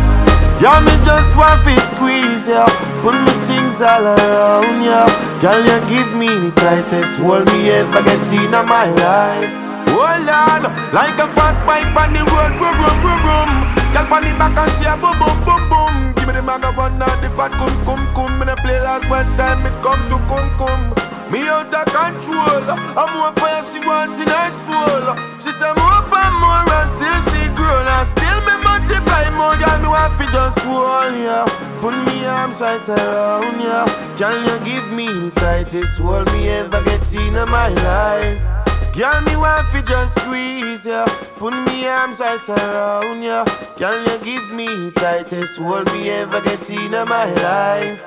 Girl, 0.59 0.83
me 0.83 0.91
just 1.07 1.39
want 1.39 1.63
to 1.63 1.71
squeeze 1.79 2.51
ya. 2.51 2.67
Put 2.99 3.15
me 3.15 3.31
things 3.47 3.79
all 3.79 4.03
around 4.03 4.83
ya. 4.83 5.07
Girl, 5.39 5.63
you 5.63 5.79
give 5.87 6.11
me 6.19 6.27
the 6.27 6.51
tightest 6.59 7.23
hold 7.23 7.47
me 7.47 7.71
ever 7.71 8.03
get 8.03 8.27
in 8.35 8.51
my 8.51 8.91
life. 8.91 9.53
Hold 9.95 10.27
on, 10.27 10.67
like 10.91 11.15
a 11.17 11.27
fast 11.31 11.65
bike 11.65 11.87
on 11.95 12.11
the 12.11 12.19
road, 12.27 12.53
boom, 12.59 12.75
boom, 12.75 12.95
boom, 13.01 13.19
boom 13.23 13.78
Girl, 13.93 14.05
on 14.13 14.21
the 14.21 14.31
back 14.37 14.57
and 14.57 14.71
she 14.77 14.85
a 14.85 14.93
boom, 14.93 15.17
boom, 15.17 15.37
boom, 15.41 15.63
boom. 15.69 16.13
Give 16.13 16.27
me 16.27 16.33
the 16.33 16.43
maga 16.45 16.69
one 16.77 16.97
now, 16.97 17.09
the 17.21 17.29
fat 17.33 17.49
cum, 17.57 17.73
cum, 17.85 18.01
cum 18.13 18.37
Me 18.37 18.45
play 18.61 18.79
last 18.81 19.09
one 19.09 19.25
time, 19.37 19.65
it 19.65 19.73
come 19.81 20.01
to 20.13 20.17
cum, 20.29 20.45
cum 20.61 20.93
Me 21.33 21.41
out 21.49 21.73
of 21.73 21.85
control. 21.89 22.65
I'm 22.69 23.09
more 23.17 23.33
fire, 23.41 23.65
she 23.65 23.81
want 23.81 24.13
in 24.21 24.29
her 24.29 24.49
soul. 24.53 25.05
She 25.41 25.49
say 25.49 25.73
more 25.73 26.05
and 26.05 26.35
more 26.37 26.65
and 26.69 26.89
still 26.93 27.19
she 27.33 27.49
grown. 27.57 27.85
And 27.85 28.05
still 28.05 28.39
me 28.45 28.55
multiply 28.61 29.25
more, 29.33 29.57
girl, 29.57 29.77
me 29.81 29.89
want 29.89 30.13
fi 30.21 30.25
just 30.29 30.61
hold 30.61 31.17
ya. 31.17 31.49
Put 31.81 31.97
me 32.05 32.25
arms 32.25 32.61
right 32.61 32.85
around 32.89 33.57
ya. 33.57 33.89
Girl, 34.17 34.37
you 34.37 34.57
give 34.69 34.87
me 34.93 35.07
the 35.09 35.31
tightest 35.33 35.97
hold 35.97 36.29
me 36.33 36.49
ever 36.49 36.83
get 36.85 37.13
in 37.13 37.33
my 37.49 37.69
life 37.81 38.68
Girl, 38.99 39.21
me 39.21 39.37
want 39.37 39.65
fi 39.67 39.81
just 39.81 40.19
squeeze 40.19 40.85
ya 40.85 41.05
Put 41.37 41.53
me 41.53 41.87
arms 41.87 42.19
right 42.19 42.49
around 42.49 43.23
ya 43.23 43.45
Girl, 43.77 43.95
you 43.95 44.17
give 44.27 44.51
me 44.51 44.91
tightest 44.91 45.57
hold 45.57 45.87
me 45.93 46.09
ever 46.09 46.41
get 46.41 46.69
in 46.69 46.91
my 47.07 47.31
life 47.39 48.03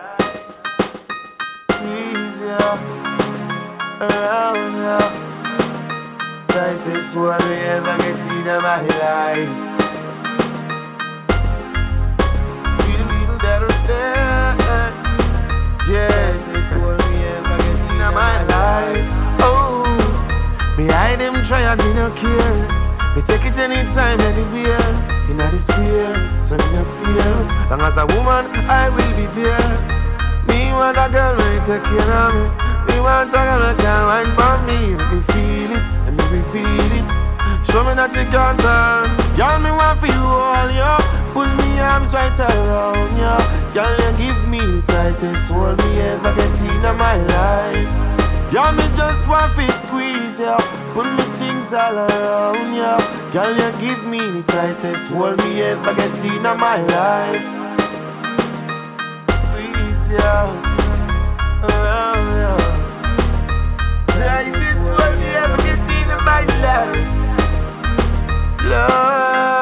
Squeeze 1.70 2.42
ya 2.44 2.76
Around 4.04 4.76
ya 4.84 4.98
tightest 6.52 7.14
hold 7.14 7.40
me 7.48 7.56
ever 7.72 7.96
get 7.96 8.26
in 8.28 8.44
my 8.60 8.82
life. 9.00 9.52
Sweet 12.74 13.00
little 13.12 13.38
devil. 13.40 13.72
Yeah, 15.88 16.32
this 16.52 16.72
hold 16.74 16.98
me 17.08 17.24
ever 17.32 17.56
get 17.56 17.90
in 17.90 18.14
my 18.14 18.42
life. 18.44 19.21
Me 20.82 20.88
hide 20.90 21.20
them 21.20 21.38
try 21.44 21.62
and 21.62 21.78
me 21.78 21.94
no 21.94 22.10
care. 22.10 22.58
Me 23.14 23.22
take 23.22 23.46
it 23.46 23.54
anytime, 23.54 24.18
anywhere. 24.18 24.82
In 25.30 25.38
the 25.38 25.54
square, 25.54 26.10
so 26.42 26.58
me 26.58 26.66
no 26.74 26.82
fear. 26.98 27.30
Long 27.70 27.86
as 27.86 27.98
a 27.98 28.04
woman, 28.10 28.50
I 28.66 28.90
will 28.90 29.14
be 29.14 29.30
there. 29.30 29.70
Me 30.50 30.74
want 30.74 30.98
a 30.98 31.06
girl 31.06 31.38
when 31.38 31.62
take 31.70 31.86
care 31.86 32.10
of 32.18 32.34
me. 32.34 32.50
Me 32.90 32.98
want 32.98 33.30
a 33.30 33.38
girl 33.38 33.62
that 33.62 33.78
can 33.78 34.02
wine 34.10 34.34
for 34.34 34.58
me. 34.66 34.98
Let 34.98 35.06
me 35.14 35.20
feel 35.22 35.70
it, 35.70 35.84
let 36.02 36.30
me 36.34 36.42
feel 36.50 36.92
it. 36.98 37.06
Show 37.62 37.86
me 37.86 37.94
that 37.94 38.10
you 38.18 38.26
can 38.26 38.58
turn. 38.58 39.06
Girl, 39.38 39.62
me 39.62 39.70
want 39.70 40.02
for 40.02 40.10
you 40.10 40.18
all, 40.18 40.66
yo. 40.66 40.98
Put 41.30 41.46
me 41.62 41.78
arms 41.78 42.10
right 42.10 42.34
around 42.34 43.14
you. 43.14 43.38
Girl, 43.70 43.94
you 44.02 44.10
give 44.18 44.48
me 44.50 44.58
the 44.58 44.82
tightest 44.90 45.46
hold 45.46 45.78
me 45.78 46.00
ever 46.10 46.34
get 46.34 46.58
in 46.58 46.82
my 46.98 47.22
life. 47.22 48.11
Girl, 48.52 48.70
me 48.72 48.82
just 48.94 49.26
want 49.28 49.54
to 49.56 49.72
squeeze 49.72 50.38
you. 50.38 50.54
Put 50.92 51.06
me 51.06 51.22
things 51.40 51.72
all 51.72 51.96
around 51.96 52.74
you. 52.74 53.32
Girl, 53.32 53.50
you 53.50 53.72
give 53.80 54.06
me 54.06 54.18
the 54.18 54.42
tightest 54.46 55.10
hold 55.10 55.38
me 55.38 55.62
ever 55.62 55.94
get 55.94 56.22
in 56.22 56.42
my 56.42 56.76
life. 56.76 57.46
Squeeze 59.40 60.10
you. 60.10 60.18
Around 61.64 62.28
you. 62.42 62.56
Tightest 64.08 64.76
hold 64.84 65.14
me 65.18 65.28
ever 65.42 65.56
get 65.64 65.88
in 65.88 66.08
my 66.22 66.44
life. 66.60 67.08
Love, 68.68 69.61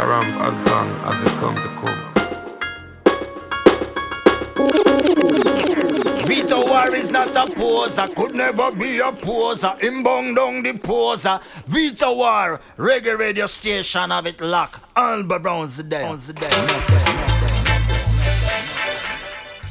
I 0.00 0.04
ramp 0.06 0.40
as 0.48 0.62
long 0.62 0.88
as 1.10 1.22
it 1.22 1.28
come 1.40 1.54
to 1.56 1.68
come. 1.80 2.00
Vito 6.26 6.64
War 6.66 6.94
is 6.94 7.10
not 7.10 7.34
a 7.36 7.46
poser, 7.54 8.06
could 8.14 8.34
never 8.34 8.70
be 8.72 8.98
a 9.00 9.12
poser. 9.12 9.74
Him 9.78 10.02
bong 10.02 10.34
down 10.34 10.62
the 10.62 10.72
poser. 10.78 11.38
Vito 11.66 12.14
War, 12.14 12.60
reggae 12.78 13.18
radio 13.18 13.46
station 13.46 14.10
of 14.10 14.26
it 14.26 14.40
lock. 14.40 14.80
Alba 14.96 15.38
Brown's 15.38 15.76
there. 15.84 16.16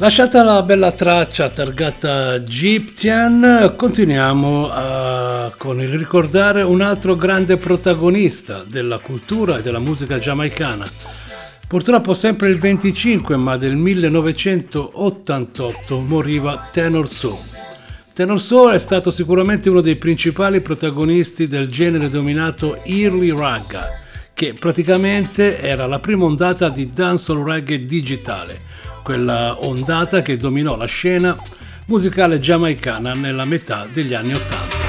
Lasciata 0.01 0.43
la 0.43 0.61
bella 0.63 0.91
traccia 0.93 1.49
targata 1.49 2.35
Egyptian, 2.35 3.73
continuiamo 3.75 4.69
a- 4.71 5.18
con 5.57 5.81
il 5.81 5.97
ricordare 5.97 6.61
un 6.61 6.81
altro 6.81 7.15
grande 7.15 7.57
protagonista 7.57 8.63
della 8.63 8.99
cultura 8.99 9.57
e 9.57 9.61
della 9.61 9.79
musica 9.79 10.19
giamaicana. 10.19 10.85
Purtroppo 11.67 12.13
sempre 12.13 12.49
il 12.49 12.57
25 12.57 13.35
ma 13.37 13.57
del 13.57 13.75
1988 13.75 15.99
moriva 15.99 16.69
Tenor 16.71 17.07
Soul. 17.07 17.37
Tenor 18.13 18.41
Soul 18.41 18.73
è 18.73 18.79
stato 18.79 19.11
sicuramente 19.11 19.69
uno 19.69 19.81
dei 19.81 19.95
principali 19.95 20.61
protagonisti 20.61 21.47
del 21.47 21.69
genere 21.69 22.09
dominato 22.09 22.83
Early 22.83 23.37
Ragga, 23.37 23.87
che 24.33 24.55
praticamente 24.57 25.59
era 25.59 25.85
la 25.85 25.99
prima 25.99 26.25
ondata 26.25 26.69
di 26.69 26.91
dancehall 26.91 27.45
reggae 27.45 27.85
digitale, 27.85 28.59
quella 29.03 29.63
ondata 29.63 30.21
che 30.21 30.37
dominò 30.37 30.75
la 30.75 30.85
scena 30.85 31.37
musicale 31.85 32.39
giamaicana 32.39 33.13
nella 33.13 33.45
metà 33.45 33.87
degli 33.91 34.13
anni 34.13 34.33
Ottanta. 34.33 34.88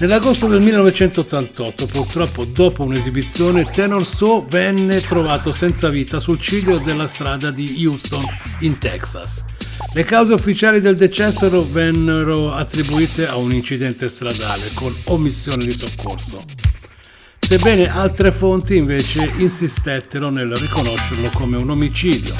Nell'agosto 0.00 0.46
del 0.46 0.62
1988, 0.62 1.84
purtroppo 1.84 2.46
dopo 2.46 2.84
un'esibizione, 2.84 3.68
Tenor 3.70 4.06
So 4.06 4.46
venne 4.48 5.02
trovato 5.02 5.52
senza 5.52 5.90
vita 5.90 6.20
sul 6.20 6.40
ciglio 6.40 6.78
della 6.78 7.06
strada 7.06 7.50
di 7.50 7.84
Houston, 7.84 8.24
in 8.60 8.78
Texas. 8.78 9.44
Le 9.92 10.04
cause 10.04 10.32
ufficiali 10.32 10.80
del 10.80 10.96
decesso 10.96 11.70
vennero 11.70 12.50
attribuite 12.50 13.26
a 13.26 13.36
un 13.36 13.52
incidente 13.52 14.08
stradale 14.08 14.72
con 14.72 14.96
omissione 15.08 15.66
di 15.66 15.74
soccorso, 15.74 16.40
sebbene 17.38 17.90
altre 17.90 18.32
fonti 18.32 18.76
invece 18.76 19.30
insistettero 19.36 20.30
nel 20.30 20.56
riconoscerlo 20.56 21.28
come 21.28 21.58
un 21.58 21.68
omicidio. 21.68 22.34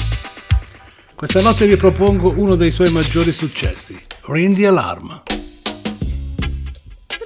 Questa 1.15 1.41
notte 1.41 1.67
vi 1.67 1.75
propongo 1.75 2.33
uno 2.35 2.55
dei 2.55 2.71
suoi 2.71 2.91
maggiori 2.91 3.31
successi, 3.31 3.99
the 4.25 4.65
Alarm. 4.65 5.21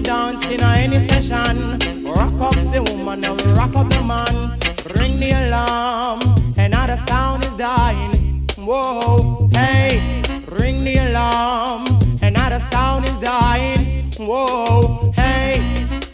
the 0.00 0.04
dance 0.04 0.48
in 0.48 0.62
any 0.62 1.00
session. 1.00 1.78
Rock 2.04 2.40
up 2.40 2.54
the 2.72 2.82
woman 2.90 3.24
and 3.24 3.42
rock 3.56 3.74
up 3.74 3.88
the 3.90 4.02
man. 4.02 4.58
Ring 4.96 5.18
the 5.20 5.30
alarm. 5.30 6.20
Another 6.56 6.96
sound 6.96 7.44
is 7.44 7.50
dying. 7.52 8.46
Whoa, 8.56 9.48
hey, 9.54 10.22
ring 10.50 10.84
the 10.84 10.96
alarm. 10.96 11.84
Another 12.22 12.60
sound 12.60 13.06
is 13.06 13.14
dying. 13.14 14.10
Whoa, 14.18 15.12
hey, 15.16 15.54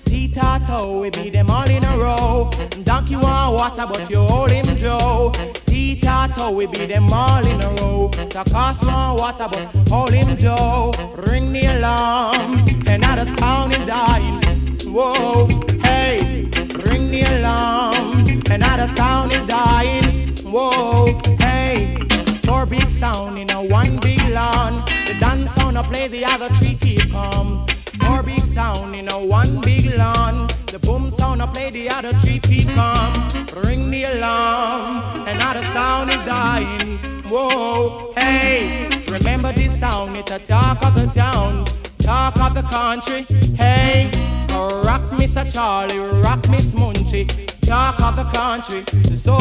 Titato, 0.04 1.00
we 1.02 1.10
beat 1.10 1.30
them 1.30 1.50
all 1.50 1.68
in 1.68 1.84
a 1.84 1.96
row. 1.98 2.50
Donkey 2.84 3.16
want 3.16 3.54
water, 3.54 3.86
but 3.86 4.08
you 4.08 4.20
hold 4.20 4.50
him 4.50 4.64
Joe. 4.76 5.32
We 6.54 6.66
beat 6.66 6.86
them 6.86 7.08
all 7.12 7.44
in 7.46 7.60
a 7.62 7.68
row. 7.80 8.10
Takas 8.12 8.86
want 8.86 9.20
water, 9.20 9.48
but 9.50 9.88
hold 9.88 10.12
him 10.12 10.36
Joe. 10.36 10.92
Ring 11.28 11.52
the 11.52 11.66
alarm. 11.66 12.64
Another 12.86 13.26
sound 13.36 13.72
is 13.72 13.84
dying. 13.84 14.40
Whoa, 14.86 15.48
hey, 15.82 16.48
ring 16.86 17.10
the 17.10 17.22
alarm. 17.38 18.24
Another 18.50 18.88
sound 18.94 19.34
is 19.34 19.42
dying. 19.46 20.34
Whoa, 20.44 21.06
hey, 21.40 21.96
four 22.44 22.66
big 22.66 22.88
sound 22.88 23.38
in 23.38 23.50
a 23.50 23.62
one 23.62 23.98
big 23.98 24.22
lawn. 24.30 24.84
The 25.06 25.16
dance 25.20 25.56
I 25.58 25.82
play, 25.82 26.08
the 26.08 26.24
other 26.24 26.48
three 26.54 26.76
keep 26.76 27.10
calm. 27.10 27.66
Big 28.24 28.40
sound 28.40 28.94
in 28.94 29.08
a 29.10 29.18
one 29.26 29.60
big 29.60 29.94
lawn. 29.96 30.46
The 30.72 30.78
boom 30.82 31.10
sound 31.10 31.42
I 31.42 31.46
play, 31.46 31.70
the 31.70 31.90
other 31.90 32.12
three 32.14 32.38
keep 32.38 32.66
calm. 32.74 33.12
Ring 33.64 33.90
the 33.90 34.04
alarm. 34.04 35.26
Another 35.28 35.62
sound 35.64 36.10
is 36.10 36.16
dying. 36.24 36.98
Whoa, 37.24 38.12
hey, 38.16 38.88
remember 39.08 39.52
this 39.52 39.78
sound? 39.78 40.16
It's 40.16 40.32
a 40.32 40.38
talk 40.38 40.84
of 40.84 40.94
the 40.94 41.06
town, 41.14 41.64
talk 41.98 42.40
of 42.40 42.54
the 42.54 42.62
country. 42.62 43.22
Hey, 43.56 44.10
oh, 44.50 44.82
rock 44.86 45.02
Mr. 45.18 45.44
Charlie, 45.52 45.98
rock 46.22 46.48
Miss 46.48 46.74
Munchie, 46.74 47.26
talk 47.60 48.00
of 48.02 48.16
the 48.16 48.24
country. 48.32 48.84
So 49.04 49.36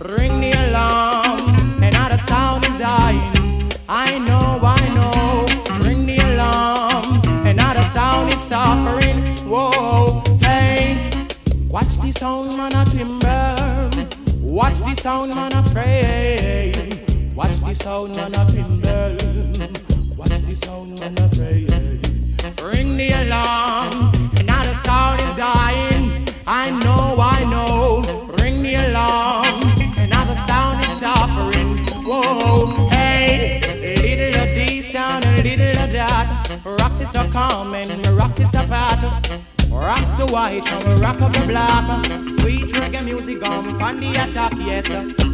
ring 0.00 0.40
the 0.40 0.52
alarm, 0.68 1.82
another 1.82 2.18
sound 2.18 2.64
is 2.64 2.78
dying. 2.78 3.70
I 3.88 4.18
know. 4.18 4.55
Sound 12.16 12.56
man 12.56 12.74
a 12.74 12.84
timber. 12.86 13.90
Watch 14.40 14.78
the 14.78 14.94
sound 14.94 15.34
man 15.34 15.52
a 15.52 15.62
pray. 15.72 16.72
Watch 17.34 17.60
the 17.60 17.74
sound 17.74 18.16
man 18.16 18.34
a 18.34 18.46
timber. 18.48 19.16
Watch 20.16 20.30
the 20.30 20.56
sound 20.56 20.98
man 21.00 21.18
a 21.18 21.28
pray. 21.36 21.85
White 40.36 40.70
and 40.70 40.84
we 40.84 40.92
rock 41.00 41.18
up 41.22 41.32
the 41.32 41.44
black. 41.46 42.04
Sweet 42.40 42.68
reggae 42.78 43.02
music 43.02 43.42
on 43.42 44.00
the 44.00 44.10
attack, 44.22 44.52
yes. 44.58 44.86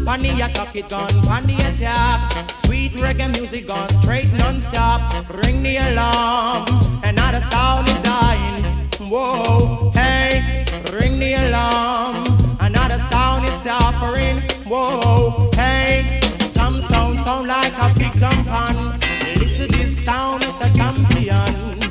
On 0.06 0.18
the 0.24 0.30
attack 0.46 0.76
it 0.76 0.88
gone 0.88 1.16
on 1.34 1.42
the 1.50 1.56
attack. 1.70 2.20
Sweet 2.64 2.92
reggae 3.04 3.28
music 3.36 3.66
gone 3.66 3.88
straight 4.00 4.30
non-stop. 4.34 5.00
Ring 5.42 5.60
the 5.64 5.74
alarm, 5.88 6.64
another 7.02 7.40
sound 7.50 7.88
is 7.88 8.00
dying. 8.02 8.62
Whoa, 9.10 9.90
hey, 9.90 10.64
ring 10.92 11.18
the 11.18 11.32
alarm. 11.46 12.14
Another 12.60 13.00
sound 13.10 13.42
is 13.48 13.56
suffering. 13.66 14.38
Whoa, 14.70 15.50
hey, 15.56 16.20
some 16.56 16.80
sound 16.80 17.18
sound 17.26 17.48
like 17.48 17.74
a 17.84 17.88
big 17.98 18.14
jump 18.22 18.46
on. 18.62 19.00
Listen 19.40 19.68
this 19.68 20.04
sound, 20.04 20.44
it's 20.46 20.60
a 20.66 20.68
champion. 20.78 21.81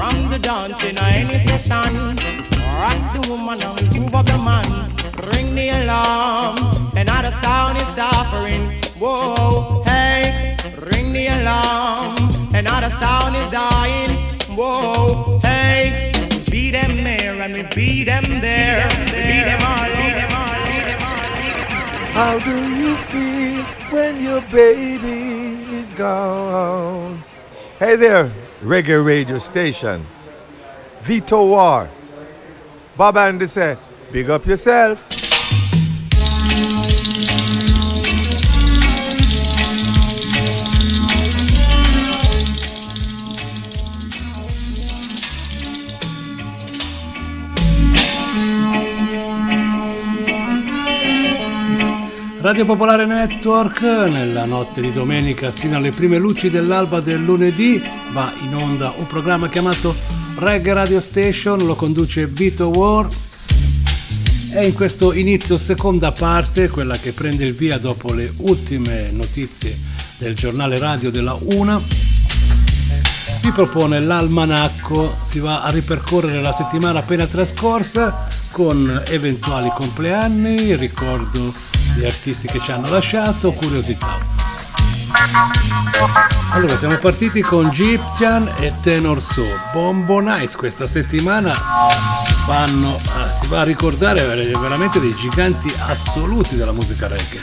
Ram 0.00 0.30
the 0.30 0.38
dance 0.38 0.82
in 0.82 0.96
any 0.98 1.38
session. 1.40 2.16
Rock 2.80 3.00
the 3.12 3.28
woman 3.28 3.60
and 3.60 3.98
move 3.98 4.14
up 4.14 4.24
the 4.24 4.38
man. 4.38 4.64
Ring 5.28 5.54
the 5.54 5.68
alarm. 5.68 6.56
Another 6.96 7.30
sound 7.42 7.76
is 7.76 7.86
suffering. 7.88 8.80
Whoa, 8.98 9.82
hey, 9.84 10.56
ring 10.88 11.12
the 11.12 11.26
alarm. 11.26 12.16
Another 12.54 12.88
sound 12.88 13.34
is 13.36 13.46
dying. 13.50 14.08
Whoa, 14.56 15.38
hey, 15.40 16.12
beat 16.50 16.70
them 16.70 17.04
there 17.04 17.38
and 17.42 17.54
we 17.54 17.62
beat 17.74 18.04
them 18.04 18.40
there. 18.40 18.88
We 18.88 19.04
beat 19.04 19.44
them 19.50 19.60
all, 19.70 19.84
beat 19.84 20.14
them 20.16 20.32
all, 20.32 20.62
beat 20.64 20.84
them 20.88 21.02
all. 21.02 21.20
How 22.16 22.38
do 22.38 22.56
you 22.74 22.96
feel 22.96 23.64
when 23.92 24.22
your 24.22 24.40
baby 24.50 25.76
is 25.76 25.92
gone? 25.92 27.22
Hey 27.78 27.96
there, 27.96 28.32
reggae 28.62 29.04
radio 29.04 29.38
station. 29.38 30.04
Vito 31.00 31.46
War. 31.46 31.88
Bob 32.96 33.16
Andy 33.16 33.46
said, 33.46 33.78
big 34.12 34.28
up 34.28 34.44
yourself. 34.46 35.29
Radio 52.40 52.64
Popolare 52.64 53.04
Network 53.04 53.82
nella 53.82 54.46
notte 54.46 54.80
di 54.80 54.90
domenica 54.90 55.52
sino 55.52 55.76
alle 55.76 55.90
prime 55.90 56.16
luci 56.16 56.48
dell'alba 56.48 57.00
del 57.00 57.22
lunedì 57.22 57.82
va 58.12 58.32
in 58.40 58.54
onda 58.54 58.94
un 58.96 59.06
programma 59.06 59.50
chiamato 59.50 59.94
Reggae 60.36 60.72
Radio 60.72 61.02
Station, 61.02 61.66
lo 61.66 61.74
conduce 61.74 62.26
Vito 62.26 62.68
War 62.68 63.06
e 64.54 64.66
in 64.66 64.72
questo 64.72 65.12
inizio 65.12 65.58
seconda 65.58 66.12
parte, 66.12 66.70
quella 66.70 66.96
che 66.96 67.12
prende 67.12 67.44
il 67.44 67.52
via 67.52 67.76
dopo 67.76 68.14
le 68.14 68.32
ultime 68.38 69.10
notizie 69.10 69.76
del 70.16 70.34
giornale 70.34 70.78
radio 70.78 71.10
della 71.10 71.36
Una, 71.42 71.78
vi 71.78 73.50
propone 73.50 74.00
l'almanacco, 74.00 75.14
si 75.24 75.40
va 75.40 75.62
a 75.62 75.68
ripercorrere 75.68 76.40
la 76.40 76.54
settimana 76.54 77.00
appena 77.00 77.26
trascorsa 77.26 78.28
con 78.50 79.02
eventuali 79.08 79.70
compleanni, 79.74 80.74
ricordo 80.74 81.69
di 82.00 82.06
artisti 82.06 82.46
che 82.46 82.58
ci 82.60 82.72
hanno 82.72 82.88
lasciato, 82.88 83.52
curiosità. 83.52 84.18
Allora, 86.52 86.78
siamo 86.78 86.96
partiti 86.96 87.42
con 87.42 87.68
Gyptian 87.68 88.50
e 88.58 88.72
Tenor 88.80 89.20
So. 89.20 89.44
Bombo 89.72 90.18
Nice 90.20 90.56
questa 90.56 90.86
settimana 90.86 91.52
vanno, 92.46 92.98
ah, 93.12 93.30
si 93.38 93.48
va 93.48 93.60
a 93.60 93.64
ricordare 93.64 94.24
veramente 94.24 94.98
dei 94.98 95.14
giganti 95.14 95.70
assoluti 95.78 96.56
della 96.56 96.72
musica 96.72 97.06
reggae. 97.06 97.40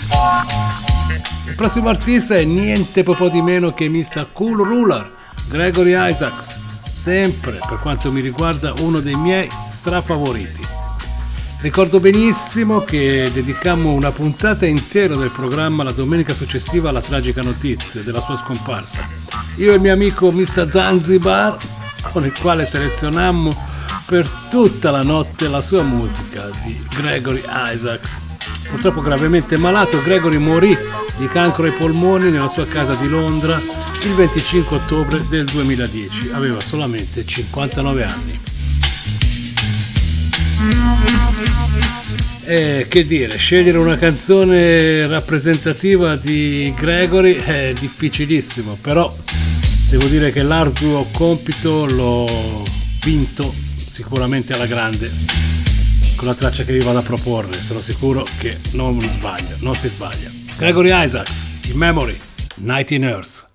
Il 1.45 1.55
prossimo 1.55 1.89
artista 1.89 2.35
è 2.35 2.43
niente 2.43 3.03
po' 3.03 3.29
di 3.29 3.41
meno 3.41 3.75
che 3.75 3.87
Mr. 3.87 4.29
Cool 4.33 4.65
Ruler, 4.65 5.11
Gregory 5.49 5.91
Isaacs, 5.95 6.57
sempre 6.83 7.59
per 7.67 7.79
quanto 7.79 8.11
mi 8.11 8.21
riguarda 8.21 8.73
uno 8.79 9.01
dei 9.01 9.15
miei 9.15 9.47
strafavoriti. 9.69 10.86
Ricordo 11.59 11.99
benissimo 11.99 12.81
che 12.81 13.31
dedicammo 13.33 13.91
una 13.91 14.11
puntata 14.11 14.67
intera 14.67 15.15
del 15.15 15.31
programma 15.31 15.83
la 15.83 15.91
domenica 15.91 16.35
successiva 16.35 16.89
alla 16.89 17.01
tragica 17.01 17.41
notizia 17.41 18.03
della 18.03 18.21
sua 18.21 18.37
scomparsa. 18.37 19.07
Io 19.57 19.71
e 19.71 19.75
il 19.75 19.81
mio 19.81 19.91
amico 19.91 20.31
Mr. 20.31 20.69
Zanzibar, 20.69 21.57
con 22.11 22.25
il 22.25 22.33
quale 22.39 22.67
selezionammo 22.67 23.49
per 24.05 24.29
tutta 24.51 24.91
la 24.91 25.01
notte 25.01 25.47
la 25.47 25.59
sua 25.59 25.81
musica 25.81 26.47
di 26.63 26.79
Gregory 26.95 27.41
Isaacs. 27.73 28.11
Purtroppo 28.69 29.01
gravemente 29.01 29.57
malato, 29.57 30.01
Gregory 30.03 30.37
morì 30.37 30.77
di 31.17 31.27
cancro 31.27 31.63
ai 31.63 31.71
polmoni 31.71 32.29
nella 32.29 32.49
sua 32.49 32.67
casa 32.67 32.93
di 32.93 33.09
Londra 33.09 33.59
il 34.03 34.13
25 34.13 34.77
ottobre 34.77 35.25
del 35.27 35.45
2010. 35.45 36.29
Aveva 36.33 36.61
solamente 36.61 37.25
59 37.25 38.03
anni. 38.03 38.39
E 42.45 42.85
che 42.87 43.05
dire, 43.05 43.37
scegliere 43.37 43.77
una 43.77 43.97
canzone 43.97 45.05
rappresentativa 45.07 46.15
di 46.15 46.73
Gregory 46.77 47.35
è 47.35 47.73
difficilissimo, 47.77 48.77
però 48.81 49.13
devo 49.89 50.07
dire 50.07 50.31
che 50.31 50.43
l'arduo 50.43 51.07
compito 51.11 51.85
l'ho 51.85 52.63
vinto 53.03 53.53
sicuramente 53.91 54.53
alla 54.53 54.65
grande 54.65 55.11
con 56.17 56.27
la 56.27 56.33
traccia 56.33 56.63
che 56.63 56.73
vi 56.73 56.79
vado 56.79 56.97
a 56.97 57.03
proporre, 57.03 57.53
sono 57.61 57.79
sicuro 57.79 58.25
che 58.39 58.57
non 58.73 58.99
sbaglio, 58.99 59.55
non 59.59 59.75
si 59.75 59.87
sbaglia. 59.87 60.29
Gregory 60.57 60.89
Isaac, 60.91 61.29
in 61.67 61.77
memory, 61.77 62.17
Night 62.55 62.91
in 62.91 63.03
Earth. 63.03 63.45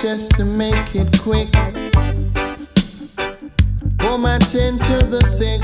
Just 0.00 0.30
to 0.32 0.44
make 0.44 0.94
it 0.94 1.20
quick. 1.20 1.54
Home 4.00 4.24
attend 4.24 4.80
to 4.86 4.96
the 5.04 5.20
sick. 5.28 5.60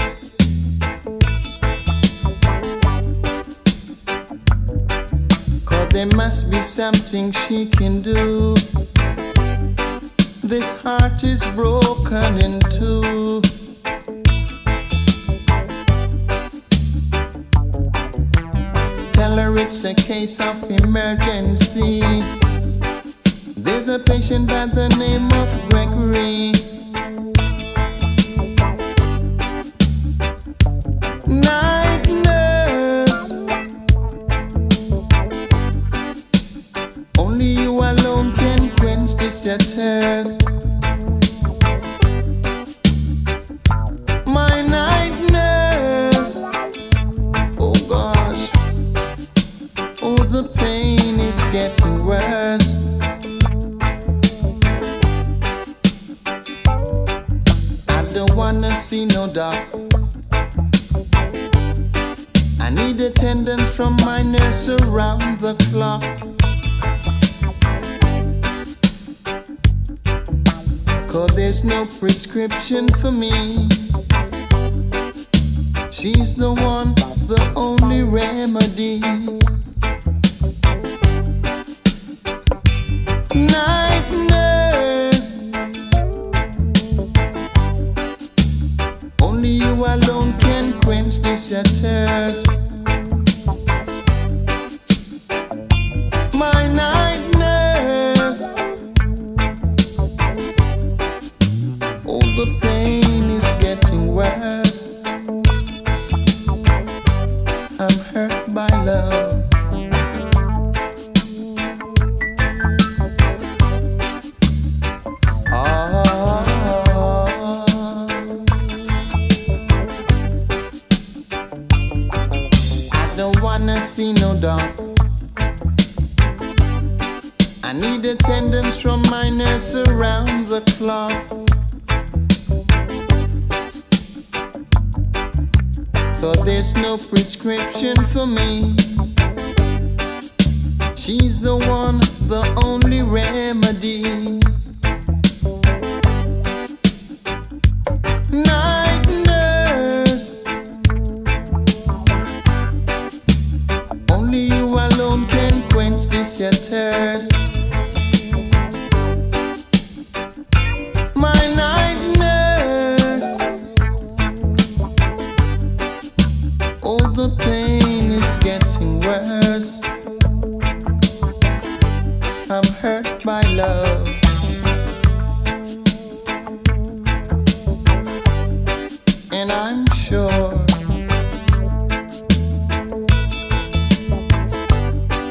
Cause 5.65 5.89
there 5.89 6.07
must 6.17 6.51
be 6.51 6.61
something 6.61 7.33
she 7.33 7.65
can 7.65 8.03
do. 8.03 8.55
This 10.45 10.71
heart 10.83 11.25
is 11.25 11.43
broken 11.55 12.39
in 12.39 12.61
two. 12.77 13.41
Tell 19.13 19.37
her 19.37 19.57
it's 19.57 19.83
a 19.85 19.95
case 19.95 20.41
of 20.41 20.71
emergency. 20.71 22.03
A 23.89 24.01
patient 24.01 24.49
by 24.49 24.67
the 24.67 24.89
name 24.99 25.31
of 25.33 25.69
Gregory. 25.71 26.66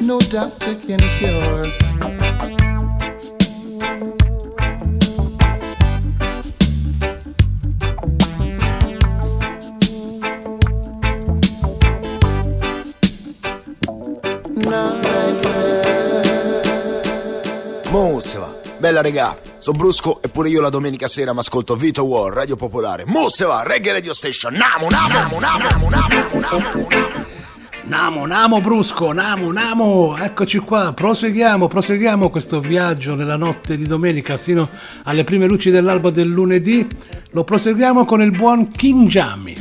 No 0.05 0.19
doctor 0.29 0.75
can 0.85 0.99
cure. 1.17 1.73
Musseva, 17.89 18.55
bella 18.77 19.01
regà, 19.01 19.35
so 19.57 19.71
brusco 19.71 20.21
e 20.21 20.27
pure 20.27 20.49
io 20.49 20.61
la 20.61 20.69
domenica 20.69 21.07
sera 21.07 21.33
mi 21.33 21.39
ascolto 21.39 21.75
Vito 21.75 22.03
War, 22.03 22.31
Radio 22.31 22.55
Popolare. 22.55 23.05
Musseva, 23.07 23.63
Reggae 23.63 23.93
Radio 23.93 24.13
Station, 24.13 24.53
namo, 24.53 24.87
namo, 24.87 25.39
namo, 25.39 25.39
namo, 25.39 25.89
namo, 25.89 26.39
namo. 26.39 26.39
Namo, 26.39 26.87
Namo 26.89 27.34
Brusco, 28.61 29.11
Namo, 29.11 29.51
Namo, 29.51 30.17
eccoci 30.17 30.57
qua, 30.57 30.91
proseguiamo, 30.91 31.67
proseguiamo 31.67 32.31
questo 32.31 32.59
viaggio 32.59 33.13
nella 33.13 33.37
notte 33.37 33.77
di 33.77 33.85
domenica 33.85 34.37
sino 34.37 34.67
alle 35.03 35.23
prime 35.23 35.45
luci 35.45 35.69
dell'alba 35.69 36.09
del 36.09 36.27
lunedì, 36.27 36.87
lo 37.29 37.43
proseguiamo 37.43 38.03
con 38.05 38.21
il 38.21 38.31
buon 38.31 38.71
King 38.71 39.07
Jammy. 39.07 39.55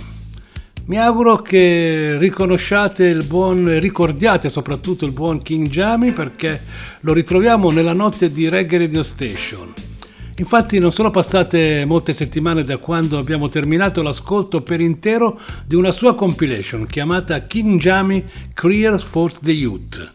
Mi 0.86 0.98
auguro 0.98 1.36
che 1.42 2.16
riconosciate 2.18 3.04
il 3.04 3.26
buon, 3.26 3.78
ricordiate 3.78 4.48
soprattutto 4.48 5.04
il 5.04 5.12
buon 5.12 5.42
King 5.42 5.68
Jammy 5.68 6.12
perché 6.12 6.62
lo 7.00 7.12
ritroviamo 7.12 7.70
nella 7.70 7.92
notte 7.92 8.32
di 8.32 8.48
Reggae 8.48 8.78
Radio 8.78 9.02
Station. 9.02 9.93
Infatti 10.36 10.80
non 10.80 10.90
sono 10.90 11.10
passate 11.12 11.84
molte 11.86 12.12
settimane 12.12 12.64
da 12.64 12.78
quando 12.78 13.18
abbiamo 13.18 13.48
terminato 13.48 14.02
l'ascolto 14.02 14.62
per 14.62 14.80
intero 14.80 15.38
di 15.64 15.76
una 15.76 15.92
sua 15.92 16.16
compilation 16.16 16.86
chiamata 16.86 17.40
King 17.42 17.78
Jammy 17.78 18.24
Careers 18.52 19.04
for 19.04 19.32
the 19.32 19.52
Youth. 19.52 20.10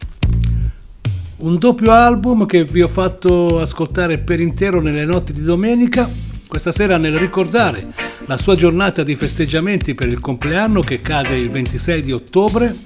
Un 1.38 1.56
doppio 1.56 1.92
album 1.92 2.44
che 2.44 2.64
vi 2.64 2.82
ho 2.82 2.88
fatto 2.88 3.60
ascoltare 3.60 4.18
per 4.18 4.40
intero 4.40 4.82
nelle 4.82 5.06
notti 5.06 5.32
di 5.32 5.40
domenica, 5.40 6.06
questa 6.46 6.70
sera 6.70 6.98
nel 6.98 7.16
ricordare 7.16 7.86
la 8.26 8.36
sua 8.36 8.56
giornata 8.56 9.02
di 9.02 9.16
festeggiamenti 9.16 9.94
per 9.94 10.08
il 10.08 10.20
compleanno 10.20 10.82
che 10.82 11.00
cade 11.00 11.38
il 11.38 11.48
26 11.48 12.02
di 12.02 12.12
ottobre. 12.12 12.76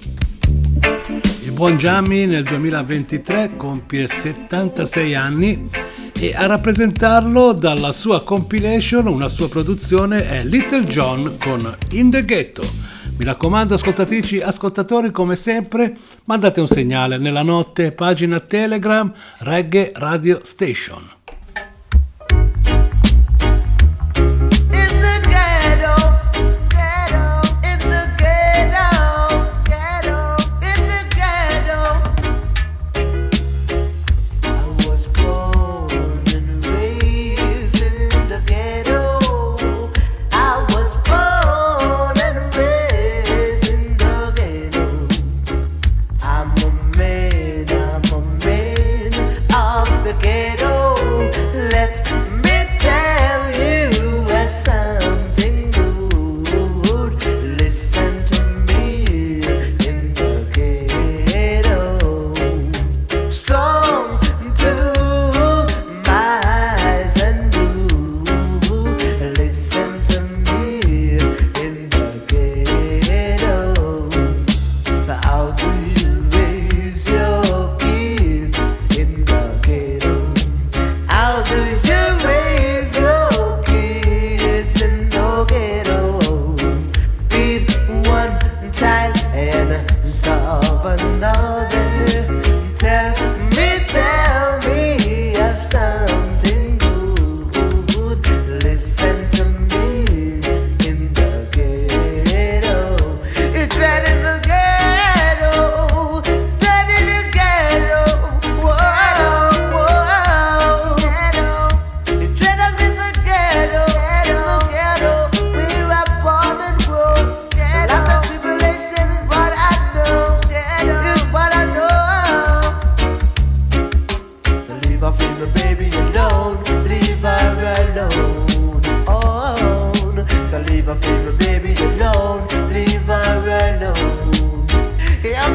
Il 1.43 1.51
buon 1.51 1.78
Jammy 1.78 2.27
nel 2.27 2.44
2023 2.44 3.56
compie 3.56 4.06
76 4.06 5.15
anni 5.16 5.70
e 6.19 6.35
a 6.35 6.47
rappresentarlo 6.47 7.53
dalla 7.53 7.93
sua 7.93 8.23
compilation, 8.23 9.07
una 9.07 9.28
sua 9.28 9.49
produzione 9.49 10.28
è 10.28 10.45
Little 10.45 10.85
John 10.85 11.36
con 11.39 11.77
In 11.91 12.11
the 12.11 12.24
Ghetto. 12.24 12.62
Mi 13.16 13.24
raccomando, 13.24 13.74
ascoltatrici, 13.74 14.41
ascoltatori, 14.41 15.11
come 15.11 15.36
sempre, 15.36 15.97
mandate 16.24 16.61
un 16.61 16.66
segnale 16.66 17.19
nella 17.19 17.43
notte, 17.43 17.93
pagina 17.93 18.41
Telegram 18.41 19.12
Reggae 19.39 19.93
Radio 19.95 20.41
Station. 20.43 21.14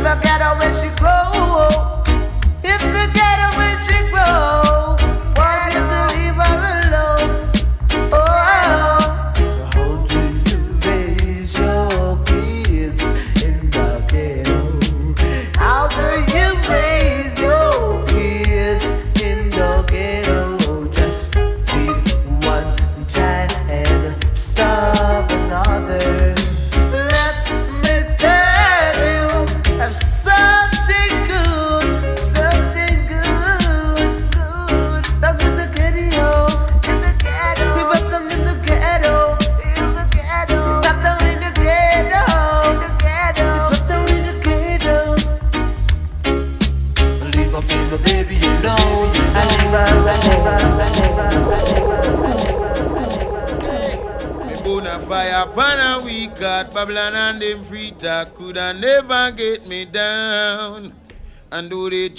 look 0.10 0.26
at 0.26 0.42
her 0.42 0.58
when 0.58 0.74
she 0.74 0.90
grows. 0.98 1.99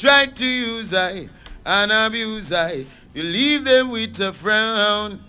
Try 0.00 0.24
to 0.24 0.46
use 0.46 0.94
I 0.94 1.28
and 1.66 1.92
abuse 1.92 2.52
I, 2.54 2.86
you 3.12 3.22
leave 3.22 3.66
them 3.66 3.90
with 3.90 4.18
a 4.20 4.32
frown. 4.32 5.22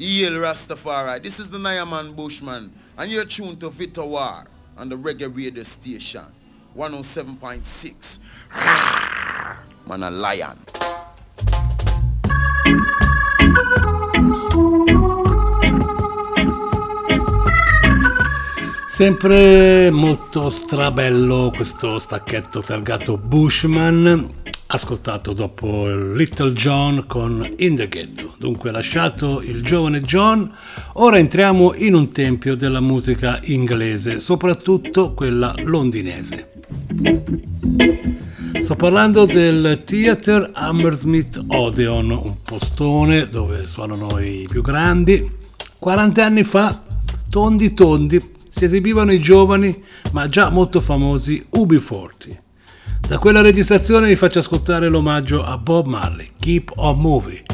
El 0.00 0.32
Rastafari, 0.32 1.22
this 1.22 1.38
is 1.38 1.48
the 1.48 1.58
Nyaman 1.58 2.16
Bushman, 2.16 2.72
and 2.98 3.12
you're 3.12 3.24
tuned 3.24 3.60
to 3.60 3.70
Vita 3.70 4.04
War 4.04 4.44
on 4.76 4.88
the 4.88 4.98
Reggae 4.98 5.32
Radio 5.32 5.62
Station, 5.62 6.24
107.6. 6.76 8.18
Man, 9.86 10.02
a 10.02 10.10
lion. 10.10 10.58
Sempre 18.96 19.90
molto 19.90 20.48
strabello 20.48 21.52
questo 21.54 21.98
stacchetto 21.98 22.60
targato 22.60 23.18
Bushman, 23.18 24.26
ascoltato 24.68 25.34
dopo 25.34 25.86
Little 25.86 26.52
John 26.52 27.04
con 27.06 27.46
In 27.58 27.76
the 27.76 27.88
Ghetto. 27.88 28.32
Dunque, 28.38 28.70
lasciato 28.70 29.42
il 29.42 29.62
giovane 29.62 30.00
John, 30.00 30.50
ora 30.94 31.18
entriamo 31.18 31.74
in 31.74 31.92
un 31.92 32.10
tempio 32.10 32.56
della 32.56 32.80
musica 32.80 33.38
inglese, 33.42 34.18
soprattutto 34.18 35.12
quella 35.12 35.54
londinese. 35.64 36.52
Sto 38.62 38.76
parlando 38.76 39.26
del 39.26 39.82
Theatre 39.84 40.52
Hammersmith 40.54 41.44
Odeon, 41.48 42.12
un 42.12 42.36
postone 42.42 43.28
dove 43.28 43.66
suonano 43.66 44.18
i 44.20 44.46
più 44.48 44.62
grandi. 44.62 45.20
40 45.78 46.24
anni 46.24 46.44
fa, 46.44 46.82
tondi 47.28 47.74
tondi, 47.74 48.34
si 48.56 48.64
esibivano 48.64 49.12
i 49.12 49.20
giovani 49.20 49.84
ma 50.12 50.28
già 50.28 50.48
molto 50.48 50.80
famosi 50.80 51.46
UB40. 51.54 52.38
Da 53.06 53.18
quella 53.18 53.42
registrazione 53.42 54.08
vi 54.08 54.16
faccio 54.16 54.38
ascoltare 54.38 54.88
l'omaggio 54.88 55.44
a 55.44 55.58
Bob 55.58 55.86
Marley, 55.86 56.32
Keep 56.38 56.72
on 56.76 56.98
Moving. 56.98 57.44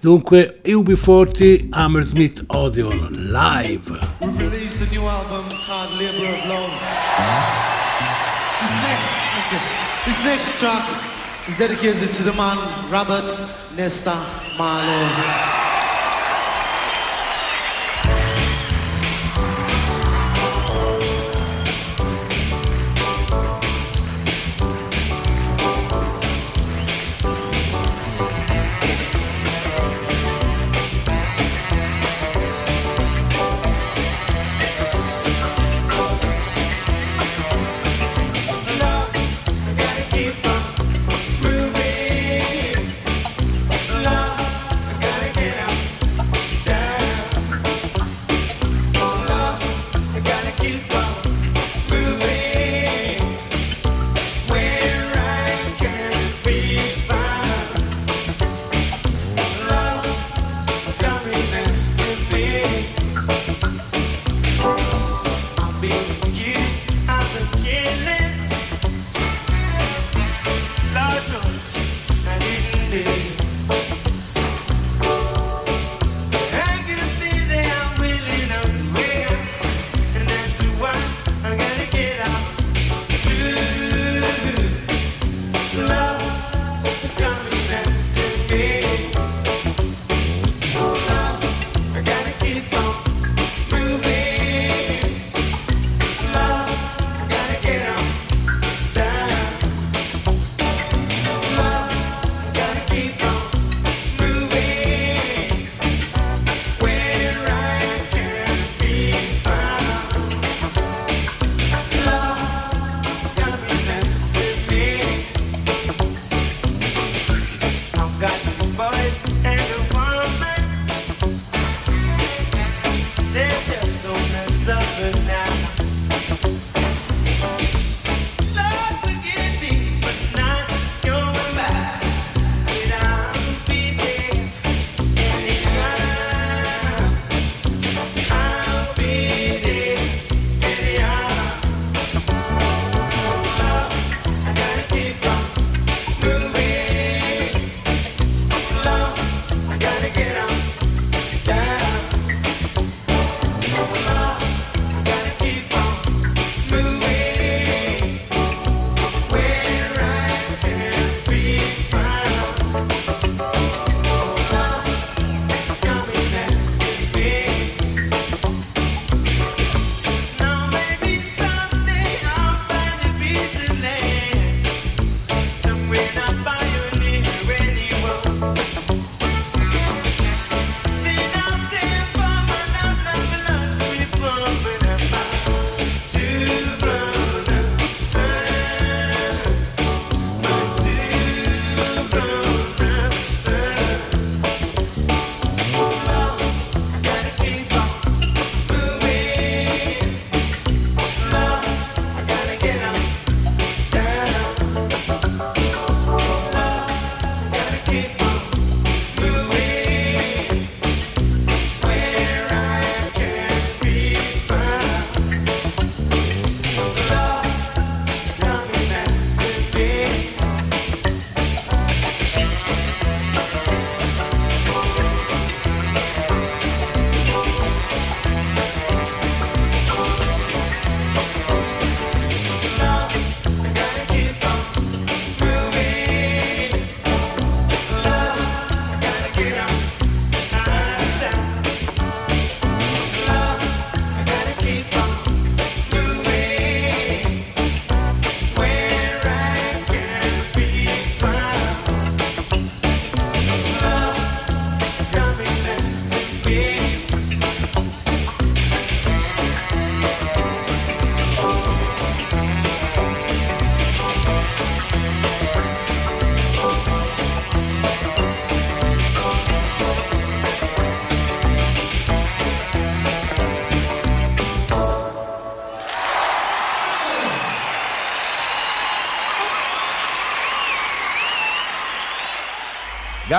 Dunque 0.00 0.60
UB40 0.64 1.66
Hammersmith 1.70 2.44
Odeon 2.46 3.30
live. 3.32 3.90
We 4.20 4.28
released 4.38 4.88
a 4.88 4.94
new 4.94 5.04
album 5.04 5.44
called 5.66 5.90
Labor 5.98 6.30
of 6.32 6.46
Love. 6.46 6.72
This 10.04 10.24
next 10.24 10.60
track 10.60 10.82
is 11.48 11.56
dedicated 11.58 12.08
to 12.08 12.22
the 12.22 12.34
man 12.36 12.56
Robert 12.88 13.24
Nesta 13.76 14.14
Marley. 14.56 15.71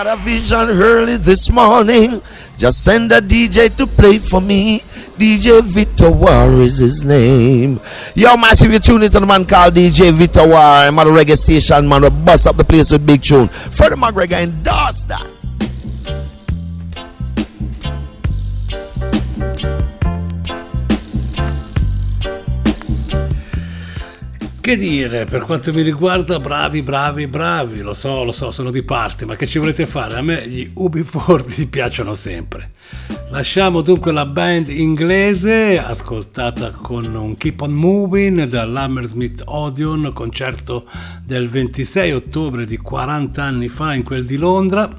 Got 0.04 0.20
a 0.20 0.22
vision 0.22 0.70
early 0.70 1.16
this 1.16 1.50
morning. 1.50 2.22
Just 2.58 2.84
send 2.84 3.10
a 3.14 3.22
DJ 3.22 3.74
to 3.78 3.88
play 3.88 4.20
for 4.20 4.42
me. 4.42 4.80
DJ 5.16 5.64
Victor 5.64 6.12
War 6.12 6.62
is 6.62 6.80
his 6.80 7.06
name. 7.06 7.80
Yo, 8.14 8.36
massive, 8.36 8.74
you 8.74 8.80
tune 8.80 9.04
into 9.04 9.22
the 9.22 9.26
man 9.26 9.46
called 9.46 9.76
DJ 9.76 10.12
Victor 10.12 10.46
War. 10.46 10.58
I'm 10.58 11.00
at 11.00 11.08
a 11.08 11.10
reggae 11.10 11.38
station, 11.38 11.88
man. 11.88 12.02
We 12.02 12.10
bust 12.10 12.48
up 12.48 12.58
the 12.58 12.66
place 12.66 12.92
with 12.92 13.06
big 13.06 13.22
tune. 13.22 13.48
Freddie 13.48 13.96
McGregor 13.96 14.44
endorse 14.44 15.06
that. 15.06 15.43
Che 24.64 24.78
dire, 24.78 25.26
per 25.26 25.42
quanto 25.42 25.74
mi 25.74 25.82
riguarda, 25.82 26.40
bravi, 26.40 26.84
bravi, 26.84 27.28
bravi, 27.28 27.82
lo 27.82 27.94
so, 27.94 28.24
lo 28.24 28.32
so, 28.32 28.50
sono 28.52 28.72
di 28.72 28.82
parte, 28.82 29.26
ma 29.26 29.36
che 29.36 29.46
ci 29.46 29.60
volete 29.60 29.86
fare? 29.86 30.16
A 30.16 30.22
me 30.22 30.48
gli 30.48 30.72
UB40 30.74 31.68
piacciono 31.68 32.14
sempre. 32.14 32.72
Lasciamo 33.30 33.82
dunque 33.82 34.14
la 34.14 34.26
band 34.26 34.70
inglese, 34.70 35.78
ascoltata 35.84 36.72
con 36.72 37.14
un 37.14 37.36
Keep 37.36 37.60
on 37.60 37.74
Moving 37.74 38.46
dall'Hammersmith 38.46 39.42
Odeon, 39.44 40.12
concerto 40.14 40.86
del 41.26 41.50
26 41.50 42.14
ottobre 42.14 42.66
di 42.66 42.78
40 42.78 43.44
anni 43.44 43.68
fa 43.68 43.94
in 43.94 44.04
quel 44.04 44.26
di 44.26 44.38
Londra, 44.38 44.90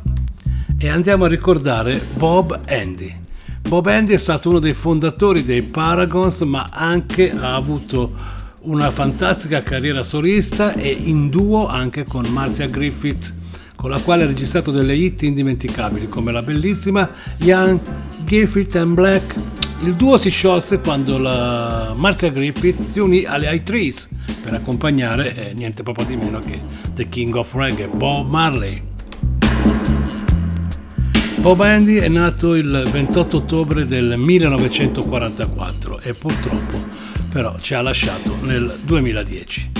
e 0.77 0.89
andiamo 0.91 1.25
a 1.25 1.29
ricordare 1.29 2.05
Bob 2.13 2.61
Andy. 2.69 3.23
Bob 3.67 3.87
Andy 3.87 4.13
è 4.13 4.19
stato 4.19 4.51
uno 4.51 4.59
dei 4.59 4.75
fondatori 4.75 5.43
dei 5.43 5.63
Paragons, 5.63 6.43
ma 6.43 6.69
anche 6.71 7.33
ha 7.35 7.55
avuto 7.55 8.34
una 8.65 8.91
fantastica 8.91 9.63
carriera 9.63 10.03
solista 10.03 10.73
e 10.75 10.91
in 10.91 11.29
duo 11.29 11.67
anche 11.67 12.05
con 12.05 12.25
Marcia 12.31 12.67
Griffith, 12.67 13.35
con 13.77 13.91
la 13.91 14.01
quale 14.01 14.23
ha 14.23 14.27
registrato 14.27 14.71
delle 14.71 14.95
hit 14.95 15.23
indimenticabili 15.23 16.09
come 16.09 16.33
la 16.33 16.41
bellissima 16.41 17.11
Young, 17.39 17.81
Griffith 18.25 18.77
and 18.77 18.95
Black. 18.95 19.35
Il 19.83 19.95
duo 19.95 20.17
si 20.17 20.31
sciolse 20.31 20.81
quando 20.81 21.19
la 21.19 21.93
Marcia 21.95 22.29
Griffith 22.29 22.81
si 22.81 23.01
unì 23.01 23.25
alle 23.25 23.55
I 23.55 23.63
Trees 23.63 24.09
per 24.43 24.55
accompagnare 24.55 25.51
eh, 25.51 25.53
niente 25.53 25.83
proprio 25.83 26.07
di 26.07 26.17
meno 26.17 26.39
che 26.39 26.59
The 26.95 27.09
King 27.09 27.35
of 27.35 27.53
Reggae, 27.55 27.89
Bob 27.89 28.27
Marley. 28.29 28.83
Bob 31.37 31.61
Andy 31.61 31.97
è 31.97 32.09
nato 32.09 32.55
il 32.55 32.89
28 32.91 33.37
ottobre 33.37 33.87
del 33.87 34.15
1944 34.17 36.01
e 36.01 36.15
purtroppo 36.15 37.04
però 37.35 37.59
ci 37.59 37.75
ha 37.75 37.83
lasciato 37.83 38.37
nel 38.43 38.79
2010. 38.85 39.73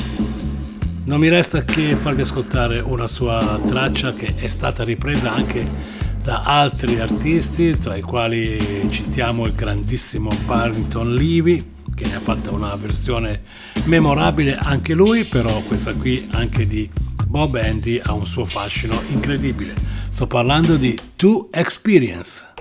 Non 1.05 1.21
mi 1.21 1.29
resta 1.29 1.63
che 1.63 1.95
farvi 1.95 2.23
ascoltare 2.23 2.81
una 2.81 3.07
sua 3.07 3.61
traccia 3.65 4.13
che 4.13 4.35
è 4.35 4.49
stata 4.49 4.83
ripresa 4.83 5.33
anche 5.33 5.65
da 6.21 6.41
altri 6.41 6.99
artisti, 6.99 7.79
tra 7.79 7.95
i 7.95 8.01
quali 8.01 8.59
citiamo 8.91 9.47
il 9.47 9.55
grandissimo 9.55 10.31
Barrington 10.45 11.15
Levy, 11.15 11.65
che 11.95 12.09
ne 12.09 12.17
ha 12.17 12.21
fatta 12.21 12.51
una 12.51 12.75
versione 12.75 13.43
memorabile 13.85 14.57
anche 14.57 14.93
lui, 14.93 15.25
però 15.25 15.61
questa 15.61 15.95
qui 15.95 16.27
anche 16.33 16.67
di 16.67 16.91
Bob 17.29 17.55
Andy 17.55 18.01
ha 18.03 18.15
un 18.15 18.27
suo 18.27 18.45
fascino 18.47 19.01
incredibile. 19.13 19.75
Sto 20.09 20.27
parlando 20.27 20.75
di 20.75 20.99
Two 21.15 21.51
Experience. 21.53 22.54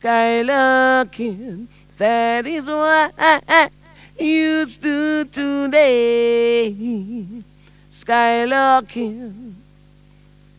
Skylarking, 0.00 1.66
that 1.98 2.46
is 2.46 2.64
used 4.18 4.82
to 4.82 5.24
do 5.24 5.26
today. 5.26 6.74
Skylarking, 7.92 9.52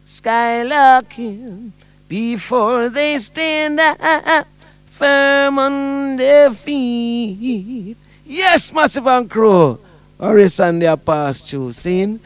skylarking, 0.05 1.71
before 2.07 2.89
they 2.89 3.17
stand 3.17 3.79
up 3.79 4.47
firm 4.91 5.57
on 5.57 6.17
their 6.17 6.53
feet. 6.53 7.97
Yes, 8.23 8.71
Massive 8.71 9.07
and 9.07 9.27
Crow. 9.27 9.79
Or 10.19 10.49
Sunday 10.49 10.87
I 10.87 10.95
pass 10.95 11.41
through, 11.41 11.73
sing. 11.73 12.19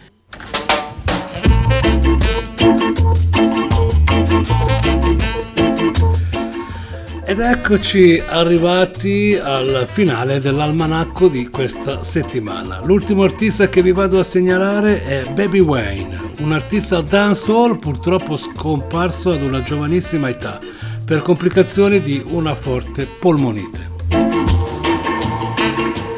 Ed 7.36 7.41
eccoci 7.41 8.24
arrivati 8.26 9.38
al 9.38 9.88
finale 9.91 10.40
dell'almanacco 10.40 11.28
di 11.28 11.49
questa 11.49 12.02
settimana. 12.06 12.80
L'ultimo 12.82 13.24
artista 13.24 13.68
che 13.68 13.82
vi 13.82 13.91
vado 13.91 14.22
a 14.22 14.24
segnalare 14.24 15.03
è 15.03 15.30
Baby 15.34 15.60
Wayne, 15.60 16.32
un 16.40 16.53
artista 16.53 17.02
dancehall 17.02 17.78
purtroppo 17.78 18.38
scomparso 18.38 19.32
ad 19.32 19.41
una 19.41 19.62
giovanissima 19.64 20.30
età 20.30 20.60
per 21.03 21.22
complicazioni 21.24 21.99
di 21.99 22.24
una 22.30 22.56
forte 22.56 23.06
polmonite. 23.06 23.94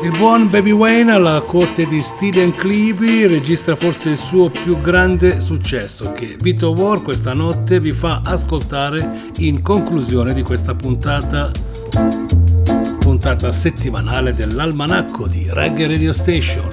Il 0.08 0.18
buon 0.18 0.50
Baby 0.50 0.72
Wayne 0.72 1.12
alla 1.12 1.42
corte 1.42 1.86
di 1.86 2.00
Steven 2.00 2.54
Cleavy 2.54 3.26
registra 3.26 3.76
forse 3.76 4.12
il 4.12 4.18
suo 4.18 4.50
più 4.50 4.80
grande 4.80 5.42
successo 5.42 6.14
che 6.14 6.38
Vito 6.40 6.70
War 6.72 7.02
questa 7.02 7.34
notte 7.34 7.82
vi 7.82 7.92
fa 7.92 8.22
ascoltare 8.24 9.16
in 9.40 9.62
conclusione 9.62 10.34
di 10.34 10.44
questa 10.44 10.74
puntata 10.76 11.52
puntata 13.02 13.52
settimanale 13.52 14.34
dell'almanacco 14.34 15.28
di 15.28 15.46
Reggae 15.52 15.88
Radio 15.88 16.14
Station. 16.14 16.70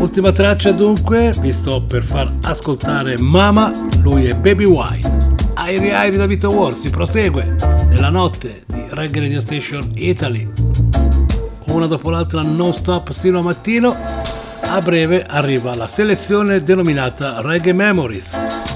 Ultima 0.00 0.32
traccia 0.32 0.72
dunque, 0.72 1.34
vi 1.42 1.52
sto 1.52 1.82
per 1.82 2.04
far 2.04 2.32
ascoltare 2.44 3.16
Mama, 3.18 3.70
lui 4.00 4.24
è 4.24 4.34
Baby 4.34 4.64
Wine. 4.64 5.18
Airi 5.56 5.90
Airi 5.90 6.16
da 6.16 6.24
Vito 6.24 6.48
War 6.48 6.72
si 6.72 6.88
prosegue 6.88 7.79
nella 8.00 8.12
notte 8.12 8.62
di 8.66 8.82
Reggae 8.88 9.20
Radio 9.20 9.40
Station 9.42 9.92
Italy. 9.94 10.50
Una 11.66 11.86
dopo 11.86 12.08
l'altra 12.08 12.40
non 12.40 12.72
stop 12.72 13.10
sino 13.10 13.40
a 13.40 13.42
mattino. 13.42 13.94
A 14.62 14.80
breve 14.80 15.26
arriva 15.26 15.74
la 15.74 15.86
selezione 15.86 16.62
denominata 16.62 17.42
Reggae 17.42 17.74
Memories. 17.74 18.30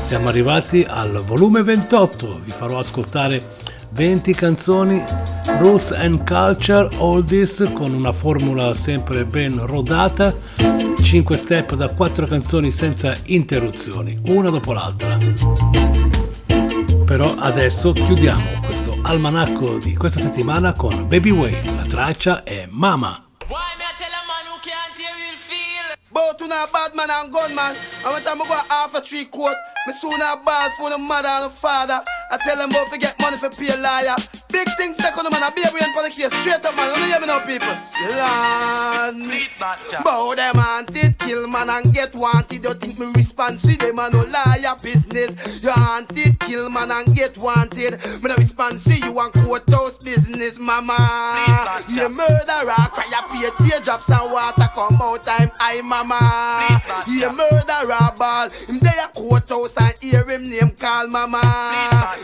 Siamo 0.06 0.28
arrivati 0.28 0.84
al 0.86 1.22
volume 1.24 1.62
28. 1.62 2.40
Vi 2.44 2.50
farò 2.50 2.78
ascoltare 2.78 3.40
20 3.92 4.34
canzoni 4.34 5.02
Roots 5.58 5.92
and 5.92 6.18
Culture 6.26 6.94
Oldies 6.98 7.70
con 7.72 7.94
una 7.94 8.12
formula 8.12 8.74
sempre 8.74 9.24
ben 9.24 9.64
rodata. 9.64 10.34
5 11.02 11.36
step 11.36 11.74
da 11.76 11.88
4 11.88 12.26
canzoni 12.26 12.70
senza 12.70 13.14
interruzioni, 13.24 14.20
una 14.26 14.50
dopo 14.50 14.74
l'altra. 14.74 15.16
Però 17.06 17.34
adesso 17.38 17.92
chiudiamo 17.92 18.73
almanacco 19.04 19.76
di 19.76 19.96
questa 19.96 20.20
settimana 20.20 20.72
con 20.72 21.06
Baby 21.08 21.30
Wayne. 21.30 21.74
La 21.74 21.84
traccia 21.84 22.42
è 22.42 22.66
Mama. 22.68 23.22
Both 26.10 26.36
to 26.38 26.44
a 26.44 26.68
bad 26.70 26.94
man 26.94 27.10
and 27.10 27.32
gunman. 27.32 27.74
And 28.04 28.12
when 28.12 28.22
time 28.22 28.40
I 28.40 28.46
go 28.46 28.54
half 28.68 28.94
a 28.94 29.00
three 29.00 29.24
court, 29.28 29.56
me 29.86 29.92
soon 29.92 30.22
a 30.22 30.36
ball 30.36 30.70
for 30.78 30.90
the 30.90 30.98
mother 30.98 31.28
and 31.28 31.44
the 31.44 31.50
father. 31.50 32.00
I 32.30 32.36
tell 32.38 32.56
them 32.56 32.70
both 32.70 32.90
to 32.92 32.98
get 32.98 33.18
money 33.20 33.36
for 33.36 33.50
pay 33.50 33.68
a 33.74 33.76
liar. 33.76 34.16
Big 34.54 34.68
things 34.78 34.96
take 34.96 35.18
on 35.18 35.24
the 35.24 35.30
man, 35.30 35.42
a 35.42 35.50
baby 35.50 35.82
and 35.82 35.92
for 35.94 36.06
the 36.06 36.10
case. 36.14 36.32
Straight 36.38 36.64
up 36.64 36.76
man, 36.76 36.94
you 36.94 37.06
hear 37.10 37.18
me 37.18 37.26
now 37.26 37.42
people. 37.42 37.74
Land. 38.14 39.26
Bow 40.04 40.34
them 40.34 40.54
wanted, 40.56 41.18
kill 41.18 41.48
man 41.48 41.70
and 41.70 41.92
get 41.92 42.14
wanted. 42.14 42.62
You 42.62 42.74
think 42.74 42.98
me 43.00 43.06
respond 43.16 43.58
to 43.60 43.76
them 43.76 43.98
and 43.98 44.14
no 44.14 44.22
liar 44.22 44.76
business. 44.82 45.62
You 45.62 45.70
wanted, 45.76 46.38
kill 46.38 46.70
man 46.70 46.92
and 46.92 47.14
get 47.16 47.36
wanted. 47.38 47.98
Me 48.22 48.28
no 48.30 48.36
respond 48.36 48.80
to 48.82 48.94
you 48.94 49.18
and 49.18 49.32
courthouse 49.32 49.98
business, 49.98 50.58
mama. 50.58 51.82
You 51.88 52.08
murderer, 52.08 52.86
cry 52.94 53.10
a 53.10 53.22
pay 53.26 53.50
teardrops 53.68 54.10
and 54.10 54.30
water 54.30 54.68
come 54.72 55.02
out 55.02 55.22
time, 55.24 55.50
I 55.58 55.80
mama. 55.82 56.80
You 57.08 57.26
a 57.26 57.32
murderer 57.32 58.14
ball, 58.16 58.50
him 58.50 58.78
there 58.78 59.04
a 59.04 59.08
courthouse 59.08 59.76
and 59.78 59.98
hear 59.98 60.28
him 60.28 60.48
name 60.48 60.70
call 60.70 61.08
mama. 61.08 61.42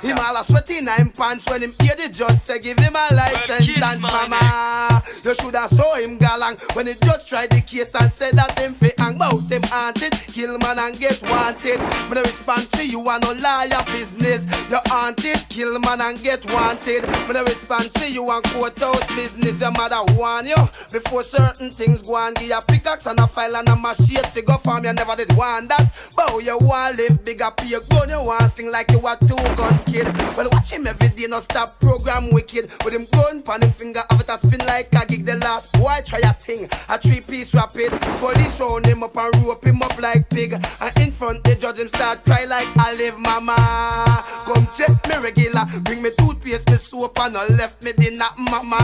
Him 0.01 0.19
all 0.19 0.37
a 0.37 0.45
sweating 0.45 0.85
nine 0.85 1.11
pants 1.11 1.47
when 1.47 1.63
him 1.63 1.73
hear 1.81 1.97
the 1.97 2.09
judge 2.21 2.43
say 2.43 2.59
give 2.59 2.79
him 2.79 2.95
a 2.95 3.15
life 3.15 3.47
sentence, 3.47 3.99
mama. 3.99 5.03
You 5.25 5.35
shoulda 5.35 5.67
saw 5.69 5.95
him 5.95 6.19
galang 6.19 6.61
when 6.77 6.85
the 6.85 6.95
judge 7.07 7.25
tried 7.25 7.49
the 7.51 7.63
case 7.63 7.95
and 7.95 8.13
said 8.13 8.35
that 8.35 8.59
him 8.59 8.75
fi 8.75 8.93
hang 8.99 9.17
bout 9.17 9.49
him 9.51 9.63
haunted, 9.65 10.13
kill 10.13 10.59
man 10.59 10.79
and 10.79 10.99
get 10.99 11.19
wanted. 11.31 11.81
Me 11.81 12.15
no 12.15 12.21
respond 12.21 12.71
to 12.73 12.87
you 12.87 13.01
and 13.09 13.23
no 13.25 13.33
liar 13.41 13.83
business. 13.87 14.45
You 14.69 14.81
haunted, 14.93 15.49
kill 15.49 15.79
man 15.81 16.03
and 16.03 16.23
get 16.23 16.45
wanted. 16.53 17.09
Me 17.09 17.33
no 17.33 17.43
respond 17.43 17.91
to 17.95 18.13
you 18.13 18.29
and 18.29 18.45
courthouse 18.53 19.07
business. 19.17 19.63
Your 19.63 19.71
mother 19.71 20.03
warn 20.13 20.47
you 20.47 20.61
before 20.93 21.23
certain 21.23 21.71
things 21.71 22.03
go 22.03 22.17
on. 22.17 22.35
Give 22.35 22.51
a 22.51 22.61
pickaxe 22.61 23.07
and 23.07 23.19
a 23.19 23.27
file 23.27 23.57
and 23.57 23.69
a 23.69 23.77
machete 23.77 24.31
to 24.33 24.43
go 24.43 24.59
farm. 24.59 24.85
You 24.85 24.93
never 24.93 25.17
did 25.17 25.33
want 25.37 25.71
that. 25.71 25.99
Bow 26.15 26.39
you 26.39 26.59
want 26.59 26.99
live 26.99 27.25
bigger, 27.25 27.51
pay 27.57 27.69
your 27.69 27.81
gun. 27.89 28.11
You 28.11 28.21
want 28.21 28.51
sing 28.53 28.71
like 28.71 28.91
you 28.91 28.99
a 28.99 29.17
two 29.21 29.37
gun 29.57 29.79
kid. 29.85 30.07
Well, 30.37 30.51
watch 30.53 30.71
him 30.71 30.87
every 30.87 31.09
day, 31.09 31.27
no 31.27 31.41
stop 31.41 31.81
program 31.81 32.10
wicked. 32.33 32.71
With 32.85 32.95
him 32.95 33.07
gun 33.13 33.43
pan 33.43 33.63
him 33.63 33.71
finger, 33.73 34.03
have 34.11 34.21
it 34.21 34.29
a 34.29 34.39
spin 34.39 34.67
like 34.67 34.89
a 34.93 35.07
gig. 35.07 35.25
The 35.25 35.37
last 35.37 35.73
boy 35.75 36.01
try 36.05 36.21
a 36.21 36.33
thing, 36.35 36.69
a 36.89 36.99
three 36.99 37.21
piece 37.21 37.55
rapid. 37.55 37.91
Police 38.21 38.61
round 38.61 38.87
him 38.87 39.03
up 39.03 39.17
and 39.17 39.45
rope 39.45 39.65
him 39.65 39.83
up 39.83 40.01
like 40.01 40.29
pig. 40.31 40.53
And 40.55 40.99
in 40.99 41.13
front 41.13 41.45
the 41.45 41.55
judge 41.55 41.79
him 41.79 41.89
start 41.89 42.25
cry 42.25 42.45
like 42.45 42.69
I 42.79 42.95
live 42.95 43.19
mama. 43.19 44.23
Come 44.45 44.67
check 44.77 44.91
me 45.09 45.17
regular, 45.23 45.65
bring 45.83 46.03
me 46.03 46.11
toothpaste, 46.19 46.69
me 46.71 46.77
soap 46.77 47.19
and 47.21 47.35
no 47.35 47.47
left 47.57 47.83
me 47.85 47.93
dinner 47.93 48.31
mama. 48.39 48.81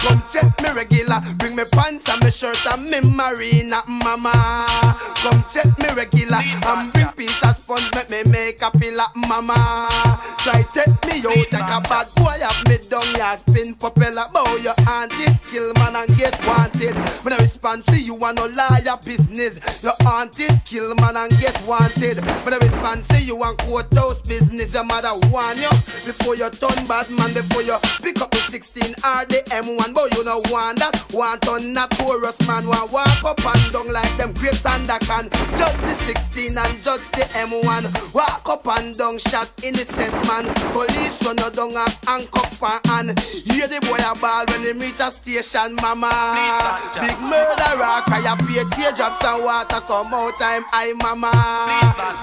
Come 0.00 0.22
check 0.30 0.48
me 0.62 0.70
regular, 0.72 1.20
bring 1.36 1.56
me 1.56 1.64
pants 1.72 2.08
and 2.08 2.22
me 2.24 2.30
shirt 2.30 2.58
and 2.66 2.84
me 2.90 3.00
marina 3.00 3.82
mama. 3.86 4.96
Come 5.22 5.44
check 5.52 5.66
me 5.78 5.88
regular, 5.94 6.40
and 6.42 6.92
bring 6.92 7.08
piece 7.16 7.42
of 7.44 7.56
sponge 7.60 7.88
make 7.94 8.10
me 8.10 8.22
make 8.30 8.60
a 8.62 8.70
pillar 8.70 9.06
mama. 9.14 9.86
Try 10.38 10.62
take 10.62 10.88
me 11.06 11.20
out 11.20 11.52
like 11.52 11.70
a 11.70 11.80
bad 11.88 12.08
boy, 12.16 12.31
have 12.38 12.68
me 12.68 12.78
down 12.88 13.14
ya 13.16 13.36
spin 13.36 13.74
propeller. 13.74 14.26
Bow 14.32 14.56
your 14.56 14.74
auntie, 14.88 15.32
kill 15.50 15.72
man 15.74 15.96
and 15.96 16.16
get 16.16 16.34
wanted. 16.46 16.94
When 17.24 17.32
I 17.32 17.38
respond 17.38 17.84
to 17.84 17.98
you 17.98 18.16
and 18.16 18.36
no 18.36 18.46
liar 18.46 18.98
business. 19.04 19.82
Your 19.82 19.94
auntie, 20.06 20.48
kill 20.64 20.94
man 20.96 21.16
and 21.16 21.32
get 21.38 21.56
wanted. 21.66 22.18
When 22.44 22.54
I 22.54 22.58
respond 22.58 23.04
to 23.08 23.20
you 23.22 23.42
and 23.42 23.58
courthouse 23.58 24.20
business. 24.22 24.74
Your 24.74 24.84
mother 24.84 25.12
warn 25.28 25.56
you 25.58 25.70
before 26.04 26.36
you 26.36 26.48
turn 26.50 26.84
bad 26.86 27.10
man. 27.10 27.32
Before 27.34 27.62
you 27.62 27.76
pick 28.02 28.20
up 28.20 28.30
the 28.30 28.38
16 28.38 28.82
or 29.04 29.24
the 29.26 29.42
M1. 29.50 29.94
But 29.94 30.14
you 30.16 30.24
know 30.24 30.42
want 30.50 30.78
that. 30.78 31.04
Want 31.12 31.48
on 31.48 31.72
that 31.74 31.90
chorus 31.98 32.38
man. 32.46 32.66
Want 32.66 32.92
walk 32.92 33.24
up 33.24 33.44
and 33.44 33.72
down 33.72 33.86
like 33.92 34.16
them 34.18 34.32
grapes 34.34 34.64
and 34.66 34.86
that 34.86 35.02
can. 35.02 35.28
Judge 35.58 35.80
the 35.82 35.94
16 35.94 36.58
and 36.58 36.80
judge 36.80 37.04
the 37.12 37.24
M1. 37.34 38.14
Walk 38.14 38.48
up 38.48 38.66
and 38.78 38.96
down 38.96 39.18
shot 39.18 39.50
innocent 39.62 40.12
man. 40.28 40.52
Police 40.72 41.22
run 41.24 41.36
down 41.36 41.72
and 41.76 41.98
and 42.12 42.28
hand. 42.86 43.18
Hear 43.18 43.66
the 43.68 43.80
boy 43.80 43.98
a 43.98 44.14
ball 44.18 44.44
when 44.48 44.62
they 44.62 44.72
reach 44.72 45.00
a 45.00 45.10
station, 45.10 45.74
mama. 45.76 46.80
Big 47.00 47.18
murderer, 47.20 48.02
cry 48.06 48.22
a 48.26 48.36
pay 48.36 48.64
teardrops 48.76 49.24
and 49.24 49.44
water 49.44 49.80
come 49.80 50.12
out 50.14 50.34
time, 50.36 50.64
I 50.72 50.92
mama. 50.92 51.32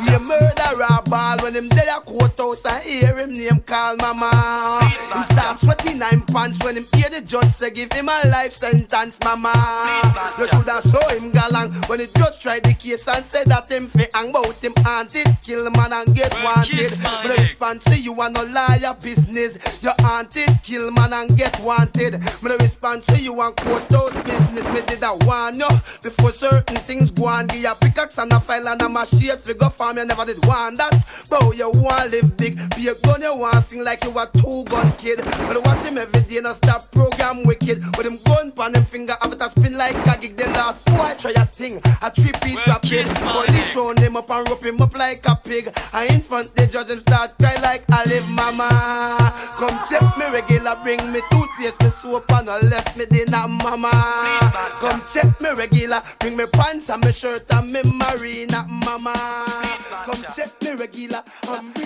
Hear 0.04 0.20
murderer 0.20 1.02
ball 1.06 1.38
when 1.42 1.56
him 1.56 1.68
there 1.70 1.98
a 1.98 2.02
courthouse 2.02 2.66
and 2.66 2.84
hear 2.84 3.18
him 3.18 3.34
name 3.34 3.60
call 3.62 3.96
mama. 3.98 4.80
Him 4.84 5.24
start 5.24 5.60
sweating 5.60 6.00
nine 6.00 6.22
pants 6.22 6.60
when 6.64 6.78
him 6.78 6.86
hear 6.94 7.10
the 7.10 7.22
judge 7.22 7.52
say 7.52 7.72
give 7.72 7.92
him 7.92 8.10
a 8.10 8.28
life 8.30 8.54
sentence, 8.54 9.18
mama. 9.24 9.54
You 10.38 10.48
shoulda 10.48 10.82
saw 10.82 11.10
him 11.10 11.32
galang 11.32 11.88
when 11.90 12.00
the 12.00 12.12
judge 12.18 12.40
tried 12.40 12.64
the 12.64 12.74
case 12.74 13.08
and 13.08 13.26
said 13.26 13.48
that 13.48 13.70
him 13.70 13.88
fi 13.88 14.08
hang 14.14 14.32
bout 14.32 14.64
him 14.64 14.74
auntie, 14.86 15.24
kill 15.42 15.70
man 15.72 15.94
and 15.94 16.16
get 16.16 16.34
wanted. 16.44 16.92
But 17.02 17.26
I 17.26 17.36
respond 17.38 17.82
to 17.82 18.00
you 18.00 18.20
and 18.22 18.34
no 18.34 18.44
liar 18.44 18.96
business. 19.02 19.58
Your 19.82 19.94
auntie, 20.04 20.46
kill 20.64 20.92
man 20.92 21.14
and 21.14 21.38
get 21.38 21.64
wanted. 21.64 22.20
Me 22.44 22.52
respond 22.60 23.04
to 23.04 23.22
you 23.22 23.40
and 23.40 23.56
courthouse 23.56 24.14
business. 24.14 24.68
Me 24.74 24.82
did 24.82 25.04
a 25.04 25.16
warn 25.26 25.56
you 25.56 25.70
before 26.04 26.32
certain 26.32 26.78
things 26.78 27.12
go 27.12 27.28
on. 27.28 27.48
Give 27.48 27.66
a 27.66 27.76
pickaxe 27.76 28.18
and 28.18 28.34
a 28.34 28.40
file 28.40 28.68
and 28.68 28.82
a 28.82 28.90
machete. 28.90 29.38
Figure 29.38 29.70
farm 29.70 29.98
you 29.98 30.06
never 30.06 30.26
did 30.26 30.46
want 30.46 30.78
that. 30.78 31.06
Bro, 31.30 31.54
you 31.54 31.70
want 31.70 32.12
live 32.12 32.36
big. 32.36 32.58
Be 32.76 32.90
a 32.90 32.96
gun 33.06 33.22
you 33.22 33.36
want 33.36 33.64
sing 33.64 33.84
like 33.84 34.04
you 34.04 34.18
a 34.18 34.28
two 34.34 34.66
gun 34.66 34.92
kid. 34.98 35.22
But 35.24 35.64
watch 35.64 35.84
him 35.84 35.98
every 35.98 36.22
day, 36.22 36.42
no 36.42 36.54
stop 36.54 36.92
program 36.92 37.44
wicked. 37.44 37.86
With 37.96 38.06
them 38.06 38.18
gun 38.26 38.52
pan 38.52 38.74
them 38.74 38.84
finger, 38.84 39.16
have 39.22 39.32
it 39.32 39.42
a 39.42 39.50
spin 39.50 39.78
like 39.78 39.96
a 40.08 40.20
gig. 40.20 40.36
The 40.36 40.48
last 40.48 40.86
boy 40.88 41.16
try 41.18 41.32
a 41.32 41.46
thing, 41.46 41.80
a 42.02 42.12
three 42.12 42.34
piece 42.42 42.68
rap 42.68 42.82
kid. 42.82 43.08
Police 43.08 43.76
round 43.76 44.00
him 44.00 44.18
up 44.18 44.30
and 44.30 44.50
rope 44.50 44.66
him 44.66 44.82
up 44.82 44.98
like 44.98 45.26
a 45.26 45.36
pig. 45.36 45.72
And 45.94 46.12
in 46.12 46.22
front 46.22 46.54
the 46.56 46.68
judge 46.68 46.90
him 46.90 47.00
start 47.00 47.38
cry 47.40 47.56
like 47.62 47.84
I 47.90 48.10
Olive 48.10 48.30
Mama. 48.30 49.34
Come 49.54 49.69
come 49.70 49.88
check 49.88 50.18
me 50.18 50.26
regular, 50.32 50.76
bring 50.84 51.12
me 51.12 51.22
toothpaste, 51.32 51.82
me 51.82 51.90
soap 51.90 52.32
and 52.32 52.50
I 52.50 52.60
left 52.62 52.98
me 52.98 53.06
dinner, 53.06 53.48
mama. 53.48 53.92
Come 54.80 55.04
check 55.12 55.40
me 55.42 55.50
regular, 55.56 56.02
bring 56.20 56.38
me 56.38 56.46
pants 56.52 56.90
and 56.90 57.04
me 57.06 57.12
shirt 57.12 57.46
and 57.52 57.72
me 57.72 57.82
marina, 57.84 58.66
mama. 58.68 59.14
Come 60.06 60.24
check 60.36 60.62
me 60.62 60.72
regular 60.72 61.24
and 61.48 61.80